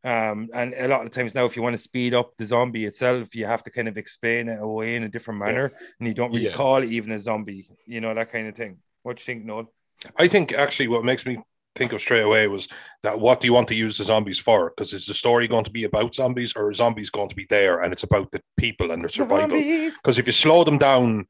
Um, 0.04 0.48
and 0.54 0.74
a 0.74 0.87
lot 0.88 1.04
of 1.04 1.12
times 1.12 1.34
now, 1.34 1.44
if 1.44 1.56
you 1.56 1.62
want 1.62 1.74
to 1.74 1.82
speed 1.82 2.14
up 2.14 2.37
the 2.37 2.46
zombie 2.46 2.84
itself, 2.84 3.34
you 3.34 3.46
have 3.46 3.64
to 3.64 3.70
kind 3.70 3.88
of 3.88 3.98
explain 3.98 4.48
it 4.48 4.61
away 4.61 4.94
in 4.94 5.02
a 5.02 5.08
different 5.08 5.40
manner, 5.40 5.72
and 5.98 6.08
you 6.08 6.14
don't 6.14 6.30
really 6.30 6.46
Yeah. 6.46 6.52
call 6.52 6.82
it 6.82 6.90
even 6.90 7.12
a 7.12 7.18
zombie, 7.18 7.68
you 7.87 8.00
know, 8.00 8.14
that 8.14 8.30
kind 8.30 8.48
of 8.48 8.54
thing. 8.54 8.78
What 9.02 9.16
do 9.16 9.20
you 9.20 9.24
think, 9.24 9.44
Noel? 9.44 9.72
I 10.16 10.28
think 10.28 10.52
actually 10.52 10.88
what 10.88 11.04
makes 11.04 11.26
me 11.26 11.38
think 11.74 11.92
of 11.92 12.00
straight 12.00 12.22
away 12.22 12.46
was 12.48 12.68
that 13.02 13.18
what 13.18 13.40
do 13.40 13.46
you 13.46 13.52
want 13.52 13.68
to 13.68 13.74
use 13.74 13.98
the 13.98 14.04
zombies 14.04 14.38
for? 14.38 14.70
Because 14.70 14.92
is 14.92 15.06
the 15.06 15.14
story 15.14 15.48
going 15.48 15.64
to 15.64 15.70
be 15.70 15.84
about 15.84 16.14
zombies 16.14 16.54
or 16.54 16.68
are 16.68 16.72
zombies 16.72 17.11
going 17.11 17.28
to 17.28 17.37
be 17.37 17.46
there 17.48 17.80
and 17.82 17.92
it's 17.92 18.02
about 18.04 18.30
the 18.30 18.40
people 18.56 18.90
and 18.92 19.02
their 19.02 19.08
survival? 19.08 19.61
Because 19.61 20.18
if 20.18 20.26
you 20.26 20.32
slow 20.32 20.64
them 20.64 20.78
down, 20.78 21.26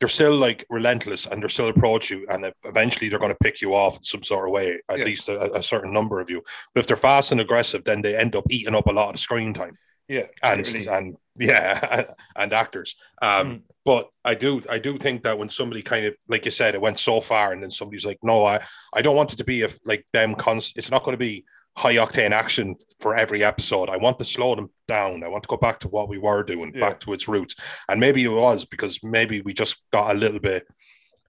they're 0.00 0.08
still 0.08 0.36
like 0.36 0.64
relentless 0.70 1.26
and 1.26 1.42
they're 1.42 1.48
still 1.48 1.68
approach 1.68 2.10
you 2.10 2.26
and 2.30 2.46
eventually 2.64 3.08
they're 3.08 3.18
going 3.18 3.32
to 3.32 3.38
pick 3.42 3.60
you 3.60 3.74
off 3.74 3.96
in 3.96 4.02
some 4.02 4.22
sort 4.22 4.46
of 4.46 4.52
way, 4.52 4.78
at 4.88 4.98
Yeah. 4.98 5.04
least 5.04 5.28
a, 5.28 5.54
a 5.54 5.62
certain 5.62 5.92
number 5.92 6.20
of 6.20 6.30
you. 6.30 6.42
But 6.74 6.80
if 6.80 6.86
they're 6.86 6.96
fast 6.96 7.32
and 7.32 7.40
aggressive, 7.40 7.82
then 7.84 8.02
they 8.02 8.16
end 8.16 8.36
up 8.36 8.44
eating 8.48 8.74
up 8.74 8.86
a 8.86 8.92
lot 8.92 9.12
of 9.14 9.20
screen 9.20 9.52
time 9.54 9.76
Yeah, 10.08 10.26
and 10.42 10.58
literally. 10.64 10.86
and 10.88 11.16
yeah 11.40 12.04
and 12.36 12.52
actors 12.52 12.96
um 13.22 13.46
Mm. 13.48 13.62
but 13.84 14.08
i 14.24 14.34
do 14.34 14.60
i 14.68 14.76
do 14.78 14.98
think 14.98 15.22
that 15.22 15.38
when 15.38 15.48
somebody 15.48 15.82
kind 15.82 16.04
of 16.06 16.14
like 16.28 16.44
you 16.44 16.50
said 16.50 16.74
it 16.74 16.80
went 16.80 16.98
so 16.98 17.20
far 17.20 17.52
and 17.52 17.62
then 17.62 17.70
somebody's 17.70 18.04
like 18.04 18.18
no 18.24 18.44
i 18.44 18.58
i 18.92 19.02
don't 19.02 19.14
want 19.14 19.32
it 19.32 19.36
to 19.36 19.44
be 19.44 19.62
if 19.62 19.78
like 19.84 20.04
them 20.12 20.34
cons 20.34 20.72
it's 20.74 20.90
not 20.90 21.04
going 21.04 21.14
to 21.14 21.24
be 21.30 21.44
high 21.78 21.94
octane 21.94 22.32
action 22.32 22.74
for 23.00 23.14
every 23.16 23.44
episode 23.44 23.88
i 23.88 23.96
want 23.96 24.18
to 24.18 24.24
slow 24.24 24.54
them 24.56 24.68
down 24.88 25.22
i 25.22 25.28
want 25.28 25.42
to 25.44 25.48
go 25.48 25.56
back 25.56 25.78
to 25.78 25.88
what 25.88 26.08
we 26.08 26.18
were 26.18 26.42
doing 26.42 26.72
Yeah. 26.74 26.80
back 26.88 27.00
to 27.00 27.12
its 27.12 27.28
roots 27.28 27.54
and 27.88 28.00
maybe 28.00 28.24
it 28.24 28.28
was 28.28 28.64
because 28.64 28.98
maybe 29.04 29.40
we 29.42 29.52
just 29.52 29.76
got 29.92 30.14
a 30.14 30.18
little 30.18 30.40
bit 30.40 30.66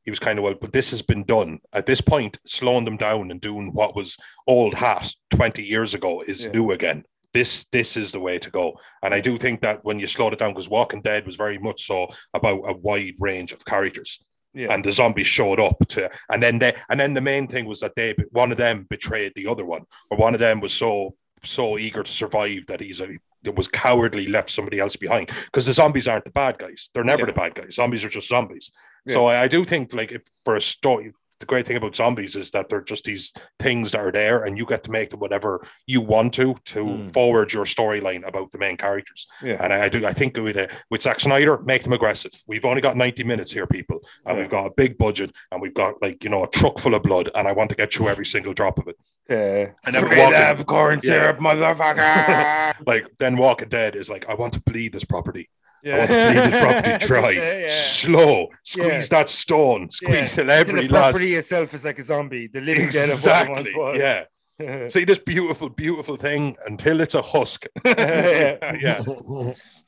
he 0.05 0.11
was 0.11 0.19
kind 0.19 0.39
of 0.39 0.43
well, 0.43 0.55
but 0.59 0.73
this 0.73 0.89
has 0.89 1.03
been 1.03 1.23
done 1.25 1.59
at 1.73 1.85
this 1.85 2.01
point. 2.01 2.39
Slowing 2.45 2.85
them 2.85 2.97
down 2.97 3.29
and 3.29 3.39
doing 3.39 3.71
what 3.73 3.95
was 3.95 4.17
old 4.47 4.73
hat 4.73 5.13
twenty 5.29 5.63
years 5.63 5.93
ago 5.93 6.21
is 6.21 6.45
Yeah. 6.45 6.51
new 6.51 6.71
again. 6.71 7.03
This 7.33 7.65
this 7.65 7.95
is 7.97 8.11
the 8.11 8.19
way 8.27 8.39
to 8.39 8.49
go, 8.49 8.79
and 9.03 9.13
I 9.13 9.19
do 9.19 9.37
think 9.37 9.61
that 9.61 9.83
when 9.83 9.99
you 9.99 10.07
slow 10.07 10.29
it 10.29 10.39
down, 10.39 10.53
because 10.53 10.69
Walking 10.69 11.01
Dead 11.03 11.27
was 11.27 11.35
very 11.35 11.59
much 11.59 11.85
so 11.85 12.07
about 12.33 12.61
a 12.65 12.73
wide 12.73 13.15
range 13.19 13.51
of 13.51 13.63
characters, 13.65 14.19
yeah, 14.53 14.73
and 14.73 14.83
the 14.83 14.91
zombies 14.91 15.27
showed 15.27 15.59
up 15.59 15.77
to, 15.89 16.09
and 16.31 16.41
then 16.41 16.59
they, 16.59 16.75
and 16.89 16.99
then 16.99 17.13
the 17.13 17.21
main 17.21 17.47
thing 17.47 17.65
was 17.65 17.79
that 17.81 17.95
they 17.95 18.15
one 18.31 18.51
of 18.51 18.57
them 18.57 18.85
betrayed 18.89 19.33
the 19.35 19.47
other 19.47 19.65
one, 19.65 19.83
or 20.09 20.17
one 20.17 20.33
of 20.33 20.39
them 20.39 20.59
was 20.59 20.73
so 20.73 21.15
so 21.43 21.77
eager 21.77 22.03
to 22.03 22.11
survive 22.11 22.65
that 22.67 22.81
he's 22.81 22.99
a 22.99 23.07
that 23.43 23.55
was 23.55 23.67
cowardly 23.69 24.27
left 24.27 24.49
somebody 24.49 24.79
else 24.79 24.95
behind. 24.97 25.27
Because 25.45 25.65
the 25.65 25.71
zombies 25.73 26.07
aren't 26.07 26.25
the 26.25 26.31
bad 26.31 26.57
guys. 26.57 26.89
They're 26.93 27.05
never 27.05 27.21
Yeah. 27.21 27.27
the 27.27 27.33
bad 27.33 27.55
guys. 27.55 27.75
Zombies 27.75 28.03
are 28.03 28.09
just 28.09 28.27
zombies. 28.27 28.71
So 29.07 29.27
I, 29.27 29.43
I 29.43 29.47
do 29.47 29.63
think 29.63 29.93
like 29.93 30.11
if 30.11 30.23
for 30.43 30.55
a 30.57 30.61
story 30.61 31.13
the 31.39 31.45
great 31.45 31.65
thing 31.65 31.77
about 31.77 31.95
zombies 31.95 32.35
is 32.35 32.51
that 32.51 32.67
they're 32.69 32.81
just 32.81 33.05
these 33.05 33.33
things 33.59 33.91
that 33.91 34.01
are 34.01 34.11
there, 34.11 34.43
and 34.43 34.57
you 34.57 34.65
get 34.65 34.83
to 34.83 34.91
make 34.91 35.09
them 35.09 35.19
whatever 35.19 35.65
you 35.87 36.01
want 36.01 36.33
to 36.35 36.55
to 36.65 36.83
Mm. 36.83 37.13
forward 37.13 37.53
your 37.53 37.65
storyline 37.65 38.27
about 38.27 38.51
the 38.51 38.57
main 38.57 38.75
characters. 38.77 39.27
Yeah. 39.43 39.57
And 39.63 39.71
I, 39.73 39.85
I 39.85 39.89
do. 39.89 40.05
I 40.05 40.13
think 40.13 40.35
with 40.37 40.57
uh, 40.57 40.67
with 40.89 41.01
Zack 41.01 41.19
Snyder, 41.19 41.57
make 41.59 41.83
them 41.83 41.93
aggressive. 41.93 42.31
We've 42.47 42.65
only 42.65 42.81
got 42.81 42.97
ninety 42.97 43.23
minutes 43.23 43.51
here, 43.51 43.67
people, 43.67 43.99
and 44.25 44.35
Yeah. 44.35 44.41
we've 44.41 44.49
got 44.51 44.65
a 44.65 44.71
big 44.71 44.97
budget, 44.97 45.31
and 45.51 45.61
we've 45.61 45.73
got 45.73 46.01
like 46.01 46.23
you 46.23 46.29
know 46.29 46.43
a 46.43 46.49
truck 46.49 46.77
full 46.79 46.93
of 46.95 47.03
blood, 47.03 47.29
and 47.35 47.47
I 47.47 47.51
want 47.53 47.69
to 47.69 47.75
get 47.75 47.93
through 47.93 48.09
every 48.09 48.25
single 48.25 48.53
drop 48.53 48.77
of 48.79 48.87
it. 48.87 48.97
Yeah. 49.29 49.67
And 49.85 49.93
then 49.93 50.05
Straight 50.07 50.17
walking- 50.19 50.35
up 50.59 50.65
corn 50.65 50.99
Yeah. 51.03 51.09
syrup, 51.09 51.39
motherfucker. 51.39 52.73
Like 52.85 53.05
then 53.17 53.37
Walking 53.37 53.69
Dead 53.69 53.95
is 53.95 54.09
like, 54.09 54.27
I 54.29 54.33
want 54.35 54.53
to 54.53 54.61
bleed 54.61 54.93
this 54.93 55.03
property. 55.03 55.49
Yeah. 55.83 55.95
I 55.95 55.99
want 55.99 56.09
to 56.09 56.31
bleed 56.33 56.51
this 56.51 56.61
property 56.61 57.05
dry, 57.07 57.29
Yeah, 57.31 57.57
yeah. 57.59 57.67
slow, 57.69 58.47
squeeze 58.63 58.87
Yeah. 58.87 59.05
that 59.09 59.29
stone, 59.29 59.89
squeeze 59.91 60.13
Yeah. 60.13 60.25
till 60.43 60.51
every 60.51 60.87
the 60.87 60.93
last. 60.93 61.01
property 61.11 61.35
itself 61.35 61.73
is 61.73 61.83
like 61.85 61.99
a 61.99 62.03
zombie. 62.03 62.47
The 62.47 62.61
living 62.61 62.89
dead 62.89 63.09
of 63.09 63.23
what 63.23 63.47
it 63.47 63.49
once 63.49 63.59
Exactly. 63.61 63.75
was. 63.75 63.97
Yeah. 63.99 64.23
See 64.89 65.05
this 65.05 65.19
beautiful, 65.19 65.69
beautiful 65.69 66.17
thing 66.17 66.57
until 66.67 66.99
it's 67.01 67.15
a 67.15 67.21
husk. 67.21 67.65
Yeah. 67.85 68.75
yeah. 68.79 69.03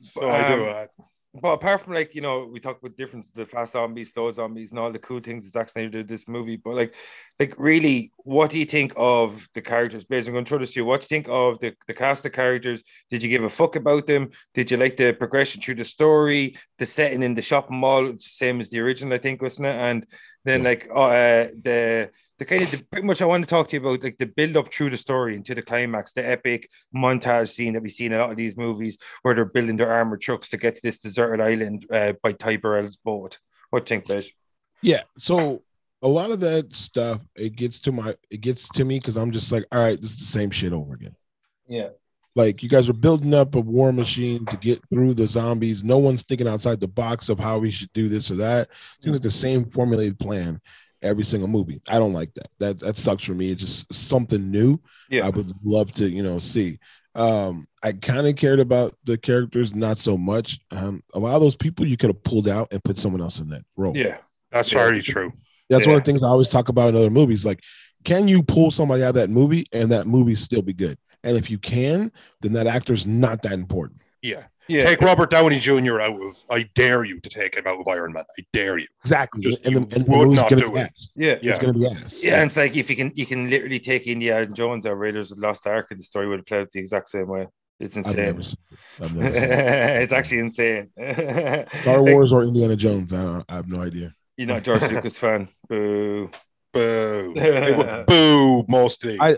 So 0.02 0.30
I 0.30 0.48
do. 0.48 0.64
Um, 0.66 0.68
Uh, 0.68 0.86
But 1.34 1.52
apart 1.52 1.80
from 1.80 1.94
like, 1.94 2.14
you 2.14 2.20
know, 2.20 2.44
we 2.44 2.60
talk 2.60 2.78
about 2.78 2.96
difference, 2.96 3.30
the 3.30 3.46
fast 3.46 3.72
zombies, 3.72 4.12
slow 4.12 4.30
zombies, 4.30 4.70
and 4.70 4.78
all 4.78 4.92
the 4.92 4.98
cool 4.98 5.20
things 5.20 5.44
that 5.44 5.50
Zack 5.50 5.70
Snyder 5.70 5.88
did 5.88 6.08
this 6.08 6.28
movie. 6.28 6.56
But 6.56 6.74
like, 6.74 6.94
like 7.40 7.54
really, 7.56 8.12
what 8.18 8.50
do 8.50 8.58
you 8.58 8.66
think 8.66 8.92
of 8.96 9.48
the 9.54 9.62
characters? 9.62 10.04
Based 10.04 10.28
on 10.28 10.34
going 10.34 10.44
to 10.44 10.48
throw 10.48 10.58
this 10.58 10.74
to 10.74 10.80
you, 10.80 10.84
what 10.84 11.00
do 11.00 11.04
you 11.04 11.08
think 11.08 11.28
of 11.30 11.58
the, 11.60 11.74
the 11.86 11.94
cast 11.94 12.26
of 12.26 12.32
characters? 12.32 12.82
Did 13.10 13.22
you 13.22 13.30
give 13.30 13.44
a 13.44 13.50
fuck 13.50 13.76
about 13.76 14.06
them? 14.06 14.30
Did 14.52 14.70
you 14.70 14.76
like 14.76 14.98
the 14.98 15.14
progression 15.14 15.62
through 15.62 15.76
the 15.76 15.84
story, 15.84 16.54
the 16.76 16.84
setting 16.84 17.22
in 17.22 17.34
the 17.34 17.40
shopping 17.40 17.78
mall, 17.78 18.12
same 18.18 18.60
as 18.60 18.68
the 18.68 18.80
original, 18.80 19.14
I 19.14 19.18
think, 19.18 19.40
wasn't 19.40 19.68
it? 19.68 19.76
And 19.76 20.06
then 20.44 20.64
like 20.64 20.86
uh 20.90 21.48
the 21.62 22.10
the 22.38 22.44
kind 22.44 22.62
of 22.62 22.70
the, 22.70 22.78
pretty 22.90 23.06
much 23.06 23.22
I 23.22 23.26
want 23.26 23.44
to 23.44 23.50
talk 23.50 23.68
to 23.68 23.76
you 23.76 23.86
about 23.86 24.02
like 24.02 24.18
the 24.18 24.26
build 24.26 24.56
up 24.56 24.72
through 24.72 24.90
the 24.90 24.96
story 24.96 25.36
into 25.36 25.54
the 25.54 25.62
climax, 25.62 26.12
the 26.12 26.28
epic 26.28 26.68
montage 26.94 27.50
scene 27.50 27.74
that 27.74 27.82
we 27.82 27.88
see 27.88 28.06
in 28.06 28.12
a 28.12 28.18
lot 28.18 28.30
of 28.30 28.36
these 28.36 28.56
movies 28.56 28.98
where 29.22 29.34
they're 29.34 29.44
building 29.44 29.76
their 29.76 29.92
armored 29.92 30.20
trucks 30.20 30.50
to 30.50 30.56
get 30.56 30.74
to 30.76 30.82
this 30.82 30.98
deserted 30.98 31.40
island 31.40 31.86
uh, 31.90 32.14
by 32.22 32.32
Ty 32.32 32.56
Burrell's 32.56 32.96
boat. 32.96 33.38
What 33.70 33.86
do 33.86 33.94
you 33.94 34.00
think, 34.00 34.08
Liz? 34.08 34.32
Yeah. 34.82 35.02
So 35.18 35.62
a 36.02 36.08
lot 36.08 36.30
of 36.30 36.40
that 36.40 36.74
stuff, 36.74 37.20
it 37.36 37.54
gets 37.54 37.78
to 37.80 37.92
my, 37.92 38.14
it 38.30 38.40
gets 38.40 38.68
to 38.70 38.84
me 38.84 38.98
because 38.98 39.16
I'm 39.16 39.30
just 39.30 39.52
like, 39.52 39.64
all 39.70 39.80
right, 39.80 40.00
this 40.00 40.12
is 40.12 40.18
the 40.18 40.24
same 40.26 40.50
shit 40.50 40.72
over 40.72 40.94
again. 40.94 41.14
Yeah. 41.68 41.90
Like 42.34 42.62
you 42.62 42.68
guys 42.68 42.88
are 42.88 42.94
building 42.94 43.34
up 43.34 43.54
a 43.54 43.60
war 43.60 43.92
machine 43.92 44.46
to 44.46 44.56
get 44.56 44.80
through 44.88 45.14
the 45.14 45.26
zombies. 45.26 45.84
No 45.84 45.98
one's 45.98 46.24
thinking 46.24 46.48
outside 46.48 46.80
the 46.80 46.88
box 46.88 47.28
of 47.28 47.38
how 47.38 47.58
we 47.58 47.70
should 47.70 47.92
do 47.92 48.08
this 48.08 48.30
or 48.30 48.36
that. 48.36 48.70
Seems 49.02 49.16
like 49.16 49.22
the 49.22 49.30
same 49.30 49.66
formulated 49.66 50.18
plan 50.18 50.60
every 51.02 51.24
single 51.24 51.48
movie. 51.48 51.80
I 51.88 51.98
don't 51.98 52.12
like 52.12 52.32
that. 52.34 52.48
That 52.58 52.80
that 52.80 52.96
sucks 52.96 53.24
for 53.24 53.34
me. 53.34 53.50
It's 53.50 53.60
just 53.60 53.92
something 53.92 54.50
new. 54.50 54.78
Yeah. 55.10 55.26
I 55.26 55.30
would 55.30 55.54
love 55.62 55.92
to, 55.92 56.08
you 56.08 56.22
know, 56.22 56.38
see. 56.38 56.78
Um, 57.14 57.66
I 57.82 57.92
kind 57.92 58.26
of 58.26 58.36
cared 58.36 58.60
about 58.60 58.94
the 59.04 59.18
characters, 59.18 59.74
not 59.74 59.98
so 59.98 60.16
much. 60.16 60.60
Um, 60.70 61.02
a 61.12 61.18
lot 61.18 61.34
of 61.34 61.42
those 61.42 61.56
people 61.56 61.86
you 61.86 61.96
could 61.96 62.08
have 62.08 62.24
pulled 62.24 62.48
out 62.48 62.72
and 62.72 62.82
put 62.82 62.96
someone 62.96 63.20
else 63.20 63.38
in 63.40 63.48
that 63.50 63.64
role. 63.76 63.96
Yeah. 63.96 64.16
that's 64.50 64.72
yeah. 64.72 64.78
very 64.78 65.02
true. 65.02 65.32
That's 65.68 65.86
one 65.86 65.96
of 65.96 66.02
the 66.02 66.04
things 66.04 66.22
I 66.22 66.28
always 66.28 66.48
talk 66.48 66.68
about 66.68 66.90
in 66.90 66.96
other 66.96 67.10
movies. 67.10 67.46
Like, 67.46 67.62
can 68.04 68.28
you 68.28 68.42
pull 68.42 68.70
somebody 68.70 69.02
out 69.02 69.10
of 69.10 69.14
that 69.16 69.30
movie 69.30 69.66
and 69.72 69.90
that 69.92 70.06
movie 70.06 70.34
still 70.34 70.62
be 70.62 70.74
good? 70.74 70.98
And 71.24 71.36
if 71.36 71.50
you 71.50 71.58
can, 71.58 72.12
then 72.40 72.52
that 72.54 72.66
actor's 72.66 73.06
not 73.06 73.42
that 73.42 73.52
important. 73.52 74.02
Yeah. 74.22 74.44
Yeah. 74.68 74.84
Take 74.84 75.00
Robert 75.00 75.30
Downey 75.30 75.58
Jr. 75.58 76.00
out 76.00 76.22
of. 76.22 76.36
I 76.50 76.68
dare 76.74 77.04
you 77.04 77.20
to 77.20 77.28
take 77.28 77.56
him 77.56 77.66
out 77.66 77.80
of 77.80 77.88
Iron 77.88 78.12
Man. 78.12 78.24
I 78.38 78.44
dare 78.52 78.78
you. 78.78 78.86
Exactly. 79.04 79.42
Just 79.42 79.64
and 79.66 79.76
the, 79.76 79.80
you 79.80 79.86
and 79.96 80.08
would 80.08 80.28
movie's 80.28 80.40
not 80.40 80.50
gonna 80.50 80.62
do 80.62 80.72
be 80.72 80.80
it. 80.80 80.82
ass. 80.84 81.12
yeah. 81.16 81.34
Yeah. 81.42 81.50
It's 81.50 81.58
gonna 81.58 81.72
be 81.74 81.86
ass. 81.86 82.24
Yeah, 82.24 82.34
and 82.36 82.44
it's 82.44 82.56
like 82.56 82.76
if 82.76 82.88
you 82.88 82.96
can 82.96 83.12
you 83.14 83.26
can 83.26 83.50
literally 83.50 83.80
take 83.80 84.06
Indiana 84.06 84.46
Jones 84.46 84.86
or 84.86 84.94
Raiders 84.94 85.32
of 85.32 85.38
the 85.40 85.46
Lost 85.46 85.66
Ark 85.66 85.88
and 85.90 85.98
the 85.98 86.04
story 86.04 86.28
would 86.28 86.38
have 86.40 86.46
played 86.46 86.60
out 86.62 86.70
the 86.70 86.78
exact 86.78 87.08
same 87.08 87.26
way. 87.26 87.48
It's 87.80 87.96
I've 87.96 88.06
insane. 88.06 88.24
never 88.26 88.42
seen 88.44 88.56
it. 88.70 88.78
I've 89.04 89.14
never 89.16 89.34
seen 89.34 89.44
it. 89.50 90.02
it's 90.02 90.12
actually 90.12 90.38
insane. 90.38 90.90
Star 91.82 92.02
Wars 92.02 92.32
or 92.32 92.44
Indiana 92.44 92.76
Jones. 92.76 93.12
I, 93.12 93.22
don't, 93.22 93.44
I 93.48 93.54
have 93.56 93.68
no 93.68 93.82
idea. 93.82 94.14
You're 94.36 94.46
not 94.46 94.58
a 94.58 94.60
George 94.60 94.82
Lucas 94.92 95.18
fan. 95.18 95.48
Boo. 95.68 96.30
Boo. 96.72 97.32
It 97.36 98.06
boo 98.06 98.64
mostly. 98.68 99.18
I 99.20 99.34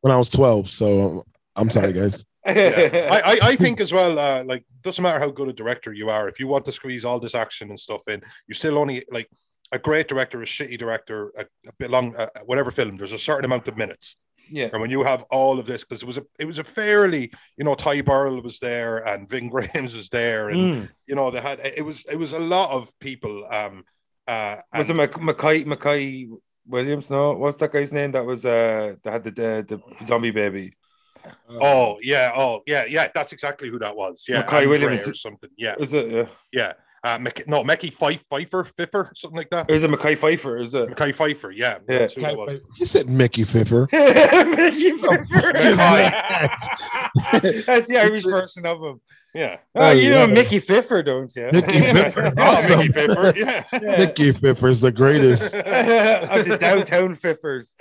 when 0.00 0.12
I 0.12 0.16
was 0.16 0.30
12, 0.30 0.70
so 0.70 1.24
I'm 1.54 1.70
sorry, 1.70 1.92
guys. 1.92 2.24
Yeah. 2.46 3.08
I, 3.24 3.32
I, 3.32 3.38
I 3.50 3.56
think 3.56 3.80
as 3.80 3.92
well, 3.92 4.18
uh, 4.18 4.44
like 4.44 4.64
doesn't 4.82 5.02
matter 5.02 5.18
how 5.18 5.30
good 5.30 5.48
a 5.48 5.52
director 5.52 5.92
you 5.92 6.10
are, 6.10 6.28
if 6.28 6.40
you 6.40 6.46
want 6.48 6.64
to 6.66 6.72
squeeze 6.72 7.04
all 7.04 7.20
this 7.20 7.34
action 7.34 7.70
and 7.70 7.78
stuff 7.78 8.08
in, 8.08 8.22
you 8.48 8.54
still 8.54 8.78
only 8.78 9.04
like 9.10 9.28
a 9.72 9.78
great 9.78 10.08
director, 10.08 10.40
a 10.40 10.44
shitty 10.44 10.78
director, 10.78 11.32
a, 11.36 11.42
a 11.68 11.72
bit 11.78 11.90
long, 11.90 12.16
uh, 12.16 12.26
whatever 12.44 12.70
film. 12.70 12.96
There's 12.96 13.12
a 13.12 13.18
certain 13.18 13.44
amount 13.44 13.68
of 13.68 13.76
minutes, 13.76 14.16
yeah. 14.50 14.68
and 14.72 14.80
when 14.80 14.90
you 14.90 15.02
have 15.04 15.22
all 15.30 15.60
of 15.60 15.66
this, 15.66 15.84
because 15.84 16.02
it 16.02 16.06
was 16.06 16.18
a 16.18 16.24
it 16.38 16.44
was 16.46 16.58
a 16.58 16.64
fairly, 16.64 17.30
you 17.56 17.64
know, 17.64 17.74
Ty 17.74 18.00
Burrell 18.02 18.40
was 18.42 18.58
there 18.58 18.98
and 19.06 19.28
Ving 19.28 19.50
Rhames 19.58 19.94
was 19.96 20.08
there, 20.08 20.48
and 20.48 20.58
Mm. 20.58 20.88
you 21.06 21.14
know 21.14 21.30
they 21.30 21.40
had 21.40 21.60
it 21.60 21.84
was 21.84 22.04
it 22.06 22.16
was 22.16 22.32
a 22.32 22.38
lot 22.38 22.70
of 22.70 22.90
people. 23.00 23.46
Um, 23.50 23.84
uh, 24.26 24.56
Was 24.76 24.88
it 24.90 24.94
Mackay 24.94 25.64
Mackay 25.64 26.28
Williams? 26.66 27.10
No, 27.10 27.32
what's 27.34 27.56
that 27.58 27.72
guy's 27.72 27.92
name? 27.92 28.12
That 28.12 28.24
was 28.24 28.44
uh 28.44 28.94
that 29.04 29.12
had 29.12 29.24
the 29.24 29.30
the, 29.30 29.64
the 29.68 30.06
zombie 30.06 30.30
baby. 30.30 30.72
Oh 31.48 31.92
um, 31.92 31.98
yeah, 32.02 32.32
oh 32.34 32.62
yeah, 32.66 32.84
yeah. 32.84 33.08
That's 33.14 33.32
exactly 33.32 33.68
who 33.68 33.78
that 33.80 33.96
was. 33.96 34.24
Yeah, 34.28 34.40
Mackay 34.40 34.66
Williams. 34.66 35.08
or 35.08 35.14
something. 35.14 35.50
Yeah, 35.56 35.74
Is 35.78 35.92
it? 35.94 36.10
Yeah. 36.10 36.26
yeah. 36.52 36.72
Uh, 37.02 37.16
Mc, 37.18 37.48
no, 37.48 37.64
Mickey 37.64 37.88
Fife, 37.88 38.22
Pfeiffer, 38.28 38.62
Pfiffer, 38.62 39.10
something 39.16 39.38
like 39.38 39.48
that. 39.48 39.70
Is 39.70 39.84
it 39.84 39.90
Mekhi 39.90 40.18
Phifer? 40.18 40.60
Is 40.60 40.74
it? 40.74 40.90
Mekhi 40.90 41.14
Phifer, 41.16 41.50
yeah, 41.56 41.78
Yeah. 41.88 41.98
that's 42.00 42.12
who 42.14 42.22
it 42.26 42.36
was. 42.36 42.60
You 42.78 42.84
said 42.84 43.08
Mickey 43.08 43.44
Pfiffer. 43.44 43.86
Mickey 44.56 44.90
Pfeiffer. 44.98 45.52
That's 47.66 47.86
the 47.86 47.96
Irish 47.98 48.24
version 48.24 48.66
of 48.66 48.82
him. 48.82 49.00
Yeah, 49.34 49.58
Oh, 49.74 49.88
Oh, 49.88 49.90
you 49.92 50.10
know 50.10 50.20
yeah. 50.20 50.26
Mickey 50.26 50.60
Pfiffer, 50.60 51.02
don't 51.02 51.34
you? 51.34 51.48
Pfiffer. 51.52 52.32
oh, 52.36 52.42
Awesome. 52.42 52.78
Mickey 52.80 52.92
Pfiffer, 52.92 53.32
yeah. 53.36 53.64
Yeah. 53.72 53.98
Mickey 53.98 54.32
Pfiffer's 54.32 54.80
the 54.82 54.92
greatest. 54.92 55.54
of 55.54 56.44
the 56.44 56.58
downtown 56.60 57.14
Pfiffers. 57.14 57.74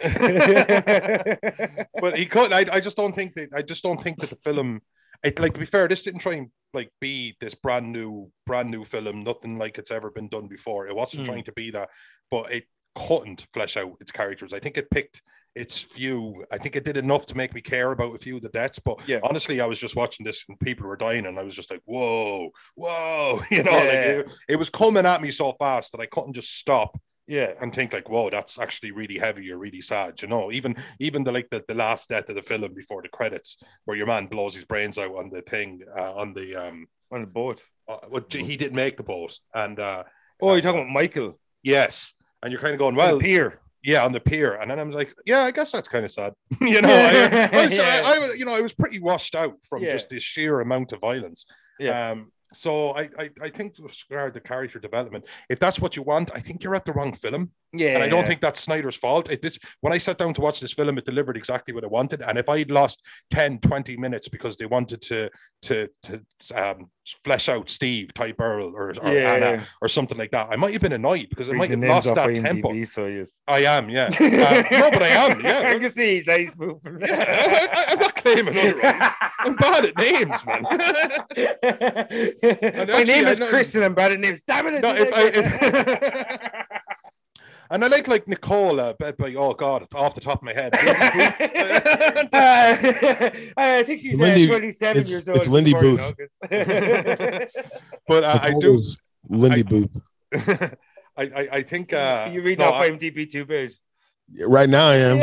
but 1.99 2.17
he 2.17 2.25
could. 2.25 2.53
I, 2.53 2.65
I 2.71 2.79
just 2.79 2.95
don't 2.95 3.13
think 3.13 3.33
that. 3.35 3.49
I 3.53 3.63
just 3.63 3.83
don't 3.83 4.01
think 4.01 4.19
that 4.21 4.29
the 4.29 4.37
film. 4.37 4.81
It 5.23 5.39
like 5.39 5.53
to 5.53 5.59
be 5.59 5.65
fair, 5.65 5.87
this 5.87 6.03
didn't 6.03 6.21
try 6.21 6.35
and 6.35 6.49
like 6.73 6.91
be 7.01 7.35
this 7.39 7.55
brand 7.55 7.91
new, 7.91 8.31
brand 8.45 8.69
new 8.71 8.83
film. 8.83 9.21
Nothing 9.23 9.57
like 9.57 9.77
it's 9.77 9.91
ever 9.91 10.11
been 10.11 10.27
done 10.29 10.47
before. 10.47 10.87
It 10.87 10.95
wasn't 10.95 11.23
Mm. 11.23 11.25
trying 11.25 11.43
to 11.45 11.51
be 11.51 11.71
that, 11.71 11.89
but 12.31 12.51
it 12.51 12.65
couldn't 12.95 13.45
flesh 13.53 13.75
out 13.77 13.97
its 13.99 14.11
characters. 14.11 14.53
I 14.53 14.59
think 14.59 14.77
it 14.77 14.89
picked 14.91 15.21
its 15.55 15.81
few. 15.81 16.45
I 16.51 16.57
think 16.57 16.75
it 16.75 16.85
did 16.85 16.95
enough 16.95 17.25
to 17.27 17.35
make 17.37 17.53
me 17.53 17.61
care 17.61 17.91
about 17.91 18.15
a 18.15 18.19
few 18.19 18.35
of 18.37 18.43
the 18.43 18.49
deaths. 18.49 18.79
But 18.79 18.99
Yeah. 19.07 19.19
honestly, 19.23 19.59
I 19.61 19.65
was 19.65 19.79
just 19.79 19.95
watching 19.95 20.23
this 20.25 20.45
and 20.47 20.59
people 20.59 20.87
were 20.87 20.95
dying, 20.95 21.25
and 21.25 21.39
I 21.39 21.43
was 21.43 21.55
just 21.55 21.71
like, 21.71 21.81
"Whoa, 21.85 22.51
whoa!" 22.75 23.41
You 23.51 23.63
know, 23.63 23.71
Yeah. 23.71 23.77
like 23.77 24.27
it, 24.27 24.31
it 24.49 24.55
was 24.57 24.69
coming 24.69 25.05
at 25.05 25.21
me 25.21 25.31
so 25.31 25.53
fast 25.53 25.91
that 25.91 26.01
I 26.01 26.05
couldn't 26.05 26.33
just 26.33 26.55
stop 26.57 26.97
yeah. 27.29 27.53
and 27.61 27.73
think 27.73 27.93
like, 27.93 28.09
whoa, 28.09 28.29
that's 28.29 28.59
actually 28.59 28.91
really 28.91 29.17
heavy 29.17 29.51
or 29.51 29.57
really 29.57 29.81
sad, 29.81 30.21
you 30.21 30.27
know. 30.27 30.51
Even 30.51 30.75
even 30.99 31.23
the 31.23 31.31
like 31.31 31.49
the, 31.49 31.63
the 31.67 31.73
last 31.75 32.09
death 32.09 32.27
of 32.29 32.35
the 32.35 32.41
film 32.41 32.73
before 32.73 33.01
the 33.01 33.09
credits, 33.09 33.57
where 33.85 33.95
your 33.97 34.07
man 34.07 34.27
blows 34.27 34.55
his 34.55 34.65
brains 34.65 34.97
out 34.97 35.15
on 35.15 35.29
the 35.29 35.41
thing 35.43 35.81
uh, 35.97 36.13
on 36.21 36.33
the 36.33 36.55
um, 36.55 36.87
On 37.11 37.21
the 37.21 37.27
boat. 37.27 37.63
uh, 37.87 37.97
well, 38.11 38.23
he 38.29 38.57
didn't 38.57 38.75
make 38.75 38.97
the 38.97 39.03
boat, 39.03 39.33
and 39.53 39.79
uh, 39.79 40.03
Oh, 40.41 40.53
you're 40.53 40.61
talking 40.61 40.81
about 40.81 40.93
Michael. 40.93 41.39
yes, 41.63 42.13
and 42.41 42.51
you're 42.51 42.61
kind 42.61 42.73
of 42.73 42.79
going, 42.79 42.95
Well, 42.95 43.11
well, 43.13 43.19
Pier. 43.19 43.59
yeah, 43.83 44.03
on 44.05 44.11
the 44.11 44.19
pier, 44.19 44.53
and 44.55 44.69
then 44.71 44.79
I'm 44.79 44.91
like, 44.91 45.13
yeah, 45.25 45.41
I 45.43 45.51
guess 45.51 45.71
that's 45.71 45.87
kind 45.87 46.05
of 46.05 46.11
sad, 46.11 46.33
you 46.61 46.81
know. 46.81 46.89
I, 46.89 47.49
I, 47.57 47.61
was, 47.61 47.71
Yeah. 47.71 48.01
I, 48.05 48.15
I 48.15 48.19
was, 48.19 48.37
you 48.39 48.45
know, 48.45 48.55
I 48.55 48.61
was 48.61 48.73
pretty 48.73 48.99
washed 48.99 49.35
out 49.35 49.55
from 49.69 49.83
Yeah. 49.83 49.91
just 49.91 50.09
the 50.09 50.19
sheer 50.19 50.61
amount 50.61 50.93
of 50.93 50.99
violence. 51.01 51.45
Yeah. 51.79 52.11
Um, 52.11 52.31
so 52.53 52.91
I, 52.91 53.09
I, 53.17 53.29
I 53.41 53.49
think 53.49 53.75
with 53.79 53.95
regard 54.09 54.33
to 54.33 54.39
character 54.39 54.79
development, 54.79 55.25
if 55.49 55.59
that's 55.59 55.79
what 55.79 55.95
you 55.95 56.01
want, 56.01 56.31
I 56.33 56.39
think 56.39 56.63
you're 56.63 56.75
at 56.75 56.85
the 56.85 56.93
wrong 56.93 57.13
film. 57.13 57.51
Yeah. 57.73 57.89
And 57.95 58.03
I 58.03 58.09
don't 58.09 58.25
think 58.25 58.41
that's 58.41 58.59
Snyder's 58.59 58.95
fault. 58.95 59.29
It, 59.29 59.41
this 59.41 59.59
when 59.81 59.93
I 59.93 59.99
sat 59.99 60.17
down 60.17 60.33
to 60.33 60.41
watch 60.41 60.59
this 60.59 60.73
film, 60.73 60.97
it 60.97 61.05
delivered 61.05 61.37
exactly 61.37 61.73
what 61.73 61.83
I 61.83 61.87
wanted. 61.87 62.21
And 62.21 62.37
if 62.37 62.49
I'd 62.49 62.71
lost 62.71 63.03
10, 63.31 63.59
20 63.59 63.97
minutes 63.97 64.27
because 64.27 64.57
they 64.57 64.65
wanted 64.65 65.01
to 65.03 65.29
to 65.63 65.87
to 66.03 66.21
um, 66.55 66.89
flesh 67.23 67.49
out 67.49 67.69
Steve, 67.69 68.13
Ty 68.13 68.33
Burrell, 68.33 68.73
or, 68.75 68.93
or 69.01 69.13
Yeah. 69.13 69.33
Anna, 69.33 69.67
or 69.81 69.87
something 69.87 70.17
like 70.17 70.31
that, 70.31 70.49
I 70.51 70.55
might 70.55 70.73
have 70.73 70.81
been 70.81 70.93
annoyed 70.93 71.27
because 71.29 71.49
I 71.49 71.53
might 71.53 71.69
have 71.69 71.79
lost 71.79 72.13
that 72.15 72.27
IMDb, 72.29 72.43
tempo. 72.43 72.83
So 72.83 73.05
yes. 73.07 73.37
I 73.47 73.59
am, 73.63 73.89
yeah. 73.89 74.09
Uh, 74.19 74.63
no, 74.71 74.91
but 74.91 75.03
I 75.03 75.07
am, 75.09 75.39
yeah. 75.41 75.59
I 75.75 75.79
can 75.79 75.91
see 75.91 76.15
his 76.17 76.27
eyes 76.27 76.57
moving. 76.57 76.99
yeah. 77.01 77.65
I, 77.87 77.91
I'm 77.93 77.99
not 77.99 78.15
claiming 78.15 78.57
otherwise. 78.57 79.11
I'm 79.39 79.55
bad 79.55 79.85
at 79.85 79.97
names, 79.97 80.45
man. 80.45 80.61
My 80.63 80.77
actually, 82.93 83.03
name 83.05 83.27
is 83.27 83.39
Chris 83.39 83.75
and 83.75 83.85
I'm 83.85 83.93
bad 83.93 84.11
at 84.11 84.19
names. 84.19 84.43
Damn 84.43 84.67
it. 84.67 84.81
No, 84.81 84.93
if 84.97 85.09
I- 85.13 86.65
and 87.71 87.85
I 87.85 87.87
like 87.87 88.07
like 88.07 88.27
Nicole, 88.27 88.79
uh, 88.79 88.93
but, 88.97 89.17
but 89.17 89.35
oh 89.35 89.53
god, 89.53 89.83
it's 89.83 89.93
off 89.95 90.15
the 90.15 90.21
top 90.21 90.39
of 90.39 90.43
my 90.43 90.53
head. 90.53 90.73
Uh, 90.73 90.79
I 93.57 93.83
think 93.83 94.01
she's 94.01 94.17
Lindy- 94.17 94.45
uh, 94.45 94.57
27 94.57 95.07
years 95.07 95.29
old. 95.29 95.37
it's 95.39 95.47
Lindy 95.47 95.73
Booth. 95.73 96.13
But 98.07 98.23
uh, 98.23 98.39
I 98.41 98.53
do. 98.59 98.81
Lindy 99.29 99.59
I- 99.59 99.63
Booth. 99.63 100.01
I, 101.17 101.23
I, 101.23 101.49
I 101.51 101.61
think 101.61 101.93
uh, 101.93 102.29
you 102.31 102.41
read 102.41 102.59
no, 102.59 102.65
off 102.65 102.83
IMDb 102.83 103.29
too, 103.29 103.45
bitch. 103.45 103.73
Right 104.47 104.69
now 104.69 104.87
I 104.87 104.95
am. 104.95 105.17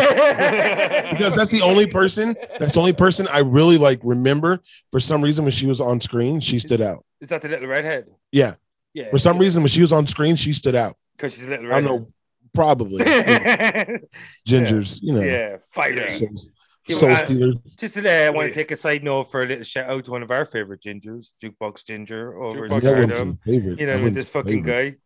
because 1.10 1.34
that's 1.36 1.52
the 1.52 1.62
only 1.62 1.86
person 1.86 2.36
that's 2.58 2.74
the 2.74 2.80
only 2.80 2.92
person 2.92 3.28
I 3.32 3.38
really 3.38 3.78
like 3.78 4.00
remember 4.02 4.60
for 4.90 4.98
some 4.98 5.22
reason 5.22 5.44
when 5.44 5.52
she 5.52 5.66
was 5.66 5.80
on 5.80 6.00
screen 6.00 6.40
she 6.40 6.58
stood 6.58 6.80
out. 6.80 7.04
Is 7.20 7.28
that 7.28 7.40
the 7.40 7.48
little 7.48 7.68
redhead? 7.68 8.06
Yeah. 8.32 8.54
Yeah. 8.94 9.10
For 9.10 9.18
some 9.18 9.38
reason 9.38 9.62
when 9.62 9.68
she 9.68 9.80
was 9.80 9.92
on 9.92 10.08
screen 10.08 10.34
she 10.34 10.52
stood 10.52 10.74
out. 10.74 10.96
because 11.16 11.34
she's 11.34 11.44
a 11.44 11.48
little 11.48 11.72
I 11.72 11.80
don't 11.80 11.84
know 11.84 12.12
probably 12.56 13.04
gingers, 14.48 14.98
you 15.02 15.14
know. 15.14 15.22
yeah, 15.22 15.56
fiery. 15.70 16.10
So, 16.10 16.26
Yeah, 16.88 16.96
soul 16.96 17.10
uh, 17.12 17.16
stealer. 17.16 17.52
Just 17.78 17.98
uh, 17.98 18.08
I 18.08 18.30
want 18.30 18.46
Yeah. 18.48 18.54
to 18.54 18.60
take 18.60 18.70
a 18.70 18.76
side 18.76 19.02
note 19.04 19.24
for 19.30 19.42
a 19.42 19.46
little 19.46 19.64
shout 19.64 19.90
out 19.90 20.04
to 20.04 20.10
one 20.12 20.22
of 20.22 20.30
our 20.30 20.44
favorite 20.46 20.80
gingers, 20.82 21.32
Jukebox 21.42 21.84
Ginger 21.84 22.40
over 22.42 22.68
Jukebox 22.68 22.78
in 22.78 22.84
That 22.84 22.98
wouldn't 22.98 23.42
favorite. 23.42 23.80
You 23.80 23.90
I 23.90 23.96
know, 23.96 24.04
with 24.04 24.14
this 24.14 24.28
fucking 24.28 24.64
favorite. 24.64 24.90
guy, 24.92 24.96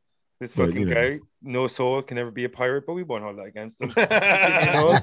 this 0.40 0.52
But, 0.52 0.66
fucking 0.66 0.80
you 0.80 0.86
know. 0.94 0.94
guy, 0.94 1.20
no 1.42 1.66
soul, 1.66 2.02
can 2.02 2.18
ever 2.18 2.30
be 2.30 2.44
a 2.44 2.48
pirate, 2.50 2.84
but 2.86 2.94
we 2.94 3.02
won't 3.02 3.24
hold 3.24 3.38
that 3.38 3.46
against 3.46 3.80
him. 3.80 3.90
You 3.96 4.04
know? 4.76 5.00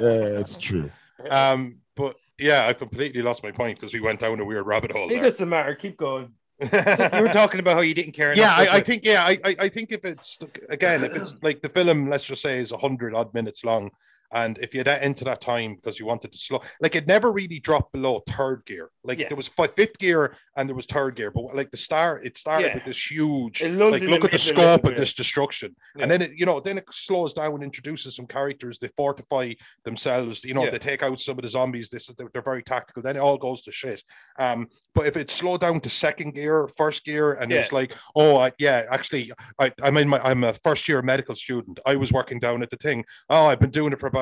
yeah, 0.00 0.28
that's 0.36 0.56
true. 0.56 0.90
um, 1.30 1.76
but 1.96 2.16
yeah, 2.38 2.66
I 2.66 2.72
completely 2.72 3.20
lost 3.22 3.42
my 3.42 3.50
point 3.50 3.78
because 3.78 3.92
we 3.92 4.00
went 4.00 4.20
down 4.20 4.40
a 4.40 4.44
weird 4.44 4.64
rabbit 4.66 4.92
hole. 4.92 5.08
It 5.08 5.14
there. 5.14 5.22
doesn't 5.24 5.48
matter. 5.48 5.74
Keep 5.74 5.96
going. 5.98 6.32
You 6.60 7.22
were 7.22 7.28
talking 7.32 7.60
about 7.60 7.74
how 7.74 7.82
you 7.82 7.94
didn't 7.94 8.12
care. 8.12 8.34
yeah, 8.34 8.60
enough 8.60 8.74
I, 8.74 8.76
I 8.78 8.80
think 8.80 9.04
yeah, 9.04 9.22
I, 9.24 9.38
I 9.44 9.56
I 9.60 9.68
think 9.68 9.92
if 9.92 10.04
it's 10.04 10.38
again, 10.68 11.04
if 11.04 11.14
it's 11.14 11.34
like 11.42 11.62
the 11.62 11.68
film, 11.68 12.10
let's 12.10 12.24
just 12.26 12.42
say 12.42 12.58
is 12.58 12.72
hundred 12.72 13.14
odd 13.14 13.32
minutes 13.32 13.64
long, 13.64 13.90
and 14.32 14.58
if 14.58 14.74
you 14.74 14.84
get 14.84 15.02
into 15.02 15.24
that 15.24 15.40
time 15.40 15.76
because 15.76 15.98
you 15.98 16.06
wanted 16.06 16.32
to 16.32 16.38
slow, 16.38 16.60
like 16.80 16.94
it 16.94 17.06
never 17.06 17.32
really 17.32 17.58
dropped 17.60 17.92
below 17.92 18.22
third 18.28 18.64
gear. 18.66 18.90
Like 19.04 19.18
Yeah. 19.18 19.28
there 19.28 19.36
was 19.36 19.48
fi- 19.48 19.68
fifth 19.68 19.98
gear 19.98 20.34
and 20.56 20.68
there 20.68 20.76
was 20.76 20.86
third 20.86 21.16
gear, 21.16 21.30
but 21.30 21.54
like 21.56 21.70
the 21.70 21.76
star, 21.76 22.18
it 22.22 22.36
started 22.36 22.68
Yeah. 22.68 22.74
with 22.74 22.84
this 22.84 23.10
huge. 23.10 23.62
Like 23.62 23.72
look 23.72 23.94
at 23.94 24.00
the 24.00 24.06
middle 24.06 24.18
a 24.18 24.22
little 24.24 24.38
scope 24.38 24.84
of 24.84 24.96
this 24.96 25.14
destruction, 25.14 25.74
Yeah. 25.96 26.02
and 26.02 26.10
then 26.10 26.22
it, 26.22 26.32
you 26.36 26.46
know, 26.46 26.60
then 26.60 26.78
it 26.78 26.84
slows 26.90 27.32
down 27.32 27.54
and 27.54 27.62
introduces 27.64 28.16
some 28.16 28.26
characters. 28.26 28.78
They 28.78 28.88
fortify 28.96 29.52
themselves. 29.84 30.44
You 30.44 30.54
know, 30.54 30.70
they 30.70 30.78
take 30.78 31.02
out 31.02 31.20
some 31.20 31.38
of 31.38 31.42
the 31.42 31.48
zombies. 31.48 31.88
This 31.88 32.06
they're, 32.08 32.28
they're 32.32 32.42
very 32.42 32.62
tactical. 32.62 33.02
Then 33.02 33.16
it 33.16 33.20
all 33.20 33.38
goes 33.38 33.62
to 33.62 33.72
shit. 33.72 34.02
Um, 34.38 34.68
but 34.94 35.06
if 35.06 35.16
it 35.16 35.30
slowed 35.30 35.60
down 35.60 35.80
to 35.80 35.90
second 35.90 36.34
gear, 36.34 36.66
first 36.76 37.04
gear, 37.04 37.34
and 37.34 37.52
it's 37.52 37.72
like, 37.72 37.94
oh, 38.16 38.36
I, 38.38 38.52
yeah, 38.58 38.84
actually, 38.90 39.30
I, 39.58 39.72
I'm 39.82 39.96
in 39.96 40.08
my, 40.08 40.18
I'm 40.20 40.42
a 40.44 40.54
first 40.64 40.88
year 40.88 41.00
medical 41.02 41.36
student. 41.36 41.78
I 41.86 41.94
was 41.96 42.12
working 42.12 42.40
down 42.40 42.62
at 42.62 42.70
the 42.70 42.76
thing. 42.76 43.04
Oh, 43.30 43.46
I've 43.46 43.60
been 43.60 43.70
doing 43.70 43.92
it 43.92 44.00
for 44.00 44.06
about 44.08 44.17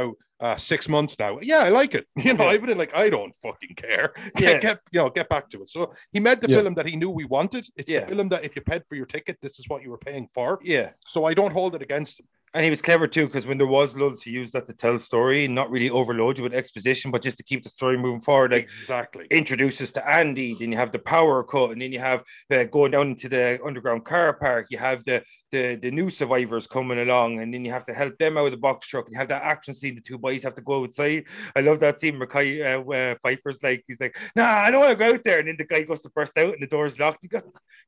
uh, 0.46 0.56
six 0.56 0.88
months 0.88 1.14
now. 1.18 1.38
Yeah, 1.50 1.60
I 1.68 1.70
like 1.80 1.92
it. 1.98 2.04
You 2.26 2.34
know, 2.34 2.44
Yeah. 2.44 2.50
I've 2.52 2.62
been 2.66 2.78
like, 2.84 2.94
I 3.04 3.06
don't 3.16 3.34
fucking 3.44 3.74
care. 3.86 4.08
Yeah. 4.42 4.52
Get, 4.52 4.62
get, 4.66 4.76
you 4.92 5.00
know, 5.00 5.10
get 5.18 5.28
back 5.34 5.48
to 5.52 5.56
it. 5.62 5.68
So 5.74 5.78
he 6.14 6.20
made 6.20 6.40
the 6.42 6.48
Yeah. 6.50 6.60
film 6.62 6.74
that 6.74 6.86
he 6.90 6.96
knew 7.00 7.10
we 7.10 7.24
wanted. 7.38 7.64
It's 7.78 7.90
Yeah. 7.90 8.00
the 8.04 8.14
film 8.14 8.28
that 8.32 8.44
if 8.44 8.52
you 8.56 8.62
paid 8.72 8.82
for 8.88 8.96
your 9.00 9.06
ticket, 9.16 9.36
this 9.40 9.58
is 9.60 9.64
what 9.70 9.82
you 9.82 9.90
were 9.94 10.02
paying 10.08 10.26
for. 10.36 10.48
Yeah. 10.62 10.88
So 11.06 11.18
I 11.30 11.32
don't 11.34 11.52
hold 11.60 11.72
it 11.74 11.82
against 11.88 12.20
him. 12.20 12.26
And 12.54 12.64
he 12.64 12.70
was 12.70 12.80
clever 12.80 13.06
too, 13.06 13.26
because 13.26 13.46
when 13.46 13.58
there 13.58 13.66
was 13.66 13.96
lulls, 13.96 14.22
he 14.22 14.30
used 14.30 14.54
that 14.54 14.66
to 14.66 14.72
tell 14.72 14.98
story 14.98 15.46
not 15.46 15.70
really 15.70 15.90
overload 15.90 16.38
you 16.38 16.44
with 16.44 16.54
exposition, 16.54 17.10
but 17.10 17.22
just 17.22 17.36
to 17.36 17.44
keep 17.44 17.62
the 17.62 17.68
story 17.68 17.98
moving 17.98 18.22
forward. 18.22 18.52
Like 18.52 18.64
exactly. 18.64 19.26
introduces 19.30 19.92
to 19.92 20.08
Andy, 20.08 20.54
then 20.54 20.72
you 20.72 20.78
have 20.78 20.90
the 20.90 20.98
power 20.98 21.44
cut, 21.44 21.72
and 21.72 21.82
then 21.82 21.92
you 21.92 21.98
have 21.98 22.24
uh, 22.50 22.64
going 22.64 22.92
down 22.92 23.08
into 23.08 23.28
the 23.28 23.60
underground 23.62 24.06
car 24.06 24.32
park. 24.32 24.68
You 24.70 24.78
have 24.78 25.04
the, 25.04 25.22
the 25.52 25.76
the 25.76 25.90
new 25.90 26.08
survivors 26.08 26.66
coming 26.66 26.98
along, 26.98 27.40
and 27.40 27.52
then 27.52 27.62
you 27.62 27.72
have 27.72 27.84
to 27.86 27.94
help 27.94 28.16
them 28.16 28.38
out 28.38 28.46
of 28.46 28.52
the 28.52 28.56
box 28.56 28.86
truck. 28.86 29.04
And 29.04 29.12
you 29.12 29.18
have 29.18 29.28
that 29.28 29.42
action 29.42 29.74
scene. 29.74 29.94
The 29.94 30.00
two 30.00 30.16
boys 30.16 30.42
have 30.44 30.54
to 30.54 30.62
go 30.62 30.84
outside. 30.84 31.24
I 31.54 31.60
love 31.60 31.80
that 31.80 31.98
scene. 31.98 32.18
Mekhi 32.18 32.64
uh, 32.64 32.90
uh, 32.90 33.16
Phifer's 33.22 33.62
like, 33.62 33.84
he's 33.86 34.00
like, 34.00 34.16
"Nah, 34.34 34.44
I 34.44 34.70
don't 34.70 34.80
want 34.80 34.98
to 34.98 35.04
go 35.04 35.12
out 35.12 35.24
there." 35.24 35.40
And 35.40 35.48
then 35.48 35.56
the 35.58 35.64
guy 35.64 35.82
goes 35.82 36.00
to 36.02 36.10
burst 36.10 36.38
out, 36.38 36.54
and 36.54 36.62
the 36.62 36.66
door's 36.66 36.98
locked. 36.98 37.18
He 37.20 37.28
goes, 37.28 37.42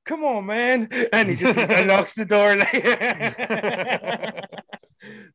"Come 0.05 0.25
on, 0.25 0.45
man!" 0.45 0.91
And 1.11 1.31
he 1.31 1.37
just 1.37 1.57
unlocks 1.71 2.13
the 2.13 2.27
door. 2.27 2.57
Like, 2.57 4.45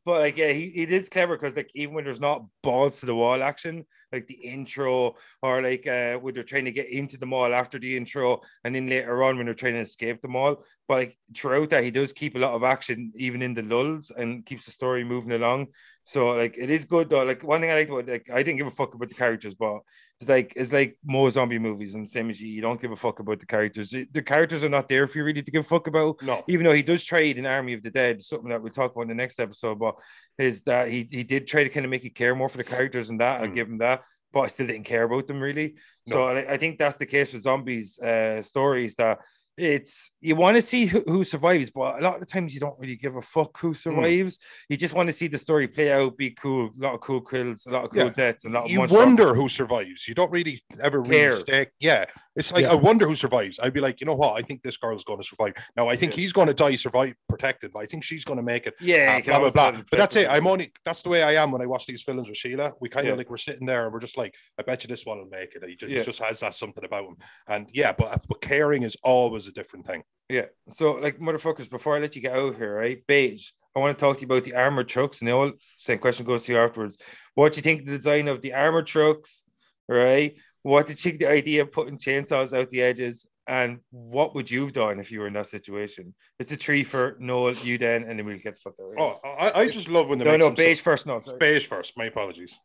but 0.04 0.20
like, 0.20 0.36
yeah, 0.36 0.52
he, 0.52 0.70
he 0.70 0.82
is 0.82 1.08
clever 1.08 1.36
because 1.36 1.56
like 1.56 1.70
even 1.74 1.94
when 1.94 2.04
there's 2.04 2.20
not 2.20 2.44
balls 2.62 3.00
to 3.00 3.06
the 3.06 3.14
wall 3.14 3.42
action, 3.42 3.84
like 4.12 4.26
the 4.26 4.34
intro 4.34 5.16
or 5.42 5.62
like 5.62 5.86
uh, 5.86 6.16
when 6.18 6.34
they're 6.34 6.42
trying 6.42 6.66
to 6.66 6.70
get 6.70 6.88
into 6.88 7.16
the 7.16 7.26
mall 7.26 7.52
after 7.52 7.78
the 7.78 7.96
intro, 7.96 8.40
and 8.64 8.74
then 8.74 8.88
later 8.88 9.22
on 9.22 9.36
when 9.36 9.46
they're 9.46 9.54
trying 9.54 9.74
to 9.74 9.80
escape 9.80 10.20
the 10.22 10.28
mall. 10.28 10.64
But 10.86 10.94
like 10.94 11.18
throughout 11.34 11.70
that, 11.70 11.84
he 11.84 11.90
does 11.90 12.12
keep 12.12 12.36
a 12.36 12.38
lot 12.38 12.54
of 12.54 12.62
action, 12.64 13.12
even 13.16 13.42
in 13.42 13.54
the 13.54 13.62
lulls, 13.62 14.10
and 14.16 14.44
keeps 14.44 14.66
the 14.66 14.70
story 14.70 15.04
moving 15.04 15.32
along. 15.32 15.68
So 16.04 16.32
like 16.32 16.56
it 16.58 16.70
is 16.70 16.84
good 16.84 17.10
though. 17.10 17.24
Like 17.24 17.42
one 17.42 17.60
thing 17.60 17.70
I 17.70 17.74
liked 17.74 17.90
about 17.90 18.08
like 18.08 18.28
I 18.32 18.42
didn't 18.42 18.58
give 18.58 18.66
a 18.66 18.70
fuck 18.70 18.94
about 18.94 19.08
the 19.08 19.14
characters, 19.14 19.54
but 19.54 19.80
it's 20.24 20.28
like 20.30 20.52
it's 20.56 20.72
like 20.72 20.96
more 21.04 21.30
zombie 21.30 21.58
movies, 21.58 21.94
and 21.94 22.08
same 22.08 22.30
as 22.30 22.40
you, 22.40 22.48
you 22.48 22.62
don't 22.62 22.80
give 22.80 22.90
a 22.92 22.96
fuck 22.96 23.20
about 23.20 23.38
the 23.40 23.46
characters. 23.46 23.90
The 23.90 24.22
characters 24.22 24.64
are 24.64 24.68
not 24.68 24.88
there 24.88 25.06
for 25.06 25.18
you 25.18 25.24
really 25.24 25.42
to 25.42 25.50
give 25.50 25.64
a 25.64 25.68
fuck 25.68 25.86
about 25.86 26.22
No. 26.22 26.42
even 26.48 26.64
though 26.64 26.72
he 26.72 26.82
does 26.82 27.04
trade 27.04 27.36
in 27.38 27.46
Army 27.46 27.74
of 27.74 27.82
the 27.82 27.90
Dead, 27.90 28.22
something 28.22 28.48
that 28.48 28.62
we'll 28.62 28.72
talk 28.72 28.92
about 28.92 29.02
in 29.02 29.08
the 29.08 29.14
next 29.14 29.38
episode, 29.38 29.78
but 29.78 29.94
is 30.38 30.62
that 30.62 30.88
he 30.88 31.06
he 31.10 31.22
did 31.24 31.46
try 31.46 31.62
to 31.62 31.68
kind 31.68 31.84
of 31.84 31.90
make 31.90 32.04
you 32.04 32.10
care 32.12 32.34
more 32.34 32.48
for 32.48 32.56
the 32.58 32.64
characters 32.64 33.10
and 33.10 33.20
that. 33.20 33.40
I'll 33.42 33.48
Mm. 33.48 33.54
give 33.54 33.68
him 33.68 33.78
that, 33.78 34.02
but 34.32 34.40
I 34.40 34.46
still 34.48 34.66
didn't 34.66 34.84
care 34.84 35.04
about 35.04 35.26
them 35.26 35.40
really. 35.40 35.74
So 36.08 36.22
I, 36.24 36.54
I 36.54 36.56
think 36.56 36.78
that's 36.78 36.96
the 36.96 37.06
case 37.06 37.32
with 37.32 37.42
zombies 37.42 37.98
uh, 37.98 38.40
stories 38.42 38.94
that 38.96 39.18
it's 39.56 40.12
you 40.20 40.34
want 40.34 40.56
to 40.56 40.62
see 40.62 40.86
who, 40.86 41.00
who 41.06 41.24
survives, 41.24 41.70
but 41.70 42.00
a 42.00 42.02
lot 42.02 42.14
of 42.14 42.20
the 42.20 42.26
times 42.26 42.54
you 42.54 42.60
don't 42.60 42.78
really 42.78 42.96
give 42.96 43.16
a 43.16 43.22
fuck 43.22 43.56
who 43.58 43.72
survives. 43.72 44.38
You 44.68 44.76
just 44.76 44.94
want 44.94 45.08
to 45.08 45.12
see 45.12 45.28
the 45.28 45.38
story 45.38 45.68
play 45.68 45.92
out, 45.92 46.16
be 46.16 46.30
cool, 46.30 46.70
a 46.78 46.82
lot 46.82 46.94
of 46.94 47.00
cool 47.00 47.20
kills, 47.20 47.66
a 47.66 47.70
lot 47.70 47.84
of 47.84 47.90
cool 47.90 48.04
Yeah. 48.06 48.10
deaths, 48.10 48.44
a 48.44 48.48
lot 48.48 48.64
of 48.64 48.70
You 48.70 48.80
wonder 48.82 49.34
who 49.34 49.48
survives. 49.48 50.08
You 50.08 50.14
don't 50.14 50.30
really 50.30 50.60
ever 50.80 51.00
really 51.00 51.42
Care. 51.44 51.66
Yeah. 51.78 52.04
It's 52.36 52.52
like 52.52 52.64
Yeah. 52.64 52.72
I 52.72 52.74
wonder 52.74 53.06
who 53.06 53.14
survives. 53.14 53.60
I'd 53.60 53.72
be 53.72 53.80
like, 53.80 54.00
you 54.00 54.06
know 54.06 54.14
what? 54.16 54.34
I 54.34 54.42
think 54.42 54.62
this 54.62 54.76
girl's 54.76 55.04
going 55.04 55.20
to 55.20 55.26
survive. 55.26 55.54
Now 55.76 55.88
I 55.88 55.94
think 55.96 56.16
Yeah. 56.16 56.22
he's 56.22 56.32
going 56.32 56.48
to 56.48 56.54
die, 56.54 56.74
survive, 56.74 57.14
protected, 57.28 57.72
but 57.72 57.80
I 57.80 57.86
think 57.86 58.02
she's 58.02 58.24
going 58.24 58.38
to 58.38 58.42
make 58.42 58.66
it. 58.66 58.74
Yeah, 58.80 59.20
uh, 59.22 59.24
blah 59.24 59.38
blah 59.38 59.70
blah. 59.70 59.82
But 59.90 59.98
that's 59.98 60.16
it. 60.16 60.28
I'm 60.28 60.48
only 60.48 60.72
that's 60.84 61.02
the 61.02 61.10
way 61.10 61.22
I 61.22 61.40
am 61.40 61.52
when 61.52 61.62
I 61.62 61.66
watch 61.66 61.86
these 61.86 62.02
films 62.02 62.28
with 62.28 62.36
Sheila. 62.36 62.72
We 62.80 62.88
kind 62.88 63.06
of 63.06 63.16
like 63.18 63.30
we're 63.30 63.36
sitting 63.36 63.66
there 63.66 63.84
and 63.84 63.92
we're 63.92 64.00
just 64.00 64.16
like, 64.18 64.34
I 64.58 64.62
bet 64.62 64.82
you 64.82 64.88
this 64.88 65.06
one 65.06 65.18
will 65.18 65.28
make 65.28 65.54
it. 65.54 65.62
He 65.68 65.76
just, 65.76 65.92
he 65.92 66.02
just 66.02 66.20
has 66.20 66.40
that 66.40 66.54
something 66.56 66.84
about 66.84 67.04
him. 67.04 67.16
And 67.46 67.68
yeah, 67.72 67.92
but 67.92 68.20
but 68.28 68.40
caring 68.40 68.82
is 68.82 68.96
always 69.04 69.43
a 69.48 69.52
different 69.52 69.86
thing. 69.86 70.02
Yeah. 70.28 70.46
So, 70.68 70.92
like, 70.92 71.18
motherfuckers, 71.18 71.68
before 71.68 71.96
I 71.96 72.00
let 72.00 72.16
you 72.16 72.22
get 72.22 72.32
out 72.32 72.48
of 72.48 72.56
here, 72.56 72.74
right? 72.74 73.06
Baish, 73.06 73.52
I 73.76 73.80
want 73.80 73.96
to 73.96 74.02
talk 74.02 74.16
to 74.16 74.20
you 74.22 74.26
about 74.26 74.44
the 74.44 74.54
armored 74.54 74.88
trucks. 74.88 75.20
And 75.20 75.28
the 75.28 75.32
old 75.32 75.54
same 75.76 75.98
question 75.98 76.24
goes 76.24 76.44
to 76.44 76.52
you 76.52 76.58
afterwards. 76.58 76.96
What 77.34 77.52
do 77.52 77.58
you 77.58 77.62
think 77.62 77.80
of 77.80 77.86
the 77.86 77.96
design 77.96 78.28
of 78.28 78.40
the 78.40 78.54
armored 78.54 78.86
trucks? 78.86 79.44
Right? 79.88 80.36
What 80.62 80.86
did 80.86 81.04
you 81.04 81.10
think 81.10 81.20
the 81.20 81.30
idea 81.30 81.62
of 81.62 81.72
putting 81.72 81.98
chainsaws 81.98 82.56
out 82.56 82.70
the 82.70 82.82
edges? 82.82 83.26
And 83.46 83.80
what 83.90 84.34
would 84.34 84.50
you 84.50 84.62
have 84.62 84.72
done 84.72 84.98
if 84.98 85.12
you 85.12 85.20
were 85.20 85.26
in 85.26 85.34
that 85.34 85.48
situation? 85.48 86.14
It's 86.38 86.52
a 86.52 86.56
tree 86.56 86.82
for 86.82 87.16
Noel, 87.20 87.52
you 87.56 87.76
then, 87.76 88.04
and 88.04 88.18
then 88.18 88.24
we'll 88.24 88.38
get 88.38 88.54
the 88.54 88.60
fuck 88.60 88.74
out. 88.80 89.20
Oh, 89.22 89.28
I, 89.28 89.60
I 89.60 89.68
just 89.68 89.90
love 89.90 90.08
when 90.08 90.18
they 90.18 90.24
no, 90.24 90.36
no, 90.36 90.50
baish 90.50 90.78
first. 90.78 91.06
No, 91.06 91.20
sorry. 91.20 91.38
baish 91.38 91.66
first. 91.66 91.92
My 91.96 92.06
apologies. 92.06 92.58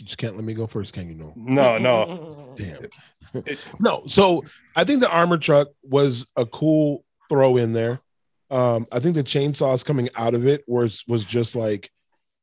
You 0.00 0.06
just 0.06 0.18
can't 0.18 0.36
let 0.36 0.44
me 0.44 0.54
go 0.54 0.66
first, 0.66 0.92
can 0.92 1.08
you 1.08 1.14
know? 1.14 1.32
No, 1.36 1.78
no. 1.78 2.52
Damn. 2.56 2.86
No, 3.80 4.02
so 4.06 4.42
I 4.74 4.84
think 4.84 5.00
the 5.00 5.10
armor 5.10 5.36
truck 5.36 5.68
was 5.82 6.26
a 6.36 6.46
cool 6.46 7.04
throw 7.28 7.56
in 7.56 7.72
there. 7.72 8.00
Um, 8.50 8.86
I 8.92 9.00
think 9.00 9.14
the 9.14 9.24
chainsaws 9.24 9.84
coming 9.84 10.08
out 10.14 10.34
of 10.34 10.46
it 10.46 10.62
was 10.66 11.04
was 11.08 11.24
just 11.24 11.56
like 11.56 11.90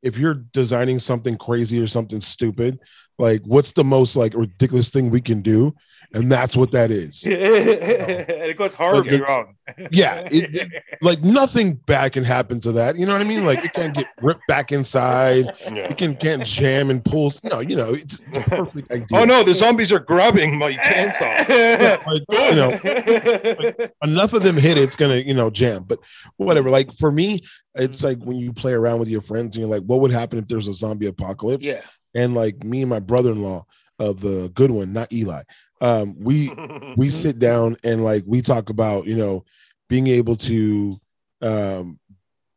if 0.03 0.17
you're 0.17 0.33
designing 0.33 0.99
something 0.99 1.37
crazy 1.37 1.81
or 1.81 1.87
something 1.87 2.19
stupid, 2.21 2.79
like 3.19 3.41
what's 3.45 3.73
the 3.73 3.83
most 3.83 4.15
like 4.15 4.33
ridiculous 4.33 4.89
thing 4.89 5.09
we 5.09 5.21
can 5.21 5.41
do? 5.41 5.73
And 6.15 6.31
that's 6.31 6.55
what 6.55 6.71
that 6.73 6.91
is. 6.91 7.23
and 7.25 7.33
it 7.33 8.55
goes 8.55 8.75
horribly 8.75 9.17
Like, 9.17 9.27
wrong. 9.27 9.55
Yeah, 9.91 10.27
it- 10.31 10.83
Like 11.01 11.23
nothing 11.23 11.73
bad 11.73 12.11
can 12.13 12.23
happen 12.23 12.59
to 12.61 12.71
that. 12.73 12.97
You 12.97 13.07
know 13.07 13.13
what 13.13 13.21
I 13.21 13.25
mean? 13.25 13.45
Like 13.45 13.65
it 13.65 13.73
can 13.73 13.93
get 13.93 14.05
ripped 14.21 14.45
back 14.47 14.71
inside. 14.71 15.45
yeah. 15.61 15.87
It 15.89 15.97
can 15.97 16.15
can't 16.15 16.45
jam 16.45 16.91
and 16.91 17.03
pull. 17.03 17.31
No, 17.43 17.61
you 17.61 17.75
know, 17.75 17.93
it's 17.93 18.19
the 18.19 18.41
perfect 18.47 18.91
idea. 18.91 19.07
Oh 19.13 19.25
no, 19.25 19.43
the 19.43 19.53
zombies 19.53 19.91
are 19.91 19.99
grabbing 19.99 20.57
my 20.57 20.73
chainsaw. 20.73 22.05
Like, 22.05 22.23
you 22.29 22.55
know, 22.55 23.89
enough 24.03 24.33
of 24.33 24.43
them 24.43 24.57
hit 24.57 24.77
it's 24.77 24.95
gonna 24.95 25.15
you 25.15 25.33
know 25.33 25.49
jam 25.49 25.83
but 25.83 25.99
whatever 26.37 26.69
like 26.69 26.89
for 26.97 27.11
me 27.11 27.41
it's 27.75 27.97
mm-hmm. 27.97 28.07
like 28.07 28.27
when 28.27 28.37
you 28.37 28.53
play 28.53 28.73
around 28.73 28.99
with 28.99 29.09
your 29.09 29.21
friends 29.21 29.55
and 29.55 29.61
you're 29.61 29.73
like 29.73 29.83
what 29.83 29.99
would 29.99 30.11
happen 30.11 30.37
if 30.39 30.47
there's 30.47 30.67
a 30.67 30.73
zombie 30.73 31.07
apocalypse 31.07 31.65
yeah. 31.65 31.81
And 32.15 32.33
like 32.33 32.63
me 32.63 32.81
and 32.81 32.89
my 32.89 32.99
brother-in-law 32.99 33.63
uh, 33.99 34.13
the 34.13 34.51
good 34.53 34.71
one 34.71 34.91
not 34.93 35.11
eli 35.13 35.41
um 35.81 36.15
we 36.19 36.51
we 36.97 37.09
sit 37.09 37.39
down 37.39 37.75
and 37.83 38.03
like 38.03 38.23
we 38.27 38.41
talk 38.41 38.69
about 38.69 39.05
you 39.05 39.15
know 39.15 39.43
being 39.89 40.07
able 40.07 40.35
to 40.35 40.99
um 41.41 41.99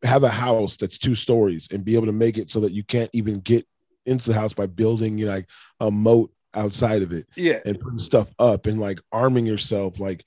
have 0.04 0.22
a 0.22 0.28
house 0.28 0.76
that's 0.76 0.98
two 0.98 1.14
stories 1.14 1.68
and 1.72 1.84
be 1.84 1.94
able 1.96 2.06
to 2.06 2.12
make 2.12 2.38
it 2.38 2.48
so 2.50 2.60
that 2.60 2.72
you 2.72 2.84
can't 2.84 3.10
even 3.12 3.40
get 3.40 3.66
into 4.04 4.30
the 4.30 4.38
house 4.38 4.52
by 4.52 4.66
building 4.66 5.18
you 5.18 5.26
know, 5.26 5.32
like 5.32 5.48
a 5.80 5.90
moat 5.90 6.30
outside 6.54 7.02
of 7.02 7.12
it 7.12 7.26
Yeah. 7.34 7.58
and 7.66 7.78
putting 7.80 7.98
stuff 7.98 8.30
up 8.38 8.66
and 8.66 8.80
like 8.80 9.00
arming 9.12 9.46
yourself 9.46 9.98
like 9.98 10.24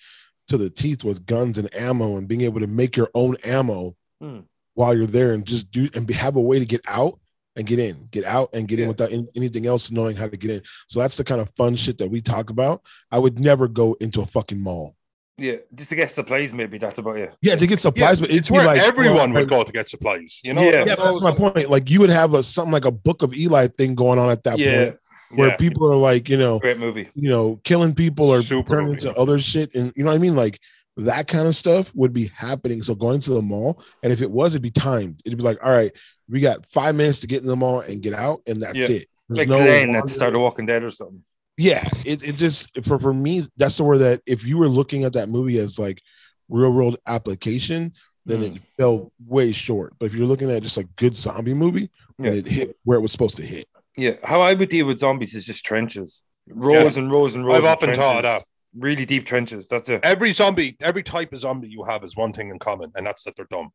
to 0.49 0.57
the 0.57 0.69
teeth 0.69 1.03
with 1.03 1.25
guns 1.25 1.57
and 1.57 1.73
ammo 1.75 2.17
and 2.17 2.27
being 2.27 2.41
able 2.41 2.59
to 2.59 2.67
make 2.67 2.97
your 2.97 3.09
own 3.13 3.35
ammo 3.45 3.93
Hmm. 4.21 4.39
while 4.73 4.93
you're 4.97 5.05
there 5.05 5.31
and 5.31 5.45
just 5.45 5.71
do 5.71 5.87
and 5.93 6.05
be, 6.05 6.13
have 6.13 6.35
a 6.35 6.41
way 6.41 6.59
to 6.59 6.65
get 6.65 6.81
out 6.87 7.17
and 7.59 7.67
get 7.67 7.77
in, 7.77 8.07
get 8.09 8.25
out 8.25 8.49
and 8.53 8.67
get 8.67 8.79
in 8.79 8.87
without 8.87 9.11
any- 9.11 9.27
anything 9.35 9.67
else 9.67 9.91
knowing 9.91 10.15
how 10.15 10.27
to 10.27 10.37
get 10.37 10.49
in. 10.49 10.61
So 10.87 10.99
that's 10.99 11.17
the 11.17 11.23
kind 11.23 11.41
of 11.41 11.51
fun 11.57 11.75
shit 11.75 11.99
that 11.99 12.09
we 12.09 12.21
talk 12.21 12.49
about. 12.49 12.81
I 13.11 13.19
would 13.19 13.37
never 13.37 13.67
go 13.67 13.95
into 13.99 14.21
a 14.21 14.25
fucking 14.25 14.63
mall. 14.63 14.95
Yeah, 15.37 15.55
just 15.73 15.89
to 15.89 15.95
get 15.95 16.11
supplies, 16.11 16.51
maybe 16.53 16.77
that's 16.79 16.99
about 16.99 17.17
it. 17.17 17.33
Yeah, 17.41 17.55
to 17.55 17.67
get 17.67 17.75
Yeah, 17.79 17.81
supplies, 17.81 18.19
but 18.19 18.29
it's 18.29 18.49
where 18.51 18.65
like 18.65 18.81
everyone 18.81 19.31
well, 19.33 19.43
would 19.43 19.53
oh, 19.53 19.57
go 19.57 19.63
to 19.63 19.71
get 19.71 19.87
supplies. 19.87 20.39
You 20.43 20.53
know, 20.53 20.63
Yeah. 20.63 20.83
Yeah, 20.85 20.95
that's 20.95 21.21
my 21.21 21.31
point. 21.31 21.69
Like 21.69 21.89
you 21.89 21.99
would 22.01 22.09
have 22.09 22.33
a 22.33 22.41
something 22.43 22.73
like 22.73 22.85
a 22.85 22.91
book 22.91 23.21
of 23.21 23.33
Eli 23.35 23.67
thing 23.67 23.95
going 23.95 24.19
on 24.19 24.29
at 24.31 24.43
that 24.43 24.57
Yeah. 24.59 24.85
point, 24.85 24.97
where 25.35 25.49
Yeah. 25.49 25.55
people 25.57 25.89
are 25.89 25.95
like, 25.95 26.27
you 26.27 26.37
know, 26.37 26.59
Great 26.59 26.77
movie. 26.79 27.07
you 27.15 27.29
know, 27.29 27.59
killing 27.63 27.93
people 27.95 28.25
or 28.29 28.41
Super 28.41 28.69
turning 28.69 28.87
movie. 28.87 29.07
into 29.07 29.17
other 29.17 29.39
shit, 29.39 29.75
and 29.75 29.93
you 29.95 30.03
know 30.03 30.09
what 30.09 30.15
I 30.15 30.19
mean, 30.19 30.35
like 30.35 30.59
that 30.97 31.29
kind 31.29 31.47
of 31.47 31.55
stuff 31.55 31.89
would 31.95 32.11
be 32.11 32.29
happening. 32.35 32.81
So 32.81 32.93
going 32.93 33.21
to 33.21 33.31
the 33.31 33.41
mall, 33.41 33.81
and 34.03 34.11
if 34.11 34.21
it 34.21 34.29
was, 34.29 34.53
it'd 34.53 34.61
be 34.61 34.71
timed. 34.71 35.21
It'd 35.23 35.37
be 35.37 35.43
like, 35.45 35.59
all 35.63 35.71
right, 35.71 35.91
we 36.29 36.39
got 36.39 36.65
five 36.67 36.95
minutes 36.95 37.19
to 37.21 37.27
get 37.27 37.41
in 37.41 37.47
the 37.47 37.55
mall 37.55 37.81
and 37.81 38.01
get 38.01 38.13
out, 38.13 38.39
and 38.47 38.61
that's 38.61 38.77
Yeah. 38.77 38.85
it. 38.97 39.05
There's 39.27 39.39
Like 39.39 39.47
no 39.49 39.57
Glenn 39.57 39.67
at 39.67 39.79
wandering. 39.87 40.05
the 40.05 40.11
start 40.11 40.35
of 40.35 40.41
Walking 40.41 40.65
Dead 40.65 40.83
or 40.83 40.89
something. 40.91 41.23
yeah 41.57 41.85
it, 42.05 42.23
it 42.27 42.35
just 42.37 42.83
for 42.85 42.97
for 42.97 43.13
me 43.13 43.45
that's 43.57 43.75
the 43.77 43.83
word 43.83 43.97
that 43.97 44.21
if 44.25 44.45
you 44.45 44.57
were 44.57 44.69
looking 44.69 45.03
at 45.03 45.11
that 45.13 45.27
movie 45.27 45.57
as 45.59 45.77
like 45.77 46.01
real 46.47 46.71
world 46.71 46.97
application 47.05 47.91
then 48.25 48.39
Mm. 48.39 48.55
it 48.55 48.61
fell 48.77 49.11
way 49.27 49.51
short 49.51 49.93
but 49.99 50.05
if 50.05 50.13
you're 50.15 50.25
looking 50.25 50.49
at 50.49 50.63
just 50.63 50.77
a 50.77 50.83
good 50.95 51.15
zombie 51.17 51.53
movie 51.53 51.89
then 52.17 52.33
Yeah. 52.33 52.39
it 52.39 52.47
hit 52.47 52.77
where 52.85 52.97
it 52.97 53.01
was 53.01 53.11
supposed 53.11 53.35
to 53.37 53.43
hit 53.43 53.65
Yeah, 53.97 54.13
how 54.23 54.39
I 54.41 54.53
would 54.53 54.69
deal 54.69 54.85
with 54.87 54.99
zombies 54.99 55.35
is 55.35 55.45
just 55.45 55.65
trenches, 55.65 56.23
rows 56.47 56.95
and 56.95 57.11
rows 57.11 57.35
and 57.35 57.45
rows. 57.45 57.57
I've 57.57 57.63
of 57.65 57.69
often 57.71 57.93
thought 57.93 58.21
trenches. 58.21 58.43
that. 58.43 58.81
really 58.87 59.05
deep 59.05 59.25
trenches. 59.25 59.67
That's 59.67 59.89
it. 59.89 59.99
Every 60.03 60.31
zombie, 60.31 60.77
every 60.79 61.03
type 61.03 61.33
of 61.33 61.39
zombie 61.39 61.67
you 61.67 61.83
have 61.83 62.03
is 62.05 62.15
one 62.15 62.31
thing 62.31 62.49
in 62.51 62.59
common, 62.59 62.91
and 62.95 63.05
that's 63.05 63.23
that 63.25 63.35
they're 63.35 63.47
dumb. 63.51 63.69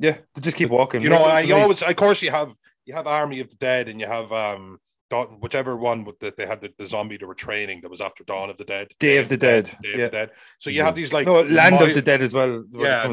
Yeah, 0.00 0.16
they 0.34 0.40
just 0.40 0.56
keep 0.56 0.70
walking. 0.70 1.02
You 1.02 1.10
know, 1.10 1.22
I, 1.22 1.40
you 1.40 1.54
always, 1.54 1.82
of 1.82 1.94
course, 1.96 2.22
you 2.22 2.30
have 2.30 2.52
you 2.86 2.94
have 2.94 3.06
Army 3.06 3.40
of 3.40 3.50
the 3.50 3.56
Dead, 3.56 3.88
and 3.88 4.00
you 4.00 4.06
have 4.06 4.32
um, 4.32 4.78
Dawn, 5.10 5.38
whichever 5.40 5.76
one 5.76 6.04
with 6.04 6.18
the, 6.20 6.32
they 6.36 6.46
had 6.46 6.60
the, 6.62 6.72
the 6.78 6.86
zombie 6.86 7.18
they 7.18 7.26
were 7.26 7.34
training 7.34 7.80
that 7.82 7.90
was 7.90 8.00
after 8.00 8.24
Dawn 8.24 8.48
of 8.48 8.56
the 8.56 8.64
Dead, 8.64 8.88
Day 8.98 9.18
of 9.18 9.28
the 9.28 9.36
Dead, 9.36 9.66
Day 9.66 9.72
yeah. 9.84 9.90
of 9.92 10.10
the 10.10 10.16
Dead. 10.16 10.30
So 10.58 10.70
you 10.70 10.82
have 10.82 10.94
these 10.94 11.12
like 11.12 11.26
no 11.26 11.42
Land 11.42 11.80
of 11.80 11.94
the 11.94 12.02
Dead 12.02 12.22
as 12.22 12.32
well. 12.32 12.64
Yeah. 12.72 13.12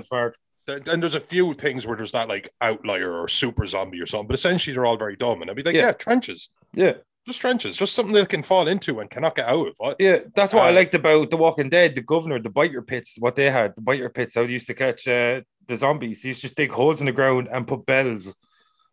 and 0.68 1.02
there's 1.02 1.16
a 1.16 1.20
few 1.20 1.54
things 1.54 1.88
where 1.88 1.96
there's 1.98 2.12
that 2.12 2.28
like 2.30 2.50
outlier 2.62 3.12
or 3.12 3.28
super 3.28 3.66
zombie 3.66 4.02
or 4.02 4.06
something, 4.06 4.28
but 4.28 4.34
essentially 4.36 4.74
they're 4.74 4.86
all 4.86 4.98
very 4.98 5.16
dumb. 5.16 5.42
And 5.42 5.50
I'd 5.50 5.56
be 5.58 5.64
like, 5.64 5.76
Yeah. 5.76 5.88
yeah, 5.88 5.92
trenches, 5.94 6.50
Yeah, 6.74 6.94
just 7.26 7.42
trenches, 7.42 7.76
just 7.78 7.94
something 7.94 8.14
they 8.14 8.26
can 8.26 8.44
fall 8.44 8.68
into 8.68 9.00
and 9.00 9.10
cannot 9.10 9.36
get 9.36 9.48
out 9.48 9.68
of. 9.68 9.74
What? 9.78 9.98
yeah. 10.00 10.20
That's 10.36 10.54
what 10.54 10.64
I 10.64 10.70
Uh, 10.70 10.74
liked 10.74 10.94
about 10.96 11.30
The 11.30 11.38
Walking 11.38 11.70
Dead. 11.70 11.96
The 11.96 12.02
governor, 12.02 12.40
the 12.40 12.50
biter 12.50 12.82
pits, 12.82 13.16
what 13.18 13.36
they 13.36 13.50
had, 13.50 13.76
the 13.76 13.82
biter 13.82 14.10
pits. 14.10 14.36
How 14.36 14.46
they 14.46 14.52
used 14.54 14.68
to 14.68 14.74
catch 14.74 15.08
uh, 15.08 15.42
the 15.68 15.78
zombies. 15.78 16.24
Used 16.24 16.40
to 16.42 16.48
just 16.48 16.56
dig 16.58 16.72
holes 16.72 17.00
in 17.00 17.06
the 17.06 17.12
ground 17.12 17.48
and 17.52 17.68
put 17.68 17.86
bells 17.86 18.34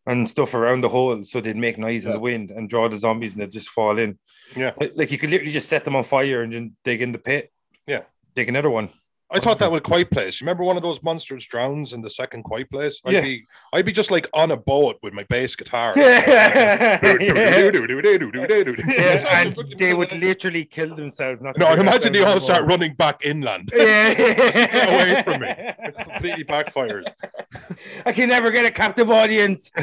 and 0.06 0.28
stuff 0.28 0.52
around 0.54 0.82
the 0.82 0.88
holes 0.88 1.30
so 1.30 1.40
they'd 1.40 1.56
make 1.56 1.78
noise 1.78 2.04
in 2.04 2.12
the 2.12 2.20
wind 2.20 2.50
and 2.50 2.68
draw 2.68 2.88
the 2.88 2.98
zombies 2.98 3.32
and 3.34 3.42
they'd 3.42 3.52
just 3.52 3.70
fall 3.70 3.98
in. 3.98 4.18
Yeah. 4.54 4.72
Like- 4.78 4.92
like 4.96 5.10
you 5.10 5.18
could 5.18 5.30
literally 5.30 5.52
just 5.52 5.68
set 5.68 5.84
them 5.84 5.96
on 5.96 6.04
fire 6.04 6.42
and 6.42 6.52
then 6.52 6.76
dig 6.84 7.00
in 7.00 7.12
the 7.12 7.18
pit. 7.18 7.50
Yeah. 7.86 8.02
dig 8.34 8.48
another 8.48 8.68
one. 8.70 8.90
I 9.34 9.40
thought 9.40 9.58
that 9.58 9.72
with 9.72 9.82
Quiet 9.82 10.10
Place. 10.12 10.40
Remember 10.40 10.62
one 10.62 10.76
of 10.76 10.84
those 10.84 11.02
monsters 11.02 11.44
drowns 11.46 11.92
in 11.92 12.00
the 12.02 12.10
second 12.10 12.44
Quiet 12.44 12.70
Place? 12.70 13.00
I'd 13.04 13.14
Yeah. 13.14 13.20
be 13.22 13.46
I'd 13.72 13.84
be 13.84 13.90
just 13.90 14.12
like 14.12 14.28
on 14.32 14.52
a 14.52 14.56
boat 14.56 15.00
with 15.02 15.12
my 15.12 15.24
bass 15.24 15.56
guitar. 15.56 15.92
Yeah. 15.96 17.00
Yeah, 17.02 17.16
Yeah, 17.20 17.70
and 19.42 19.56
they 19.78 19.92
would 19.94 20.12
literally 20.12 20.64
kill 20.64 20.94
themselves. 20.94 21.42
Not 21.42 21.58
No, 21.58 21.66
hear 21.66 21.72
and 21.78 21.88
imagine 21.88 22.12
they 22.12 22.20
sound 22.20 22.34
all 22.34 22.40
start 22.40 22.64
running 22.66 22.94
back 22.94 23.24
inland. 23.24 23.70
Yeah. 23.74 24.14
Get 24.14 24.88
away 24.88 25.22
from 25.24 25.40
me. 25.42 25.48
It 25.50 25.96
completely 25.98 26.44
backfires. 26.44 27.04
I 28.06 28.12
can 28.12 28.28
never 28.28 28.52
get 28.52 28.64
a 28.66 28.70
captive 28.70 29.10
audience. 29.10 29.72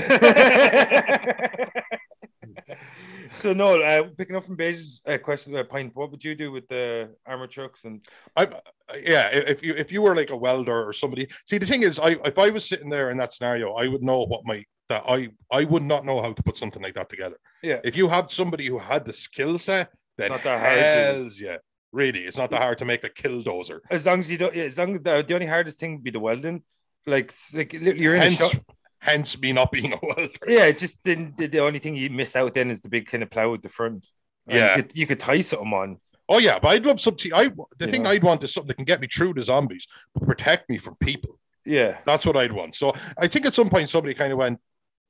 so 3.35 3.53
no, 3.53 3.81
uh, 3.81 4.03
picking 4.17 4.35
up 4.35 4.43
from 4.43 4.55
Baish's 4.55 5.01
uh, 5.05 5.17
question, 5.17 5.55
uh, 5.55 5.63
point, 5.63 5.95
what 5.95 6.11
would 6.11 6.23
you 6.23 6.35
do 6.35 6.51
with 6.51 6.67
the 6.67 7.15
armor 7.25 7.47
trucks 7.47 7.85
and 7.85 8.01
I, 8.35 8.47
yeah, 8.95 9.29
if 9.33 9.63
you 9.65 9.73
if 9.73 9.91
you 9.91 10.01
were 10.01 10.15
like 10.15 10.29
a 10.29 10.35
welder 10.37 10.87
or 10.87 10.93
somebody, 10.93 11.27
see 11.47 11.57
the 11.57 11.65
thing 11.65 11.83
is, 11.83 11.99
I 11.99 12.11
if 12.25 12.37
I 12.37 12.49
was 12.49 12.67
sitting 12.67 12.89
there 12.89 13.09
in 13.09 13.17
that 13.17 13.33
scenario, 13.33 13.73
I 13.73 13.87
would 13.87 14.03
know 14.03 14.23
what 14.23 14.45
my 14.45 14.63
that 14.89 15.03
I 15.07 15.29
I 15.51 15.63
would 15.63 15.83
not 15.83 16.05
know 16.05 16.21
how 16.21 16.33
to 16.33 16.43
put 16.43 16.57
something 16.57 16.81
like 16.81 16.95
that 16.95 17.09
together. 17.09 17.37
yeah, 17.61 17.79
If 17.83 17.95
you 17.95 18.07
had 18.09 18.31
somebody 18.31 18.65
who 18.67 18.79
had 18.79 19.05
the 19.05 19.13
skill 19.13 19.57
set, 19.57 19.91
then 20.17 20.29
Not 20.31 20.43
that 20.43 20.59
hard 20.59 21.33
yeah, 21.39 21.57
really, 21.91 22.19
it's 22.25 22.37
not 22.37 22.51
that 22.51 22.61
hard 22.61 22.77
to 22.79 22.85
make 22.85 23.03
a 23.03 23.09
killdozer. 23.09 23.79
as 23.89 24.05
long 24.05 24.19
as 24.19 24.31
you 24.31 24.37
don't, 24.37 24.55
yeah, 24.55 24.63
as 24.63 24.77
long 24.77 24.95
as 24.95 25.01
the, 25.01 25.23
the 25.27 25.33
only 25.33 25.47
hardest 25.47 25.79
thing 25.79 25.95
would 25.95 26.03
be 26.03 26.11
the 26.11 26.19
welding, 26.19 26.63
like 27.05 27.33
like 27.53 27.73
literally 27.73 28.01
you're 28.01 28.15
in 28.15 28.21
a 28.21 28.23
Hence, 28.25 28.35
shop. 28.37 28.53
Hence 29.01 29.37
me 29.39 29.51
not 29.51 29.71
being 29.71 29.91
a 29.93 29.99
welder. 30.01 30.29
Yeah, 30.47 30.71
just 30.71 31.03
the, 31.03 31.31
the, 31.37 31.47
the 31.47 31.59
only 31.59 31.79
thing 31.79 31.95
you 31.95 32.09
miss 32.09 32.35
out 32.35 32.53
then 32.53 32.71
is 32.71 32.81
the 32.81 32.89
big 32.89 33.07
kind 33.07 33.23
of 33.23 33.29
plow 33.29 33.53
at 33.53 33.61
the 33.61 33.69
front. 33.69 34.07
And 34.47 34.57
Yeah. 34.57 34.75
you 34.77 34.83
could, 34.83 34.97
you 34.97 35.07
could 35.07 35.19
tie 35.19 35.41
something 35.41 35.73
on. 35.73 35.99
Oh 36.29 36.37
yeah, 36.37 36.59
but 36.59 36.69
I'd 36.69 36.85
love 36.85 37.01
something. 37.01 37.33
I 37.33 37.49
the 37.77 37.85
You 37.85 37.91
thing 37.91 38.03
know. 38.03 38.11
I'd 38.11 38.23
want 38.23 38.43
is 38.43 38.53
something 38.53 38.69
that 38.69 38.75
can 38.75 38.85
get 38.85 39.01
me 39.01 39.07
through 39.07 39.33
the 39.33 39.41
zombies, 39.41 39.85
but 40.13 40.25
protect 40.25 40.69
me 40.69 40.77
from 40.77 40.95
people. 40.95 41.37
Yeah, 41.65 41.97
That's 42.05 42.25
what 42.25 42.37
I'd 42.37 42.53
want. 42.53 42.73
So 42.75 42.93
I 43.17 43.27
think 43.27 43.45
at 43.45 43.53
some 43.53 43.69
point 43.69 43.89
somebody 43.89 44.13
kind 44.15 44.31
of 44.31 44.39
went 44.39 44.59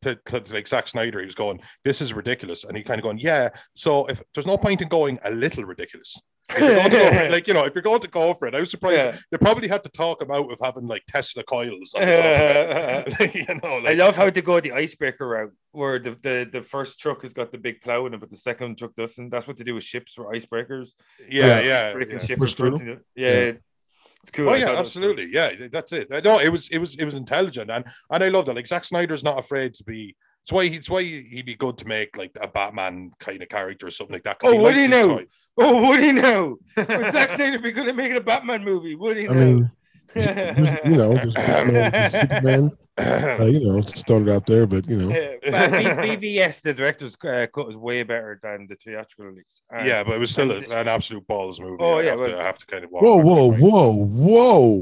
to, 0.01 0.15
to 0.25 0.53
like 0.53 0.67
Zack 0.67 0.87
Snyder. 0.87 1.19
He 1.19 1.25
was 1.25 1.35
going, 1.35 1.59
"This 1.83 2.01
is 2.01 2.13
ridiculous," 2.13 2.63
and 2.63 2.75
he 2.75 2.83
kind 2.83 2.99
of 2.99 3.03
going, 3.03 3.19
"Yeah." 3.19 3.49
So 3.75 4.05
if 4.07 4.21
there's 4.33 4.47
no 4.47 4.57
point 4.57 4.81
in 4.81 4.87
going 4.87 5.19
a 5.23 5.31
little 5.31 5.63
ridiculous, 5.65 6.19
if 6.49 6.59
you're 6.59 6.75
going 6.75 6.89
to 6.91 6.97
go 6.97 7.07
it, 7.23 7.31
like 7.35 7.47
you 7.47 7.53
know, 7.53 7.65
if 7.65 7.73
you're 7.75 7.81
going 7.81 8.01
to 8.01 8.07
go 8.07 8.33
for 8.33 8.47
it, 8.47 8.55
I 8.55 8.59
was 8.59 8.71
surprised 8.71 8.95
yeah. 8.97 9.17
they 9.31 9.37
probably 9.37 9.67
had 9.67 9.83
to 9.83 9.89
talk 9.89 10.21
him 10.21 10.31
out 10.31 10.51
of 10.51 10.59
having 10.61 10.87
like 10.87 11.03
Tesla 11.07 11.43
coils. 11.43 11.93
On 11.93 12.01
the 12.05 13.05
top. 13.19 13.35
you 13.35 13.45
know, 13.63 13.87
I 13.87 13.93
love 13.93 14.15
how 14.15 14.29
they 14.29 14.41
go 14.41 14.59
the 14.59 14.73
icebreaker 14.73 15.27
route, 15.27 15.53
where 15.71 15.99
the, 15.99 16.11
the, 16.21 16.49
the 16.51 16.61
first 16.61 16.99
truck 16.99 17.21
has 17.21 17.33
got 17.33 17.51
the 17.51 17.57
big 17.57 17.81
plow 17.81 18.05
in 18.05 18.13
it, 18.13 18.19
but 18.19 18.29
the 18.29 18.37
second 18.37 18.77
truck 18.77 18.95
doesn't. 18.95 19.29
That's 19.29 19.47
what 19.47 19.57
they 19.57 19.63
do 19.63 19.75
with 19.75 19.83
ships 19.83 20.13
for 20.13 20.33
icebreakers. 20.33 20.91
yeah, 21.29 21.59
Yeah. 21.59 21.61
yeah, 21.61 21.93
Icebreaking 21.93 22.11
yeah. 22.13 22.25
ship 22.25 22.39
Push 22.39 22.51
in 22.51 22.55
front 22.57 22.77
through. 22.79 22.91
of 22.91 22.97
it. 22.97 23.05
Yeah, 23.15 23.29
Yeah. 23.45 23.51
It's 24.21 24.31
cool. 24.31 24.49
Oh 24.49 24.53
yeah, 24.53 24.65
thought 24.65 24.75
it 24.75 24.79
was 24.79 24.93
cool. 24.93 25.03
absolutely. 25.03 25.29
Yeah, 25.33 25.67
that's 25.71 25.91
it. 25.91 26.09
No, 26.23 26.39
it 26.39 26.49
was 26.49 26.69
it 26.69 26.77
was 26.77 26.95
it 26.95 27.05
was 27.05 27.15
intelligent, 27.15 27.69
and 27.71 27.85
and 28.09 28.23
I 28.23 28.29
love 28.29 28.45
that. 28.45 28.55
Like 28.55 28.67
Zack 28.67 28.83
Snyder's 28.85 29.23
not 29.23 29.39
afraid 29.39 29.73
to 29.75 29.83
be. 29.83 30.15
It's 30.43 30.51
why 30.51 30.63
it's 30.63 30.89
why 30.89 31.03
he'd 31.03 31.45
be 31.45 31.53
good 31.55 31.77
to 31.79 31.87
make 31.87 32.17
like 32.17 32.31
a 32.41 32.47
Batman 32.47 33.11
kind 33.19 33.43
of 33.43 33.49
character 33.49 33.85
or 33.85 33.91
something 33.91 34.15
like 34.15 34.23
that. 34.23 34.37
Oh, 34.43 34.55
would 34.55 34.63
likes 34.63 34.75
he 34.77 34.81
his 34.83 34.89
know? 34.91 35.07
toy. 35.17 35.25
Oh, 35.57 35.89
would 35.89 35.99
he 35.99 36.11
know? 36.11 36.57
Would 36.77 37.11
Zack 37.11 37.29
Snyder 37.29 37.59
be 37.59 37.71
good 37.71 37.87
at 37.87 37.95
making 37.95 38.17
a 38.17 38.21
Batman 38.21 38.63
movie? 38.63 38.95
Would 38.95 39.17
he 39.17 39.27
I 39.27 39.33
know? 39.33 39.39
mean, 39.39 39.59
just, 39.59 39.71
you 40.15 40.97
know, 40.97 41.17
just 41.17 41.35
Batman, 41.35 42.11
Superman, 42.11 42.71
uh, 42.97 43.45
you 43.45 43.59
know, 43.65 43.81
just 43.81 44.05
throwing 44.07 44.27
it 44.27 44.31
out 44.31 44.45
there, 44.45 44.67
but 44.67 44.87
you 44.89 44.97
know, 44.97 45.09
Yeah, 45.43 45.95
BVS, 45.95 46.61
the 46.61 46.73
director's 46.73 47.15
uh, 47.23 47.47
cut 47.53 47.67
was 47.67 47.75
way 47.75 48.03
better 48.03 48.39
than 48.43 48.67
the 48.67 48.75
theatrical 48.75 49.25
release. 49.25 49.61
And- 49.71 49.87
yeah, 49.87 50.03
but 50.03 50.15
it 50.15 50.19
was 50.19 50.31
still 50.31 50.51
a, 50.51 50.55
and 50.57 50.71
an 50.71 50.87
absolute 50.87 51.25
balls 51.27 51.59
movie. 51.59 51.77
Oh, 51.79 51.99
I 51.99 52.03
yeah, 52.03 52.11
have, 52.11 52.21
to, 52.25 52.39
I 52.39 52.43
have 52.43 52.57
to 52.59 52.65
kind 52.65 52.83
of 52.83 52.91
walk 52.91 53.03
whoa, 53.03 53.17
back 53.17 53.25
whoa, 53.25 53.51
and 53.51 53.61
whoa, 53.61 54.81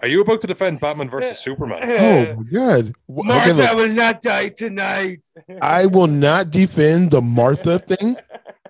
Are 0.00 0.08
you 0.08 0.20
about 0.20 0.42
to 0.42 0.46
defend 0.46 0.80
Batman 0.80 1.08
versus 1.08 1.38
Superman? 1.38 1.80
Oh 1.88 2.34
my 2.36 2.50
god! 2.52 2.92
Martha 3.08 3.50
Okay, 3.50 3.52
look, 3.54 3.74
will 3.74 3.88
not 3.88 4.20
die 4.20 4.48
tonight. 4.48 5.24
I 5.62 5.86
will 5.86 6.08
not 6.08 6.50
defend 6.50 7.10
the 7.10 7.22
Martha 7.22 7.78
thing. 7.78 8.16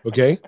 Okay, 0.07 0.39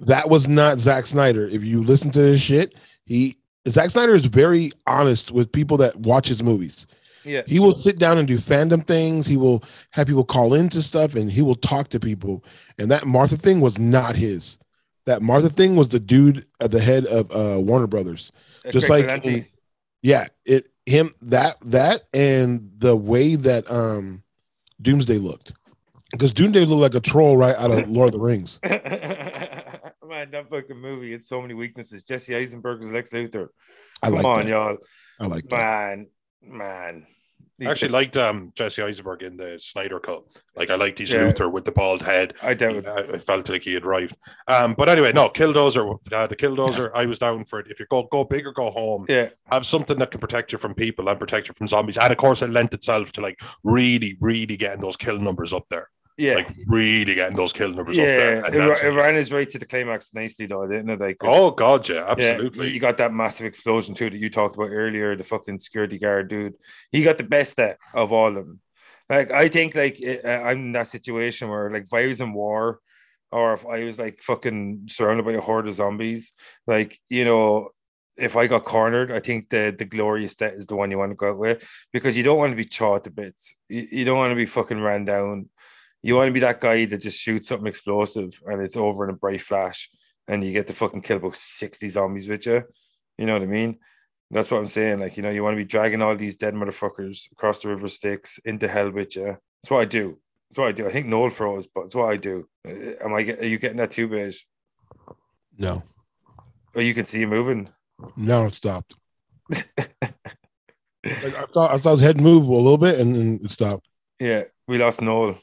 that 0.00 0.28
was 0.28 0.48
not 0.48 0.78
Zack 0.78 1.06
Snyder. 1.06 1.46
If 1.46 1.64
you 1.64 1.82
listen 1.82 2.10
to 2.12 2.20
this 2.20 2.40
shit, 2.40 2.74
he 3.04 3.36
Zack 3.68 3.90
Snyder 3.90 4.14
is 4.14 4.26
very 4.26 4.70
honest 4.86 5.30
with 5.30 5.52
people 5.52 5.76
that 5.78 5.96
watch 5.96 6.28
his 6.28 6.42
movies. 6.42 6.86
Yeah. 7.24 7.42
He 7.46 7.58
will 7.58 7.72
sit 7.72 7.98
down 7.98 8.16
and 8.16 8.26
do 8.26 8.38
fandom 8.38 8.86
things. 8.86 9.26
He 9.26 9.36
will 9.36 9.62
have 9.90 10.06
people 10.06 10.24
call 10.24 10.54
into 10.54 10.80
stuff 10.82 11.14
and 11.14 11.30
he 11.30 11.42
will 11.42 11.56
talk 11.56 11.88
to 11.88 12.00
people. 12.00 12.44
And 12.78 12.90
that 12.90 13.06
Martha 13.06 13.36
thing 13.36 13.60
was 13.60 13.78
not 13.78 14.16
his. 14.16 14.58
That 15.04 15.20
Martha 15.20 15.48
thing 15.50 15.76
was 15.76 15.90
the 15.90 16.00
dude 16.00 16.46
at 16.60 16.70
the 16.70 16.80
head 16.80 17.04
of 17.06 17.30
uh, 17.30 17.60
Warner 17.60 17.86
Brothers. 17.86 18.32
Just 18.70 18.86
Craig 18.86 19.06
like 19.06 19.24
in- 19.26 19.46
Yeah, 20.02 20.28
it 20.44 20.68
him 20.86 21.10
that 21.22 21.56
that 21.66 22.02
and 22.14 22.70
the 22.78 22.96
way 22.96 23.34
that 23.34 23.70
um 23.70 24.22
Doomsday 24.80 25.18
looked. 25.18 25.52
Because 26.12 26.32
Doomsday 26.32 26.64
looked 26.64 26.94
like 26.94 26.94
a 26.94 27.04
troll 27.04 27.36
right 27.36 27.56
out 27.56 27.70
of 27.70 27.88
Lord 27.90 28.08
of 28.14 28.20
the 28.20 28.24
Rings. 28.24 28.58
Man, 30.18 30.30
that 30.32 30.50
fucking 30.50 30.76
movie. 30.80 31.12
It's 31.14 31.28
so 31.28 31.40
many 31.40 31.54
weaknesses. 31.54 32.02
Jesse 32.02 32.34
Eisenberg 32.34 32.80
was 32.80 32.90
Lex 32.90 33.10
Luthor. 33.10 33.48
I 34.02 34.06
Come 34.06 34.14
like 34.16 34.24
on, 34.24 34.36
that. 34.38 34.46
y'all. 34.48 34.76
I 35.20 35.26
like 35.26 35.44
that. 35.48 35.56
Man, 35.56 36.06
man. 36.42 37.06
I 37.60 37.70
actually 37.70 37.90
liked 37.90 38.16
um, 38.16 38.52
Jesse 38.56 38.82
Eisenberg 38.82 39.22
in 39.22 39.36
the 39.36 39.58
Snyder 39.60 40.00
cut. 40.00 40.24
Like 40.56 40.70
I 40.70 40.74
liked 40.74 40.98
his 40.98 41.12
Yeah. 41.12 41.20
Luthor 41.20 41.52
with 41.52 41.64
the 41.64 41.70
bald 41.72 42.02
head. 42.02 42.34
I 42.42 42.54
doubt 42.54 42.84
I, 42.86 43.00
it. 43.00 43.10
I 43.14 43.18
felt 43.18 43.48
like 43.48 43.62
he 43.62 43.74
had 43.74 43.84
arrived. 43.84 44.16
Um, 44.48 44.74
but 44.76 44.88
anyway, 44.88 45.12
no, 45.12 45.28
Killdozer. 45.28 45.98
Uh, 46.12 46.26
the 46.26 46.36
Killdozer. 46.36 46.90
I 46.94 47.06
was 47.06 47.20
down 47.20 47.44
for 47.44 47.60
it. 47.60 47.68
If 47.70 47.78
you 47.78 47.86
go 47.88 48.08
go 48.10 48.24
big 48.24 48.44
or 48.46 48.52
go 48.52 48.70
home, 48.72 49.06
Yeah, 49.08 49.28
have 49.46 49.66
something 49.66 49.98
that 49.98 50.10
can 50.10 50.20
protect 50.20 50.50
you 50.50 50.58
from 50.58 50.74
people 50.74 51.08
and 51.08 51.18
protect 51.18 51.46
you 51.46 51.54
from 51.54 51.68
zombies. 51.68 51.96
And 51.98 52.10
of 52.12 52.18
course, 52.18 52.42
it 52.42 52.50
lent 52.50 52.74
itself 52.74 53.12
to 53.12 53.20
like 53.20 53.40
really, 53.62 54.16
really 54.20 54.56
getting 54.56 54.80
those 54.80 54.96
kill 54.96 55.18
numbers 55.18 55.52
up 55.52 55.66
there. 55.70 55.88
Yeah. 56.18 56.34
Like 56.34 56.56
really 56.66 57.14
getting 57.14 57.36
those 57.36 57.52
kill 57.52 57.72
numbers 57.72 57.98
up 57.98 58.04
there. 58.04 58.40
yeah, 58.40 58.46
And 58.46 58.54
it, 58.54 58.84
it 58.84 58.90
ran 58.90 59.14
his 59.14 59.32
right 59.32 59.48
to 59.48 59.58
the 59.58 59.66
climax 59.66 60.12
nicely, 60.12 60.46
though, 60.46 60.66
didn't 60.66 60.90
it? 60.90 61.00
Like, 61.00 61.16
oh 61.22 61.52
god, 61.52 61.88
yeah, 61.88 62.14
yeah, 62.18 62.32
absolutely. 62.32 62.70
you 62.70 62.80
got 62.80 62.96
that 62.98 63.14
massive 63.14 63.46
explosion 63.46 63.94
too 63.94 64.10
that 64.10 64.18
you 64.18 64.28
talked 64.28 64.56
about 64.56 64.70
earlier. 64.70 65.16
The 65.16 65.24
fucking 65.24 65.60
security 65.60 65.98
guard 65.98 66.28
dude, 66.28 66.54
he 66.90 67.02
got 67.04 67.18
the 67.18 67.24
best 67.24 67.58
of 67.58 68.12
all 68.12 68.36
of 68.36 68.46
them. 68.46 68.60
Like, 69.08 69.30
I 69.30 69.48
think 69.48 69.74
like 69.74 70.00
it, 70.00 70.26
I'm 70.26 70.58
in 70.58 70.72
that 70.72 70.88
situation 70.88 71.48
where 71.48 71.70
like 71.70 71.84
if 71.84 71.94
I 71.94 72.06
was 72.06 72.20
in 72.20 72.32
war, 72.32 72.80
or 73.30 73.54
if 73.54 73.64
I 73.64 73.84
was 73.84 73.98
like 73.98 74.20
fucking 74.22 74.88
surrounded 74.88 75.24
by 75.24 75.32
a 75.32 75.40
horde 75.40 75.68
of 75.68 75.74
zombies, 75.74 76.32
like 76.66 76.98
you 77.08 77.24
know, 77.24 77.70
if 78.16 78.36
I 78.36 78.48
got 78.48 78.64
cornered, 78.64 79.12
I 79.12 79.20
think 79.20 79.50
the 79.50 79.74
the 79.76 79.84
glorious 79.84 80.36
death 80.36 80.54
is 80.54 80.66
the 80.66 80.76
one 80.76 80.90
you 80.90 80.98
want 80.98 81.12
to 81.12 81.16
go 81.16 81.30
out 81.30 81.38
with 81.38 81.68
because 81.92 82.16
you 82.16 82.22
don't 82.22 82.38
want 82.38 82.52
to 82.52 82.56
be 82.56 82.64
chawed 82.64 83.04
to 83.04 83.10
bits. 83.10 83.54
You, 83.68 83.86
you 83.90 84.04
don't 84.04 84.18
want 84.18 84.32
to 84.32 84.36
be 84.36 84.46
fucking 84.46 84.80
ran 84.80 85.04
down. 85.04 85.48
You 86.02 86.14
want 86.14 86.28
to 86.28 86.32
be 86.32 86.40
that 86.40 86.60
guy 86.60 86.84
that 86.86 86.98
just 86.98 87.18
shoots 87.18 87.48
something 87.48 87.66
explosive 87.66 88.40
and 88.46 88.62
it's 88.62 88.76
over 88.76 89.04
in 89.04 89.10
a 89.10 89.16
bright 89.16 89.40
flash 89.40 89.90
and 90.28 90.44
you 90.44 90.52
get 90.52 90.66
to 90.68 90.72
fucking 90.74 91.02
kill 91.02 91.16
about 91.16 91.36
60 91.36 91.88
zombies 91.88 92.28
with 92.28 92.46
you. 92.46 92.62
You 93.16 93.26
know 93.26 93.32
what 93.34 93.42
I 93.42 93.46
mean? 93.46 93.78
That's 94.30 94.50
what 94.50 94.58
I'm 94.58 94.66
saying. 94.66 95.00
Like, 95.00 95.16
you 95.16 95.22
know, 95.22 95.30
you 95.30 95.42
want 95.42 95.54
to 95.54 95.64
be 95.64 95.64
dragging 95.64 96.02
all 96.02 96.14
these 96.14 96.36
dead 96.36 96.54
motherfuckers 96.54 97.32
across 97.32 97.60
the 97.60 97.68
river 97.68 97.88
Styx 97.88 98.38
into 98.44 98.68
hell 98.68 98.90
with 98.90 99.16
you. 99.16 99.36
That's 99.62 99.70
what 99.70 99.80
I 99.80 99.86
do. 99.86 100.18
That's 100.50 100.58
what 100.58 100.68
I 100.68 100.72
do. 100.72 100.86
I 100.86 100.90
think 100.90 101.06
Noel 101.06 101.30
froze, 101.30 101.66
but 101.74 101.84
it's 101.84 101.94
what 101.94 102.10
I 102.12 102.16
do. 102.16 102.46
Uh, 102.66 103.04
Am 103.04 103.12
I? 103.14 103.22
Are 103.22 103.44
you 103.44 103.58
getting 103.58 103.78
that 103.78 103.90
too, 103.90 104.06
baish? 104.08 104.40
No, 105.58 105.82
Or 106.74 106.82
you 106.82 106.94
can 106.94 107.04
see 107.06 107.20
you 107.20 107.26
moving. 107.26 107.68
now 108.16 108.44
it 108.46 108.52
stopped. 108.52 108.94
Like, 111.04 111.36
I 111.36 111.44
thought 111.46 111.70
I 111.70 111.78
saw 111.78 111.92
his 111.92 112.00
head 112.00 112.20
move 112.20 112.46
a 112.48 112.52
little 112.54 112.76
bit 112.76 112.98
and 112.98 113.14
then 113.14 113.40
it 113.42 113.50
stopped. 113.50 113.88
Yeah, 114.20 114.42
we 114.66 114.78
lost 114.78 115.00
Noel. 115.00 115.38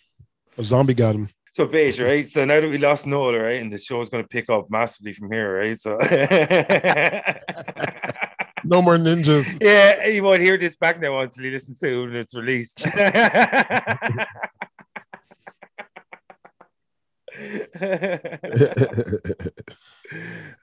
A 0.57 0.63
zombie 0.63 0.93
got 0.93 1.15
him. 1.15 1.29
So 1.51 1.67
baish, 1.67 2.05
right? 2.05 2.27
So 2.27 2.43
now 2.43 2.59
that 2.59 2.69
we 2.69 2.77
lost 2.77 3.07
Noel, 3.07 3.35
right, 3.35 3.61
and 3.61 3.71
the 3.71 3.77
show's 3.77 4.09
going 4.09 4.23
to 4.23 4.27
pick 4.27 4.49
up 4.49 4.69
massively 4.69 5.13
from 5.13 5.31
here, 5.31 5.59
right? 5.59 5.79
So 5.79 5.97
No 8.65 8.81
more 8.81 8.97
ninjas. 8.97 9.57
yeah, 9.61 10.07
you 10.07 10.23
won't 10.23 10.41
hear 10.41 10.57
this 10.57 10.75
back 10.75 10.99
now 10.99 11.19
until 11.19 11.45
you 11.45 11.51
listen 11.51 11.75
to 11.79 11.87
it 11.87 12.05
when 12.07 12.15
it's 12.15 12.33
released. 12.33 12.81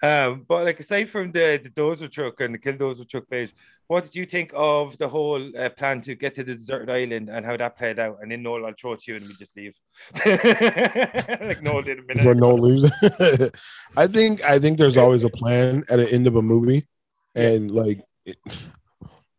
um, 0.03 0.45
but 0.49 0.64
like 0.64 0.80
aside 0.80 1.09
from 1.09 1.32
the, 1.32 1.61
the 1.62 1.70
dozer 1.70 2.11
truck 2.11 2.40
and 2.40 2.55
the 2.55 2.59
killdozer 2.59 3.09
truck 3.09 3.28
page, 3.28 3.53
what 3.88 4.05
did 4.05 4.14
you 4.14 4.24
think 4.24 4.51
of 4.55 4.97
the 4.99 5.09
whole 5.09 5.51
uh, 5.59 5.68
plan 5.68 6.01
to 6.01 6.14
get 6.14 6.34
to 6.36 6.45
the 6.45 6.55
deserted 6.55 6.88
island 6.88 7.28
and 7.28 7.45
how 7.45 7.57
that 7.57 7.76
played 7.76 7.99
out? 7.99 8.18
And 8.22 8.30
then 8.30 8.43
Noel, 8.43 8.66
I'll 8.66 8.74
throw 8.80 8.93
it 8.93 9.01
to 9.03 9.12
you 9.12 9.16
and 9.18 9.28
we 9.28 9.34
just 9.34 9.57
leave. 9.57 9.78
like 10.24 11.62
Noel 11.62 11.82
did 11.82 11.99
a 11.99 12.03
minute. 12.03 12.24
Where 12.24 12.32
ago. 12.32 12.40
no 12.40 12.55
leaves. 12.55 12.90
I 13.97 14.07
think 14.07 14.43
I 14.45 14.59
think 14.59 14.78
there's 14.78 14.97
always 14.97 15.24
a 15.24 15.30
plan 15.30 15.84
at 15.90 15.97
the 15.97 16.11
end 16.12 16.26
of 16.26 16.36
a 16.36 16.43
movie, 16.43 16.86
and 17.34 17.70
like 17.70 18.03
it, 18.24 18.36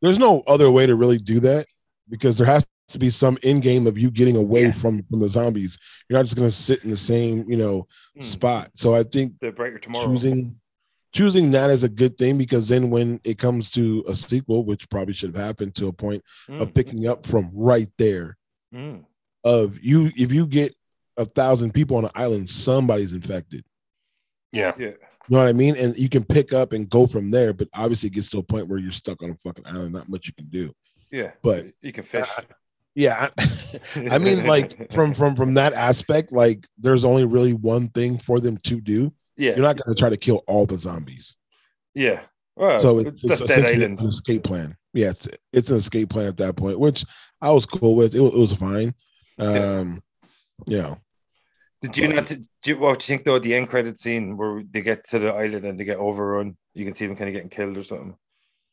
there's 0.02 0.20
no 0.20 0.44
other 0.46 0.70
way 0.70 0.86
to 0.86 0.96
really 0.96 1.18
do 1.18 1.40
that 1.40 1.66
because 2.10 2.38
there 2.38 2.48
has 2.48 2.66
to 2.90 3.00
be 3.00 3.10
some 3.10 3.38
end 3.44 3.62
game 3.62 3.88
of 3.88 3.98
you 3.98 4.12
getting 4.12 4.36
away 4.36 4.64
Yeah. 4.64 4.72
from 4.74 5.04
from 5.04 5.20
the 5.20 5.30
zombies. 5.30 5.78
You're 6.10 6.20
not 6.20 6.24
just 6.26 6.36
gonna 6.36 6.52
sit 6.52 6.84
in 6.84 6.90
the 6.90 6.98
same 6.98 7.50
you 7.50 7.58
know 7.58 7.88
Hmm. 8.16 8.22
spot. 8.22 8.70
So 8.76 8.94
I 8.94 9.04
think 9.04 9.34
The 9.42 9.52
brighter 9.52 9.80
tomorrow. 9.80 10.08
choosing 10.14 10.60
choosing 11.14 11.52
that 11.52 11.70
is 11.70 11.84
a 11.84 11.90
good 11.90 12.18
thing 12.18 12.38
because 12.38 12.68
then 12.68 12.90
when 12.90 13.20
it 13.24 13.38
comes 13.38 13.70
to 13.72 14.04
a 14.08 14.16
sequel, 14.16 14.66
which 14.66 14.90
probably 14.90 15.14
should 15.14 15.36
have 15.36 15.46
happened 15.46 15.76
to 15.76 15.88
a 15.88 15.94
point 15.94 16.24
Mm, 16.50 16.62
of 16.62 16.74
picking 16.74 17.08
up 17.08 17.26
from 17.26 17.52
right 17.54 17.88
there 17.98 18.38
mm. 18.74 19.04
of 19.44 19.80
you 19.84 20.10
if 20.18 20.34
you 20.34 20.46
get 20.48 20.74
a 21.18 21.26
thousand 21.26 21.72
people 21.74 21.98
on 21.98 22.06
an 22.06 22.12
island, 22.16 22.50
somebody's 22.50 23.14
infected. 23.14 23.64
Yeah. 24.52 24.74
Yeah. 24.80 24.88
You 24.88 24.96
know 25.30 25.38
what 25.38 25.48
I 25.48 25.54
mean? 25.54 25.78
And 25.78 25.96
you 25.98 26.10
can 26.10 26.24
pick 26.26 26.52
up 26.52 26.74
and 26.74 26.90
go 26.90 27.08
from 27.08 27.30
there, 27.32 27.54
but 27.54 27.70
obviously 27.74 28.08
it 28.08 28.14
gets 28.14 28.30
to 28.30 28.40
a 28.40 28.44
point 28.44 28.68
where 28.68 28.80
you're 28.80 28.92
stuck 28.92 29.22
on 29.24 29.30
a 29.30 29.36
fucking 29.36 29.66
island, 29.68 29.94
not 29.94 30.10
much 30.10 30.28
you 30.28 30.34
can 30.34 30.50
do. 30.50 30.74
Yeah. 31.12 31.32
But- 31.44 31.68
you 31.82 31.94
can 31.94 32.04
fish. 32.04 32.28
Yeah, 32.96 33.30
I, 33.96 34.18
mean, 34.20 34.46
like 34.46 34.92
from 34.94 35.14
from 35.20 35.36
from 35.36 35.56
that 35.56 35.74
aspect, 35.74 36.32
like 36.32 36.68
there's 36.78 37.04
only 37.04 37.26
really 37.26 37.54
one 37.54 37.90
thing 37.90 38.20
for 38.20 38.40
them 38.40 38.58
to 38.58 38.80
do. 38.80 39.12
yeah, 39.36 39.52
You're 39.56 39.66
not 39.66 39.78
going 39.78 39.96
to 39.96 40.00
try 40.00 40.10
to 40.10 40.18
kill 40.18 40.44
all 40.48 40.66
the 40.68 40.78
zombies, 40.78 41.36
yeah. 41.96 42.22
Well, 42.56 42.80
so 42.80 43.00
it, 43.00 43.08
it's 43.08 43.22
Dead 43.24 43.42
essentially 43.50 43.84
an 43.86 43.98
escape 44.00 44.44
plan. 44.44 44.78
Yeah, 44.94 45.10
it's 45.10 45.28
it's 45.52 45.72
an 45.72 45.78
escape 45.78 46.10
plan 46.10 46.28
at 46.28 46.38
that 46.38 46.56
point, 46.56 46.80
which 46.80 47.04
I 47.42 47.50
was 47.52 47.66
cool 47.66 47.96
with. 47.96 48.14
It, 48.14 48.20
was- 48.22 48.34
it 48.36 48.38
was 48.38 48.54
fine. 48.54 48.94
Yeah. 49.40 49.80
Um, 49.80 50.04
you 50.68 50.78
know, 50.78 50.98
Did 51.82 51.98
you 51.98 52.08
but- 52.10 52.16
not? 52.16 52.28
Did 52.28 52.46
you, 52.66 52.78
what 52.78 53.00
do 53.00 53.04
you 53.04 53.08
think 53.08 53.24
though? 53.26 53.40
The 53.40 53.56
end 53.56 53.70
credit 53.70 54.00
scene 54.00 54.38
where 54.38 54.62
they 54.70 54.82
get 54.82 55.10
to 55.10 55.18
the 55.18 55.34
island 55.34 55.66
and 55.66 55.80
they 55.80 55.84
get 55.84 55.98
overrun. 55.98 56.56
You 56.76 56.86
can 56.86 56.94
see 56.94 57.08
them 57.08 57.16
kind 57.16 57.28
of 57.30 57.34
getting 57.34 57.50
killed 57.50 57.76
or 57.76 57.82
something. 57.84 58.16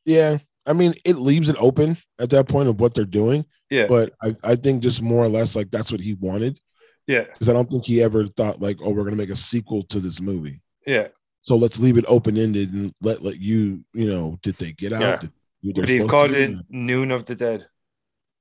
yeah. 0.05 0.37
I 0.67 0.75
mean, 0.75 0.93
it 1.07 1.17
leaves 1.17 1.49
it 1.49 1.57
open 1.59 1.97
at 2.21 2.29
that 2.31 2.47
point 2.47 2.69
of 2.69 2.79
what 2.79 2.95
they're 2.95 3.07
doing, 3.07 3.47
Yeah, 3.71 3.87
but 3.87 4.13
I, 4.23 4.35
I 4.45 4.57
think 4.57 4.83
just 4.83 5.01
more 5.01 5.25
or 5.25 5.29
less 5.29 5.55
like 5.57 5.71
that's 5.71 5.93
what 5.93 6.01
he 6.01 6.15
wanted. 6.15 6.59
yeah, 7.07 7.25
because 7.25 7.49
I 7.49 7.53
don't 7.53 7.71
think 7.71 7.87
he 7.87 8.03
ever 8.03 8.27
thought 8.27 8.61
like, 8.61 8.79
oh, 8.83 8.91
we're 8.91 9.05
gonna 9.05 9.17
make 9.17 9.31
a 9.31 9.37
sequel 9.37 9.83
to 9.85 10.01
this 10.01 10.21
movie. 10.21 10.61
yeah. 10.87 11.09
So 11.43 11.57
let's 11.57 11.81
leave 11.81 11.97
it 11.97 12.05
open 12.07 12.37
ended 12.37 12.73
and 12.75 12.93
let 13.01 13.23
let 13.23 13.41
you, 13.41 13.83
you 13.95 14.11
know, 14.11 14.39
did 14.43 14.59
they 14.59 14.73
get 14.73 14.93
out? 14.93 15.01
Yeah. 15.01 15.17
Did, 15.63 15.75
did 15.75 15.87
They've 15.87 16.09
called 16.09 16.33
to? 16.33 16.43
it 16.43 16.57
Noon 16.69 17.11
of 17.11 17.25
the 17.25 17.35
Dead. 17.35 17.67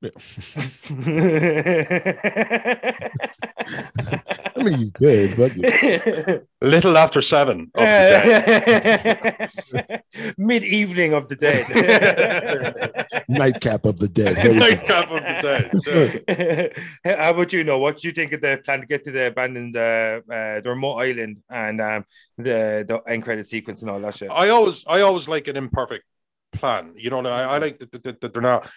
Yeah. 0.01 0.11
I 4.55 4.63
mean, 4.63 4.79
you 4.79 4.89
could, 4.91 5.35
but 5.35 5.51
Little 6.61 6.97
after 6.97 7.21
seven 7.21 7.69
of 7.75 7.85
the 7.85 9.49
day. 10.13 10.33
Mid 10.37 10.63
evening 10.63 11.13
of 11.13 11.27
the 11.27 11.35
dead. 11.35 11.65
nightcap 13.29 13.83
of 13.85 13.99
the 13.99 14.07
dead. 14.07 14.37
There 14.37 14.53
we 14.53 14.59
go. 14.59 14.67
Nightcap 14.67 15.11
of 15.11 15.21
the 15.21 15.39
dead. 15.41 15.69
yeah. 17.05 17.17
How 17.17 17.31
about 17.31 17.51
you 17.51 17.65
know 17.65 17.77
what 17.77 17.97
do 17.97 18.07
you 18.07 18.13
think 18.13 18.31
of 18.31 18.39
the 18.41 18.61
plan 18.63 18.79
to 18.81 18.85
get 18.85 19.03
to 19.03 19.11
the 19.11 19.25
abandoned 19.27 19.75
uh, 19.75 20.21
uh, 20.31 20.61
the 20.61 20.69
remote 20.69 20.95
island 20.95 21.43
and 21.49 21.81
um, 21.81 22.05
the 22.37 22.85
the 22.87 23.01
end 23.05 23.23
credit 23.23 23.47
sequence 23.47 23.81
and 23.81 23.91
all 23.91 23.99
that 23.99 24.15
shit? 24.15 24.31
I 24.31 24.47
always, 24.49 24.85
I 24.87 25.01
always 25.01 25.27
like 25.27 25.49
an 25.49 25.57
imperfect 25.57 26.05
plan. 26.51 26.93
You 26.95 27.09
know, 27.09 27.19
I, 27.19 27.43
I 27.43 27.57
like 27.57 27.79
that, 27.79 27.91
that, 27.91 28.21
that 28.21 28.33
they're 28.33 28.41
not. 28.41 28.69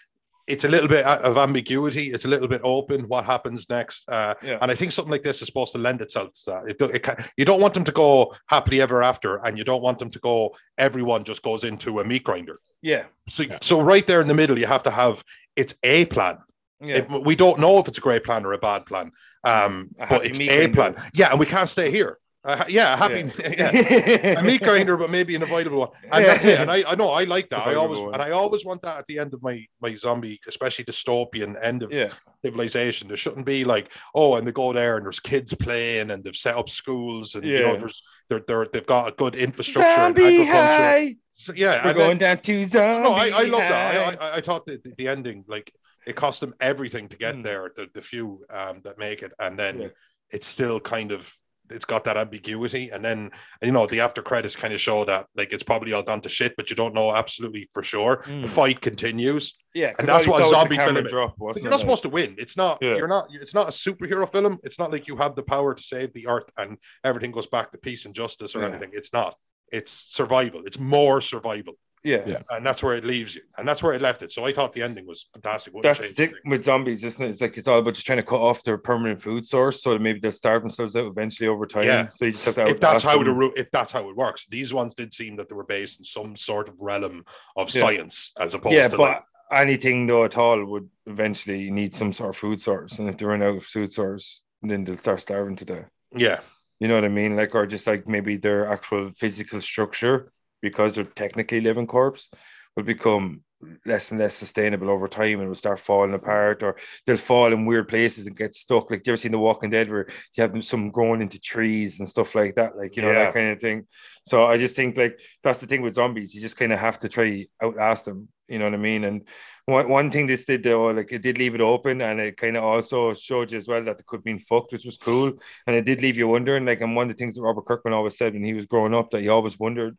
It's 0.47 0.64
a 0.64 0.68
little 0.68 0.88
bit 0.88 1.05
of 1.07 1.36
ambiguity. 1.36 2.12
It's 2.12 2.24
a 2.24 2.28
little 2.28 2.49
bit 2.49 2.61
open. 2.64 3.03
What 3.09 3.24
happens 3.24 3.68
next? 3.70 4.09
Uh, 4.09 4.34
Yeah. 4.43 4.59
And 4.61 4.70
I 4.70 4.74
think 4.74 4.93
something 4.93 5.11
like 5.12 5.22
this 5.22 5.40
is 5.40 5.47
supposed 5.47 5.72
to 5.72 5.78
lend 5.78 6.01
itself 6.01 6.32
to 6.34 6.40
that. 6.51 6.68
It, 6.68 6.78
do- 6.78 6.86
it 6.97 7.03
can, 7.03 7.24
you 7.36 7.45
don't 7.45 7.61
want 7.61 7.74
them 7.74 7.84
to 7.84 7.93
go 7.93 8.34
happily 8.49 8.80
ever 8.80 9.03
after, 9.03 9.36
and 9.45 9.57
you 9.57 9.64
don't 9.64 9.82
want 9.82 9.99
them 9.99 10.11
to 10.11 10.18
go. 10.18 10.55
Everyone 10.78 11.24
just 11.24 11.43
goes 11.43 11.64
into 11.64 12.01
a 12.01 12.05
meat 12.05 12.24
grinder. 12.24 12.59
Yeah, 12.82 13.05
So, 13.28 13.45
so 13.61 13.80
right 13.80 14.05
there 14.07 14.20
in 14.20 14.26
the 14.26 14.34
middle, 14.34 14.59
you 14.59 14.66
have 14.66 14.82
to 14.84 14.90
have 14.90 15.22
it's 15.55 15.74
a 15.84 16.07
plan. 16.07 16.38
yeah, 16.80 16.97
If- 16.97 17.09
we 17.11 17.36
don't 17.36 17.61
know 17.61 17.78
if 17.78 17.86
it's 17.86 17.99
a 17.99 18.01
great 18.01 18.24
plan 18.24 18.45
or 18.45 18.53
a 18.53 18.59
bad 18.59 18.86
plan, 18.86 19.12
um, 19.45 19.90
A 20.01 20.07
but 20.09 20.26
it's 20.26 20.40
a 20.40 20.68
plan. 20.68 20.97
Yeah, 21.14 21.30
and 21.30 21.38
we 21.38 21.47
can't 21.47 21.68
stay 21.68 21.90
here. 21.93 22.18
Uh, 22.45 22.64
yeah, 22.68 22.95
a 22.95 22.97
happy. 22.97 23.30
Yeah. 23.38 23.70
a 24.40 24.43
meat 24.43 24.62
grinder, 24.62 24.97
but 24.97 25.11
maybe 25.11 25.36
an 25.36 25.43
avoidable 25.45 25.78
one. 25.78 25.90
And 26.11 26.24
that's 26.24 26.45
it. 26.45 26.59
And 26.59 26.70
I, 26.70 26.82
I 26.88 26.95
know 26.97 27.11
I 27.11 27.22
like 27.24 27.49
that. 27.51 27.66
I 27.66 27.74
always 27.74 28.01
one. 28.01 28.14
and 28.14 28.22
I 28.22 28.30
always 28.30 28.64
want 28.64 28.82
that 28.82 28.97
at 28.99 29.07
the 29.07 29.18
end 29.20 29.32
of 29.32 29.43
my 29.43 29.64
my 29.80 29.95
zombie, 29.95 30.40
especially 30.49 30.84
dystopian 30.84 31.57
end 31.62 31.84
of 31.84 31.93
yeah, 31.93 32.12
civilization. 32.45 33.07
There 33.07 33.16
shouldn't 33.16 33.47
be 33.47 33.64
like, 33.64 33.93
oh, 34.14 34.34
and 34.34 34.47
they 34.47 34.53
go 34.53 34.72
there 34.72 34.97
and 34.97 35.07
there's 35.07 35.20
kids 35.20 35.55
playing 35.55 36.11
and 36.11 36.24
they've 36.24 36.34
set 36.34 36.57
up 36.57 36.68
schools 36.68 37.36
and 37.36 37.45
you 37.45 37.61
know 37.61 37.76
there's 37.76 38.03
they're, 38.28 38.43
they're 38.47 38.66
they've 38.72 38.86
got 38.86 39.09
a 39.09 39.12
good 39.12 39.36
infrastructure 39.36 39.88
and 39.88 40.16
zombie 40.16 40.43
agriculture. 40.43 40.53
high. 40.53 41.16
So, 41.34 41.53
yeah, 41.57 41.70
We're 41.70 41.76
and 41.76 41.86
then- 41.86 41.95
going 42.07 42.18
down 42.18 42.38
to 42.38 42.64
zombie. 42.64 43.09
no, 43.09 43.14
I, 43.14 43.30
I 43.34 43.43
love 43.45 43.61
that. 43.61 44.20
I, 44.20 44.26
I, 44.26 44.34
I 44.36 44.40
thought 44.40 44.66
that 44.66 44.84
the, 44.84 44.93
the 44.99 45.09
ending, 45.09 45.45
like, 45.49 45.72
it 46.07 46.14
cost 46.14 46.40
them 46.40 46.55
everything 46.61 47.09
to 47.09 47.16
get 47.16 47.34
Mm. 47.36 47.43
there. 47.43 47.70
The, 47.74 47.86
the 47.95 48.03
few 48.03 48.45
um, 48.51 48.80
that 48.84 48.99
make 48.99 49.22
it, 49.22 49.32
and 49.38 49.59
then 49.59 49.80
Yeah. 49.80 49.88
it's 50.30 50.47
still 50.47 50.78
kind 50.78 51.11
of 51.11 51.32
it's 51.73 51.85
got 51.85 52.05
that 52.05 52.16
ambiguity. 52.16 52.91
And 52.91 53.05
then 53.05 53.31
you 53.62 53.73
know 53.73 53.87
the 53.87 54.01
after 54.01 54.23
credits 54.23 54.57
kind 54.57 54.73
of 54.75 54.81
show 54.81 55.05
that 55.05 55.27
like 55.37 55.53
it's 55.53 55.62
probably 55.62 55.93
all 55.93 56.03
gone 56.03 56.20
to 56.23 56.29
shit, 56.29 56.55
but 56.57 56.70
you 56.70 56.77
don't 56.77 56.95
know 56.95 57.14
absolutely 57.14 57.68
for 57.73 57.83
sure. 57.83 58.23
Mm. 58.27 58.43
The 58.43 58.49
fight 58.49 58.81
continues. 58.81 59.57
Yeah, 59.75 59.93
and 59.99 60.07
that's 60.07 60.27
what 60.27 60.41
was 60.43 60.51
zombie 60.51 60.77
film 60.77 61.03
drop. 61.05 61.35
Wasn't 61.39 61.62
you're 61.64 61.70
not 61.70 61.81
supposed 61.81 62.03
to 62.03 62.09
win. 62.11 62.35
It's 62.39 62.57
not. 62.57 62.79
Yeah. 62.81 62.97
You're 62.97 63.09
not. 63.09 63.27
It's 63.33 63.55
not 63.55 63.68
a 63.68 63.73
superhero 63.73 64.31
film. 64.31 64.59
It's 64.62 64.79
not 64.79 64.93
like 64.93 65.09
you 65.09 65.16
have 65.16 65.35
the 65.35 65.43
power 65.43 65.75
to 65.75 65.83
save 65.83 66.12
the 66.12 66.27
earth 66.29 66.51
and 66.59 66.77
everything 67.05 67.33
goes 67.33 67.47
back 67.47 67.73
to 67.73 67.79
peace 67.79 68.05
and 68.05 68.14
justice 68.14 68.55
or 68.55 68.61
Yeah. 68.61 68.68
anything. 68.68 68.91
It's 68.93 69.12
not. 69.12 69.37
It's 69.73 69.91
survival. 69.93 70.62
It's 70.66 70.79
more 70.79 71.20
survival 71.23 71.75
yeah. 72.05 72.22
Yeah. 72.26 72.38
and 72.50 72.64
that's 72.66 72.82
where 72.82 72.96
it 72.96 73.05
leaves 73.05 73.34
you, 73.34 73.42
and 73.57 73.66
that's 73.66 73.82
where 73.82 73.94
it 73.94 74.03
left 74.03 74.22
it. 74.22 74.32
So 74.32 74.44
I 74.44 74.53
thought 74.53 74.72
the 74.72 74.82
ending 74.82 75.07
was 75.07 75.28
fantastic. 75.32 75.72
Wouldn't 75.72 75.84
That's 75.84 76.00
the 76.03 76.14
thing 76.14 76.34
with 76.44 76.62
zombies, 76.64 77.05
isn't 77.05 77.24
it? 77.24 77.28
It's 77.30 77.40
like 77.40 77.57
it's 77.57 77.68
all 77.68 77.78
about 77.78 77.94
just 77.94 78.07
trying 78.07 78.18
to 78.18 78.22
cut 78.22 78.40
off 78.40 78.62
their 78.62 78.78
permanent 78.78 79.22
food 79.22 79.46
source 79.46 79.82
so 79.82 79.92
that 79.92 80.00
maybe 80.00 80.20
they'll 80.20 80.32
starve 80.32 80.62
themselves 80.62 80.96
out 80.96 81.07
eventually 81.07 81.48
over 81.48 81.66
time. 81.66 81.84
Yeah. 81.84 82.09
So 82.09 82.24
you 82.26 82.32
just 82.32 82.44
have 82.44 82.55
to 82.57 82.66
If 82.66 82.80
that's 82.80 83.05
how 83.05 83.22
them. 83.22 83.38
the 83.38 83.53
if 83.57 83.70
that's 83.70 83.92
how 83.92 84.09
it 84.09 84.16
works, 84.16 84.46
these 84.46 84.74
ones 84.74 84.94
did 84.94 85.12
seem 85.12 85.36
that 85.36 85.48
they 85.48 85.55
were 85.55 85.64
based 85.64 86.00
in 86.00 86.05
some 86.05 86.36
sort 86.36 86.68
of 86.68 86.74
realm 86.78 87.24
of 87.57 87.74
Yeah. 87.74 87.80
science 87.82 88.32
as 88.38 88.55
opposed 88.55 88.74
yeah, 88.76 88.88
to 88.88 88.96
but 88.96 89.03
like 89.03 89.22
anything 89.53 90.07
though 90.07 90.24
at 90.24 90.36
all 90.38 90.64
would 90.64 90.88
eventually 91.07 91.70
need 91.70 91.92
some 91.94 92.12
sort 92.12 92.30
of 92.30 92.36
food 92.36 92.61
source, 92.61 92.98
and 92.98 93.09
if 93.09 93.16
they 93.16 93.26
run 93.26 93.42
out 93.42 93.57
of 93.57 93.64
food 93.64 93.92
source, 93.92 94.42
then 94.62 94.82
they'll 94.84 94.96
start 94.96 95.20
starving 95.20 95.57
to 95.57 95.64
death. 95.64 95.88
yeah, 96.14 96.40
You 96.80 96.88
know 96.88 96.94
what 96.94 97.05
I 97.05 97.09
mean? 97.09 97.36
Like, 97.36 97.55
or 97.55 97.66
just 97.66 97.86
like 97.86 98.09
maybe 98.09 98.36
their 98.38 98.70
actual 98.72 99.11
physical 99.12 99.61
structure, 99.61 100.32
because 100.62 100.94
they're 100.94 101.04
technically 101.04 101.60
living 101.60 101.86
corpse, 101.86 102.30
will 102.76 102.84
become 102.84 103.42
less 103.86 104.10
and 104.10 104.18
less 104.18 104.34
sustainable 104.34 104.90
over 104.90 105.06
time 105.06 105.38
and 105.38 105.46
will 105.46 105.54
start 105.54 105.78
falling 105.78 106.14
apart 106.14 106.62
or 106.64 106.76
they'll 107.06 107.16
fall 107.16 107.52
in 107.52 107.64
weird 107.64 107.86
places 107.88 108.26
and 108.26 108.36
get 108.36 108.54
stuck. 108.54 108.90
Like, 108.90 109.06
you 109.06 109.12
ever 109.12 109.16
seen 109.16 109.30
The 109.30 109.38
Walking 109.38 109.70
Dead 109.70 109.88
where 109.90 110.06
you 110.34 110.42
have 110.42 110.50
them 110.52 110.62
some 110.62 110.90
growing 110.90 111.22
into 111.22 111.38
trees 111.38 112.00
and 112.00 112.08
stuff 112.08 112.34
like 112.34 112.56
that? 112.56 112.76
Like, 112.76 112.96
you 112.96 113.02
know, 113.02 113.12
Yeah. 113.12 113.24
that 113.26 113.34
kind 113.34 113.50
of 113.50 113.60
thing. 113.60 113.86
So 114.24 114.46
I 114.46 114.56
just 114.56 114.74
think 114.74 114.96
like 114.96 115.20
that's 115.42 115.60
the 115.60 115.66
thing 115.66 115.82
with 115.82 115.94
zombies. 115.94 116.34
You 116.34 116.40
just 116.40 116.56
kind 116.56 116.72
of 116.72 116.80
have 116.80 116.98
to 117.00 117.08
try 117.08 117.46
outlast 117.62 118.06
them. 118.06 118.28
You 118.48 118.58
know 118.58 118.64
what 118.64 118.74
I 118.74 118.78
mean? 118.78 119.04
And 119.04 119.28
one, 119.66 119.88
one 119.88 120.10
thing 120.10 120.26
this 120.26 120.44
did 120.44 120.64
though, 120.64 120.86
like 120.86 121.12
it 121.12 121.22
did 121.22 121.38
leave 121.38 121.54
it 121.54 121.60
open 121.60 122.00
and 122.00 122.18
it 122.20 122.36
kind 122.36 122.56
of 122.56 122.64
also 122.64 123.14
showed 123.14 123.52
you 123.52 123.58
as 123.58 123.68
well 123.68 123.84
that 123.84 123.96
they 123.96 124.04
could 124.06 124.24
been 124.24 124.40
fucked, 124.40 124.72
which 124.72 124.84
was 124.84 124.98
cool. 124.98 125.34
And 125.68 125.76
it 125.76 125.84
did 125.84 126.02
leave 126.02 126.18
you 126.18 126.26
wondering, 126.26 126.64
like, 126.64 126.80
and 126.80 126.96
one 126.96 127.08
of 127.10 127.16
the 127.16 127.18
things 127.20 127.36
that 127.36 127.42
Robert 127.42 127.66
Kirkman 127.66 127.94
always 127.94 128.16
said 128.18 128.32
when 128.32 128.44
he 128.44 128.54
was 128.54 128.66
growing 128.66 128.92
up 128.94 129.10
that 129.10 129.20
he 129.22 129.28
always 129.28 129.58
wondered 129.58 129.96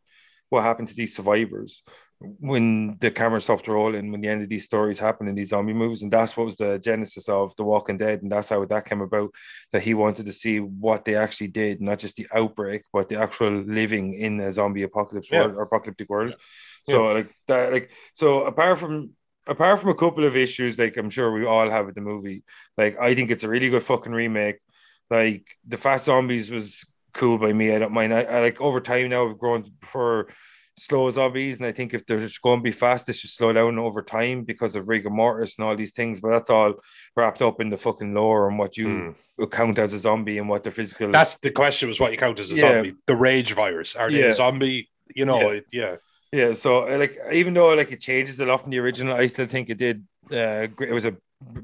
what 0.54 0.64
happened 0.64 0.88
to 0.88 0.96
these 0.96 1.16
survivors 1.16 1.84
when 2.20 2.98
the 3.00 3.12
camera 3.12 3.42
stopped 3.42 3.68
rolling, 3.68 4.12
when 4.12 4.22
the 4.22 4.30
end 4.30 4.44
of 4.44 4.50
these 4.50 4.64
stories 4.64 5.00
happened 5.00 5.28
in 5.30 5.36
these 5.36 5.50
zombie 5.50 5.74
movies. 5.74 6.04
And 6.04 6.12
that's 6.12 6.38
what 6.38 6.46
was 6.46 6.56
the 6.56 6.80
genesis 6.80 7.28
of 7.28 7.54
The 7.58 7.64
Walking 7.64 7.98
Dead. 7.98 8.22
And 8.22 8.32
that's 8.32 8.50
how 8.50 8.64
that 8.64 8.86
came 8.86 9.02
about 9.02 9.32
that 9.72 9.82
he 9.82 9.94
wanted 9.94 10.26
to 10.28 10.32
see 10.32 10.60
what 10.60 11.04
they 11.04 11.16
actually 11.16 11.50
did, 11.50 11.82
not 11.82 12.00
just 12.00 12.16
the 12.16 12.28
outbreak, 12.34 12.84
but 12.94 13.10
the 13.10 13.20
actual 13.20 13.52
living 13.52 14.14
in 14.14 14.40
a 14.40 14.54
zombie 14.54 14.84
apocalypse 14.84 15.30
Yeah. 15.30 15.42
world 15.42 15.56
or 15.58 15.64
apocalyptic 15.64 16.10
world. 16.10 16.36
So 16.86 17.14
like 17.14 17.34
that, 17.48 17.74
like 17.74 17.92
so 18.14 18.44
apart 18.46 18.80
from 18.80 19.12
apart 19.48 19.80
from 19.80 19.90
a 19.90 19.96
couple 19.96 20.24
of 20.26 20.38
issues, 20.38 20.80
like 20.80 20.96
I'm 20.98 21.10
sure 21.10 21.32
we 21.32 21.46
all 21.46 21.70
have 21.70 21.86
with 21.86 21.96
the 21.96 22.02
movie, 22.02 22.44
like 22.78 22.98
I 23.00 23.16
think 23.16 23.32
it's 23.32 23.44
a 23.44 23.50
really 23.50 23.70
good 23.70 23.84
fucking 23.84 24.12
remake. 24.12 24.60
Like 25.10 25.46
the 25.68 25.78
Fast 25.78 26.06
Zombies 26.06 26.50
was 26.52 26.86
cool 27.14 27.38
by 27.38 27.54
me. 27.54 27.74
I 27.74 27.80
don't 27.80 27.94
mind. 27.94 28.14
I, 28.14 28.24
I 28.24 28.40
like 28.40 28.60
over 28.62 28.80
time 28.82 29.10
now 29.10 29.30
I've 29.30 29.38
grown 29.38 29.66
for 29.82 30.28
slow 30.78 31.10
zombies, 31.12 31.60
and 31.60 31.68
I 31.68 31.72
think 31.72 31.94
if 31.94 32.06
they're 32.06 32.20
just 32.20 32.42
going 32.42 32.60
to 32.60 32.64
be 32.64 32.72
fast, 32.72 33.06
they 33.06 33.14
should 33.14 33.30
slow 33.30 33.54
down 33.54 33.78
over 33.78 34.02
time 34.02 34.44
because 34.44 34.76
of 34.76 34.90
rigor 34.90 35.10
mortis 35.12 35.58
and 35.58 35.66
all 35.68 35.76
these 35.76 35.92
things. 35.94 36.20
But 36.20 36.32
that's 36.32 36.50
all 36.50 36.76
wrapped 37.16 37.42
up 37.42 37.62
in 37.62 37.70
the 37.70 37.78
fucking 37.78 38.14
lore 38.14 38.50
and 38.50 38.58
what 38.58 38.76
you 38.78 39.16
would 39.38 39.52
count 39.52 39.78
as 39.80 39.94
a 39.94 40.00
zombie 40.00 40.38
and 40.40 40.50
what 40.50 40.64
the 40.64 40.72
physical. 40.72 41.12
That's 41.12 41.38
the 41.38 41.52
question: 41.52 41.88
was 41.90 42.00
what 42.00 42.12
you 42.12 42.18
count 42.18 42.40
as 42.40 42.52
a 42.52 42.56
Yeah. 42.56 42.74
zombie? 42.74 42.94
The 43.06 43.16
rage 43.16 43.54
virus? 43.54 43.96
Are 43.96 44.12
they 44.12 44.20
Yeah. 44.22 44.26
a 44.28 44.36
zombie? 44.36 44.90
You 45.16 45.26
know, 45.26 45.42
Yeah. 45.42 45.58
it- 45.58 45.66
yeah. 45.72 45.96
Yeah, 46.32 46.54
so 46.54 46.80
like 46.86 47.16
even 47.32 47.54
though 47.54 47.76
like 47.76 47.92
it 47.92 48.02
changes 48.02 48.40
a 48.40 48.46
lot 48.46 48.62
from 48.62 48.72
the 48.72 48.80
original, 48.80 49.14
I 49.16 49.28
still 49.28 49.46
think 49.46 49.70
it 49.70 49.78
did. 49.78 50.04
Uh, 50.32 50.68
it 50.82 50.92
was 50.92 51.06
a 51.06 51.16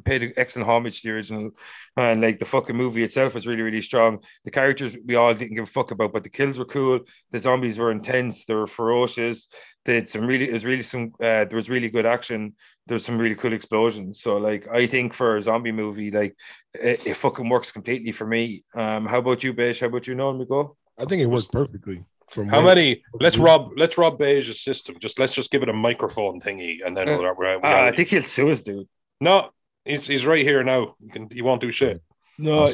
paid 0.04 0.34
excellent 0.38 0.70
homage 0.70 1.02
to 1.02 1.08
the 1.08 1.14
original, 1.14 1.52
and 1.98 2.22
like 2.22 2.40
the 2.40 2.46
fucking 2.46 2.76
movie 2.76 3.04
itself 3.04 3.36
was 3.36 3.48
really 3.48 3.62
really 3.62 3.82
strong. 3.82 4.20
The 4.46 4.52
characters 4.52 4.96
we 5.06 5.16
all 5.16 5.34
didn't 5.34 5.56
give 5.56 5.64
a 5.64 5.68
fuck 5.68 5.92
about, 5.92 6.14
but 6.14 6.24
the 6.24 6.30
kills 6.30 6.58
were 6.58 6.66
cool. 6.66 7.00
The 7.32 7.40
zombies 7.40 7.78
were 7.80 7.92
intense. 7.92 8.46
They 8.46 8.54
were 8.56 8.68
ferocious. 8.68 9.48
They 9.86 9.96
had 9.96 10.08
some 10.08 10.26
really. 10.26 10.50
It 10.50 10.54
was 10.54 10.66
really 10.66 10.84
some. 10.84 11.14
Uh, 11.20 11.46
there 11.46 11.56
was 11.56 11.70
really 11.70 11.90
good 11.90 12.06
action. 12.06 12.56
There's 12.88 13.06
some 13.06 13.18
really 13.18 13.36
cool 13.36 13.54
explosions. 13.54 14.22
So 14.22 14.38
like 14.38 14.68
I 14.68 14.88
think 14.88 15.14
for 15.14 15.38
a 15.38 15.42
zombie 15.42 15.72
movie, 15.72 16.12
like 16.12 16.36
it, 16.74 17.06
it 17.08 17.14
fucking 17.16 17.50
works 17.50 17.72
completely 17.72 18.12
for 18.12 18.26
me. 18.28 18.64
Um, 18.74 19.06
how 19.06 19.20
about 19.20 19.44
you, 19.44 19.54
Baish? 19.54 19.82
How 19.82 19.88
about 19.88 20.08
you, 20.08 20.16
Nolan 20.16 20.46
McGo? 20.46 20.76
I 20.98 21.06
think 21.06 21.22
it 21.22 21.28
worked 21.28 21.52
perfectly. 21.52 22.06
From 22.32 22.48
How 22.48 22.62
many? 22.62 23.02
Let's 23.20 23.38
rob. 23.40 23.72
Let's 23.76 23.98
rob 23.98 24.20
Baish's 24.20 24.62
system. 24.62 24.98
Just 25.00 25.18
let's 25.18 25.34
just 25.34 25.50
give 25.50 25.64
it 25.64 25.70
a 25.70 25.74
microphone 25.74 26.40
thingy, 26.40 26.78
and 26.86 26.96
then 26.96 27.08
we'll. 27.08 27.24
we'll, 27.24 27.36
we'll 27.36 27.60
Uh, 27.64 27.88
I 27.88 27.92
think 27.92 28.10
he'll 28.10 28.22
sue 28.24 28.52
us, 28.52 28.62
dude. 28.62 28.88
no, 29.20 29.50
he's 29.86 30.08
he's 30.08 30.26
right 30.26 30.44
here 30.46 30.64
now. 30.64 30.96
You 31.00 31.10
can. 31.12 31.28
He 31.32 31.42
won't 31.42 31.62
do 31.62 31.72
shit. 31.72 32.02
No, 32.38 32.68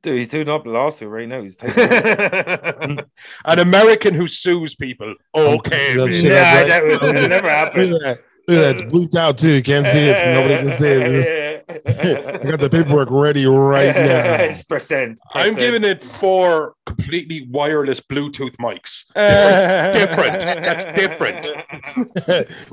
Dude, 0.00 0.16
he's 0.18 0.28
doing 0.28 0.48
up 0.48 0.64
a 0.64 0.68
lawsuit 0.70 1.08
right 1.08 1.26
now. 1.28 1.42
He's 1.42 1.56
typing. 1.56 3.00
An 3.44 3.58
American 3.58 4.14
who 4.14 4.28
sues 4.28 4.76
people. 4.76 5.14
Okay, 5.34 5.90
Yeah, 5.92 5.96
bitch. 5.96 6.22
yeah. 6.22 6.30
yeah, 6.30 6.64
that 6.66 6.82
would 6.84 6.92
it'll 7.16 7.28
never 7.28 7.48
happen. 7.48 7.86
Look 7.90 8.02
at 8.02 8.18
that. 8.18 8.24
Look 8.46 8.58
at 8.58 8.76
that. 8.76 8.84
It's 8.84 8.92
bleeped 8.94 9.16
out 9.16 9.38
too. 9.38 9.50
You 9.50 9.62
can't 9.62 9.86
see 9.88 10.08
it. 10.08 10.34
Nobody 10.34 10.70
can 10.70 10.78
see 10.78 10.86
it. 10.86 11.28
I 11.86 12.38
got 12.44 12.60
the 12.60 12.68
paperwork 12.70 13.10
ready 13.10 13.44
right 13.46 13.94
now. 13.96 14.50
Percent. 14.68 15.18
I'm 15.34 15.54
giving 15.54 15.84
it 15.84 16.02
four 16.02 16.74
completely 16.86 17.46
wireless 17.50 18.00
Bluetooth 18.00 18.56
mics. 18.56 19.04
Different. 19.14 20.40
That's 20.40 20.84
different. 20.96 21.42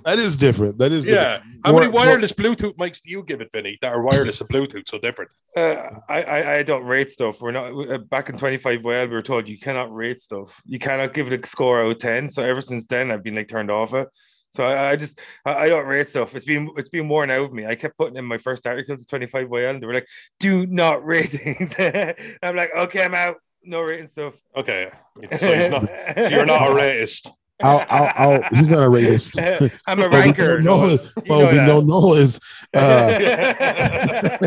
that 0.06 0.18
is 0.20 0.36
different. 0.36 0.78
That 0.78 0.92
is 0.92 1.04
different. 1.06 1.44
Yeah. 1.44 1.52
How 1.66 1.74
many 1.74 1.92
More- 1.92 2.06
wireless 2.06 2.32
Bluetooth 2.32 2.76
mics 2.78 3.02
do 3.02 3.10
you 3.10 3.24
give 3.24 3.42
it, 3.42 3.52
Vinny? 3.52 3.78
That 3.82 3.94
are 3.94 4.02
wireless 4.02 4.40
and 4.40 4.50
Bluetooth, 4.50 4.88
so 4.88 4.98
different. 5.00 5.32
Uh, 5.58 5.76
I, 6.08 6.24
I 6.24 6.54
I 6.58 6.64
don't 6.64 6.84
rate 6.86 7.10
stuff. 7.10 7.42
We're 7.42 7.52
not 7.52 7.72
uh, 7.90 7.98
back 7.98 8.30
in 8.30 8.38
25 8.38 8.84
well. 8.84 9.08
We 9.08 9.14
were 9.14 9.22
told 9.22 9.48
you 9.48 9.58
cannot 9.60 9.94
rate 9.94 10.22
stuff. 10.22 10.62
You 10.66 10.80
cannot 10.80 11.14
give 11.14 11.32
it 11.32 11.44
a 11.44 11.48
score 11.48 11.82
out 11.84 11.92
of 11.92 11.98
10. 11.98 12.30
So 12.30 12.44
ever 12.44 12.62
since 12.62 12.86
then, 12.88 13.12
I've 13.12 13.24
been 13.24 13.36
like 13.36 13.48
turned 13.48 13.72
off 13.72 13.94
it. 13.94 14.08
So 14.56 14.64
I, 14.64 14.92
I 14.92 14.96
just 14.96 15.20
I, 15.46 15.54
I 15.54 15.70
don't 15.70 15.86
rate 15.86 16.10
stuff. 16.10 16.34
It's 16.36 16.46
been 16.46 16.70
it's 16.78 16.90
been 16.90 17.08
worn 17.10 17.30
out 17.32 17.44
of 17.46 17.54
me. 17.54 17.66
I 17.66 17.76
kept 17.76 17.98
putting 17.98 18.16
in 18.18 18.26
my 18.26 18.38
first 18.38 18.66
articles 18.66 19.02
at 19.02 19.10
25 19.10 19.48
YL 19.48 19.70
and 19.72 19.82
they 19.84 19.88
were 19.88 19.94
like, 19.94 20.08
do 20.40 20.66
not 20.68 21.06
rate 21.06 21.30
things. 21.30 21.76
I'm 22.44 22.56
like, 22.56 22.70
okay, 22.76 23.04
I'm 23.04 23.14
out. 23.16 23.38
No 23.64 23.82
rating 23.82 24.08
stuff. 24.08 24.36
Okay. 24.56 24.92
So 25.40 25.54
he's 25.56 25.70
not 25.70 25.90
so 26.16 26.28
you're 26.30 26.46
not 26.46 26.62
a 26.72 26.74
racist. 26.82 27.32
I'll, 27.64 27.86
I'll, 27.90 28.12
I'll, 28.16 28.44
he's 28.54 28.70
not 28.70 28.84
a 28.84 28.90
racist. 28.90 29.40
I'm 29.88 30.00
a 30.00 30.04
But 30.10 30.12
we 30.12 30.18
ranker. 30.20 30.56
don't 30.58 30.64
know 30.66 30.78
Noel. 30.86 30.88
his- 30.98 31.14
You 31.18 31.24
Well, 31.30 31.40
know 31.42 31.50
we 31.52 31.56
that. 31.58 31.68
don't 31.68 31.88
know 31.88 32.14
is 32.14 32.40
uh, 32.76 34.40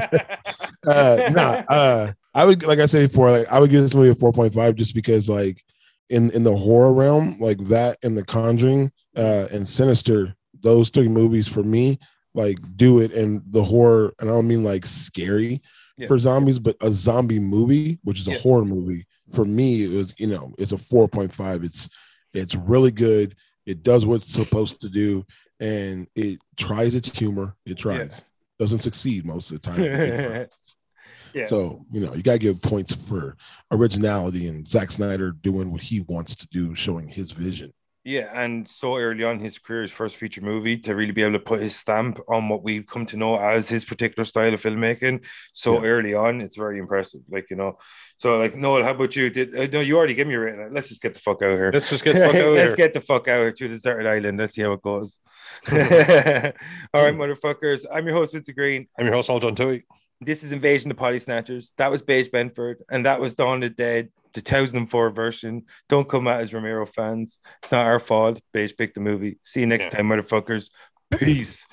uh, 0.86 1.30
nah, 1.32 1.62
uh, 1.74 2.12
I 2.34 2.44
would 2.44 2.64
like 2.64 2.78
I 2.78 2.86
said 2.86 3.08
before, 3.10 3.30
like 3.30 3.48
I 3.50 3.58
would 3.58 3.70
give 3.70 3.80
this 3.82 3.94
movie 3.94 4.10
a 4.10 4.14
four 4.14 4.32
point 4.32 4.54
five 4.54 4.74
just 4.76 4.94
because 4.94 5.28
like 5.28 5.62
in 6.10 6.30
in 6.30 6.44
the 6.44 6.54
horror 6.56 6.92
realm, 6.92 7.36
like 7.40 7.58
that 7.68 7.98
and 8.02 8.16
The 8.16 8.24
Conjuring 8.24 8.92
uh, 9.18 9.46
and 9.52 9.68
Sinister, 9.68 10.34
those 10.60 10.88
three 10.90 11.08
movies 11.08 11.48
for 11.48 11.62
me 11.62 11.98
like 12.34 12.58
do 12.76 13.00
it 13.00 13.12
and 13.12 13.42
the 13.50 13.62
horror, 13.62 14.14
and 14.20 14.30
I 14.30 14.32
don't 14.32 14.48
mean 14.48 14.62
like 14.64 14.86
scary 14.86 15.60
Yeah. 15.96 16.06
for 16.06 16.18
zombies, 16.18 16.58
but 16.58 16.76
a 16.82 16.90
zombie 16.90 17.38
movie, 17.40 17.98
which 18.04 18.20
is 18.20 18.28
a 18.28 18.32
Yeah. 18.32 18.38
horror 18.38 18.64
movie 18.64 19.04
for 19.34 19.44
me, 19.44 19.84
it 19.84 19.90
was 19.92 20.14
you 20.18 20.26
know 20.28 20.52
it's 20.58 20.72
a 20.72 20.78
four 20.78 21.08
point 21.08 21.32
five. 21.32 21.64
It's 21.64 21.88
it's 22.34 22.54
really 22.54 22.90
good. 22.90 23.34
It 23.66 23.82
does 23.82 24.06
what 24.06 24.16
it's 24.22 24.32
supposed 24.32 24.80
to 24.80 24.88
do, 24.88 25.24
and 25.60 26.06
it 26.14 26.38
tries 26.56 26.94
its 26.94 27.16
humor. 27.18 27.54
It 27.66 27.76
tries. 27.76 28.24
Doesn't 28.58 28.80
succeed 28.80 29.24
most 29.26 29.50
of 29.52 29.60
the 29.60 29.70
time. 29.70 29.80
yeah. 31.34 31.46
So 31.46 31.84
you 31.90 32.00
know 32.00 32.14
you 32.14 32.22
gotta 32.22 32.38
give 32.38 32.60
points 32.62 32.94
for 32.94 33.36
originality 33.70 34.48
and 34.48 34.66
Zack 34.66 34.90
Snyder 34.90 35.32
doing 35.42 35.70
what 35.70 35.82
he 35.82 36.00
wants 36.08 36.34
to 36.36 36.48
do, 36.48 36.74
showing 36.74 37.08
his 37.08 37.32
vision. 37.32 37.72
Yeah, 38.08 38.30
and 38.32 38.66
so 38.66 38.96
early 38.96 39.22
on 39.22 39.38
his 39.38 39.58
career, 39.58 39.82
his 39.82 39.92
first 39.92 40.16
feature 40.16 40.40
movie, 40.40 40.78
to 40.78 40.94
really 40.94 41.12
be 41.12 41.22
able 41.22 41.34
to 41.34 41.40
put 41.40 41.60
his 41.60 41.76
stamp 41.76 42.18
on 42.26 42.48
what 42.48 42.62
we've 42.62 42.86
come 42.86 43.04
to 43.04 43.18
know 43.18 43.38
as 43.38 43.68
his 43.68 43.84
particular 43.84 44.24
style 44.24 44.54
of 44.54 44.62
filmmaking 44.62 45.26
so 45.52 45.74
Yeah. 45.74 45.90
early 45.90 46.14
on, 46.14 46.40
it's 46.40 46.56
very 46.56 46.78
impressive. 46.78 47.20
Like 47.28 47.50
you 47.50 47.56
know, 47.56 47.76
so 48.16 48.38
like 48.38 48.56
Noel, 48.56 48.82
how 48.82 48.92
about 48.92 49.14
you? 49.14 49.28
Did 49.28 49.54
uh, 49.54 49.66
no? 49.70 49.80
You 49.80 49.98
already 49.98 50.14
gave 50.14 50.26
me 50.26 50.36
a 50.36 50.38
rating. 50.38 50.72
Let's 50.72 50.88
just 50.88 51.02
get 51.02 51.12
the 51.12 51.20
fuck 51.20 51.42
out 51.42 51.50
of 51.50 51.58
here. 51.58 51.70
Let's 51.70 51.90
just 51.90 52.02
get 52.02 52.14
the 52.14 52.20
fuck 52.26 52.34
out 52.36 52.48
of 52.48 52.54
Let's 52.54 52.68
here. 52.68 52.76
get 52.76 52.94
the 52.94 53.02
fuck 53.02 53.28
out 53.28 53.40
here 53.40 53.52
to 53.52 53.68
deserted 53.68 54.06
island. 54.06 54.38
Let's 54.38 54.54
see 54.54 54.62
how 54.62 54.72
it 54.72 54.80
goes. 54.80 55.20
All 55.70 55.74
right, 55.74 57.14
motherfuckers. 57.14 57.84
I'm 57.92 58.06
your 58.06 58.16
host, 58.16 58.32
Vincent 58.32 58.56
Green. 58.56 58.88
I'm 58.98 59.04
your 59.04 59.16
host, 59.16 59.28
Al 59.28 59.38
John 59.38 59.54
Tui. 59.54 59.84
This 60.22 60.42
is 60.42 60.50
Invasion 60.50 60.90
of 60.90 60.96
Potty 60.96 61.18
Snatchers. 61.18 61.72
That 61.76 61.90
was 61.90 62.02
Baish 62.02 62.30
Benford, 62.30 62.76
and 62.90 63.04
that 63.04 63.20
was 63.20 63.34
Dawn 63.34 63.62
of 63.62 63.68
the 63.68 63.70
Dead, 63.70 64.08
the 64.32 64.42
2004 64.42 65.10
version. 65.10 65.64
Don't 65.88 66.08
come 66.08 66.28
at 66.28 66.42
us, 66.42 66.52
Romero 66.52 66.86
fans. 66.86 67.38
It's 67.62 67.72
not 67.72 67.86
our 67.86 67.98
fault. 67.98 68.40
Baish 68.54 68.76
picked 68.76 68.94
the 68.94 69.00
movie. 69.00 69.38
See 69.42 69.60
you 69.60 69.66
next 69.66 69.86
Yeah. 69.86 69.98
time, 69.98 70.08
motherfuckers. 70.08 70.70
Peace. 71.18 71.64